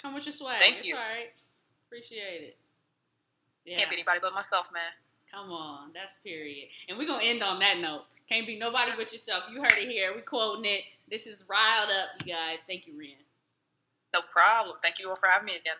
come 0.00 0.14
with 0.14 0.24
your 0.24 0.32
swag. 0.32 0.58
Thank 0.60 0.86
you. 0.86 0.94
All 0.94 1.00
right, 1.00 1.28
appreciate 1.86 2.42
it. 2.42 2.56
Yeah. 3.66 3.76
Can't 3.76 3.90
be 3.90 3.96
anybody 3.96 4.18
but 4.22 4.32
myself, 4.32 4.70
man. 4.72 4.96
Come 5.30 5.52
on, 5.52 5.90
that's 5.92 6.16
period. 6.16 6.68
And 6.88 6.96
we're 6.96 7.06
gonna 7.06 7.22
end 7.22 7.42
on 7.42 7.58
that 7.58 7.78
note. 7.80 8.04
Can't 8.30 8.46
be 8.46 8.58
nobody 8.58 8.92
but 8.96 9.12
yourself. 9.12 9.44
You 9.52 9.60
heard 9.60 9.72
it 9.72 9.88
here. 9.88 10.14
We 10.14 10.22
quoting 10.22 10.64
it. 10.64 10.82
This 11.10 11.26
is 11.26 11.44
riled 11.50 11.90
up, 11.90 12.26
you 12.26 12.32
guys. 12.32 12.60
Thank 12.66 12.86
you, 12.86 12.94
Rian. 12.94 13.20
No 14.14 14.20
problem. 14.30 14.76
Thank 14.82 14.98
you 14.98 15.10
all 15.10 15.16
for 15.16 15.28
having 15.28 15.46
me 15.46 15.56
again. 15.56 15.74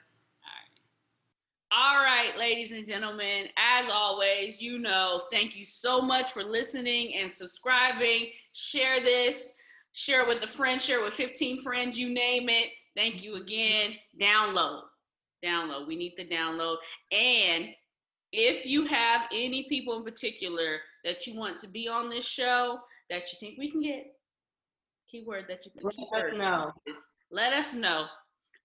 All 1.71 2.03
right. 2.03 2.33
Ladies 2.39 2.73
and 2.73 2.87
gentlemen, 2.87 3.47
as 3.59 3.91
always, 3.91 4.61
you 4.61 4.79
know, 4.79 5.25
thank 5.31 5.55
you 5.55 5.67
so 5.67 6.01
much 6.01 6.33
for 6.33 6.43
listening 6.43 7.15
and 7.15 7.33
subscribing. 7.33 8.29
Share 8.55 9.01
this, 9.01 9.53
share 9.93 10.27
with 10.27 10.43
a 10.43 10.47
friend, 10.47 10.81
share 10.81 11.03
with 11.03 11.13
15 11.13 11.63
friends, 11.63 11.99
you 11.99 12.09
name 12.09 12.49
it. 12.49 12.69
Thank 12.97 13.23
you 13.23 13.37
again. 13.37 13.93
Download. 14.19 14.81
Download. 15.45 15.87
We 15.87 15.97
need 15.97 16.15
the 16.17 16.27
download. 16.27 16.77
And 17.13 17.67
if 18.33 18.65
you 18.65 18.87
have 18.87 19.23
any 19.31 19.67
people 19.69 19.99
in 19.99 20.05
particular 20.05 20.79
that 21.05 21.27
you 21.27 21.37
want 21.37 21.59
to 21.59 21.69
be 21.69 21.87
on 21.87 22.09
this 22.09 22.25
show 22.25 22.79
that 23.11 23.31
you 23.31 23.39
think 23.39 23.59
we 23.59 23.71
can 23.71 23.83
get, 23.83 24.07
keyword 25.11 25.45
that 25.49 25.67
you 25.67 25.73
think 25.75 26.11
let 26.13 26.25
us 26.25 26.33
know. 26.35 26.73
let 27.31 27.53
us 27.53 27.75
know 27.75 28.07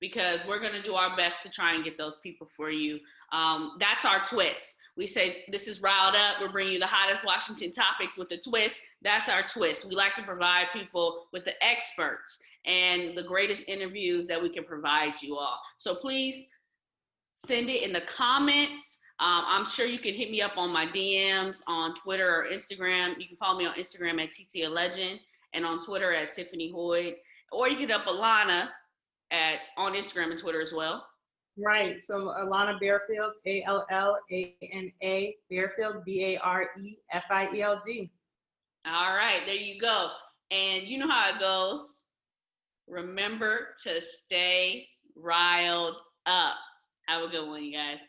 because 0.03 0.41
we're 0.45 0.59
going 0.59 0.73
to 0.73 0.81
do 0.81 0.95
our 0.95 1.15
best 1.15 1.43
to 1.43 1.49
try 1.49 1.73
and 1.73 1.81
get 1.81 1.97
those 1.97 2.17
people 2.17 2.45
for 2.45 2.69
you. 2.69 2.99
Um, 3.31 3.77
that's 3.79 4.03
our 4.03 4.21
twist. 4.25 4.79
We 4.97 5.07
say 5.07 5.45
this 5.49 5.65
is 5.65 5.81
riled 5.81 6.13
up. 6.13 6.41
We're 6.41 6.51
bringing 6.51 6.73
you 6.73 6.79
the 6.79 6.85
hottest 6.87 7.23
Washington 7.23 7.71
topics 7.71 8.17
with 8.17 8.29
a 8.33 8.37
twist. 8.37 8.81
That's 9.01 9.29
our 9.29 9.47
twist. 9.47 9.85
We 9.85 9.95
like 9.95 10.13
to 10.15 10.21
provide 10.23 10.65
people 10.73 11.27
with 11.31 11.45
the 11.45 11.53
experts 11.63 12.43
and 12.65 13.17
the 13.17 13.23
greatest 13.23 13.63
interviews 13.69 14.27
that 14.27 14.43
we 14.43 14.49
can 14.49 14.65
provide 14.65 15.21
you 15.21 15.37
all. 15.37 15.57
So 15.77 15.95
please 15.95 16.47
send 17.31 17.69
it 17.69 17.83
in 17.83 17.93
the 17.93 18.01
comments 18.01 18.99
Um, 19.21 19.43
I'm 19.47 19.65
sure 19.65 19.85
you 19.85 19.99
can 19.99 20.13
hit 20.15 20.31
me 20.31 20.41
up 20.41 20.57
on 20.57 20.69
my 20.73 20.85
DMs 20.85 21.61
on 21.65 21.95
Twitter 21.95 22.27
or 22.27 22.45
Instagram. 22.51 23.17
You 23.19 23.27
can 23.29 23.37
follow 23.37 23.57
me 23.57 23.65
on 23.65 23.75
Instagram 23.75 24.21
at 24.21 24.31
TT 24.31 24.69
Legend 24.69 25.21
and 25.53 25.65
on 25.65 25.79
Twitter 25.85 26.13
at 26.13 26.31
Tiffany 26.31 26.73
Hoyd, 26.73 27.13
or 27.53 27.69
you 27.69 27.77
can 27.77 27.89
up 27.91 28.05
Allana 28.05 28.67
at 29.33 29.59
on 29.77 29.93
Instagram 29.93 30.31
and 30.31 30.39
Twitter 30.39 30.61
as 30.61 30.71
well. 30.71 31.05
Right. 31.57 32.01
So 32.01 32.33
Allana 32.39 32.79
Barefield, 32.79 33.33
A 33.45 33.63
L 33.63 33.85
L 33.89 34.17
A 34.31 34.55
N 34.71 34.91
A 35.03 35.35
Barefield, 35.49 36.05
B 36.05 36.35
A 36.35 36.37
R 36.37 36.69
E 36.81 36.95
F 37.11 37.25
I 37.29 37.53
E 37.53 37.61
L 37.61 37.79
D. 37.85 38.09
All 38.85 39.15
right, 39.15 39.41
there 39.45 39.55
you 39.55 39.79
go. 39.79 40.09
And 40.51 40.83
you 40.83 40.97
know 40.97 41.07
how 41.07 41.29
it 41.33 41.39
goes. 41.39 42.03
Remember 42.87 43.69
to 43.83 44.01
stay 44.01 44.85
riled 45.15 45.95
up. 46.25 46.55
Have 47.07 47.23
a 47.23 47.27
good 47.29 47.47
one, 47.47 47.63
you 47.63 47.73
guys. 47.73 47.99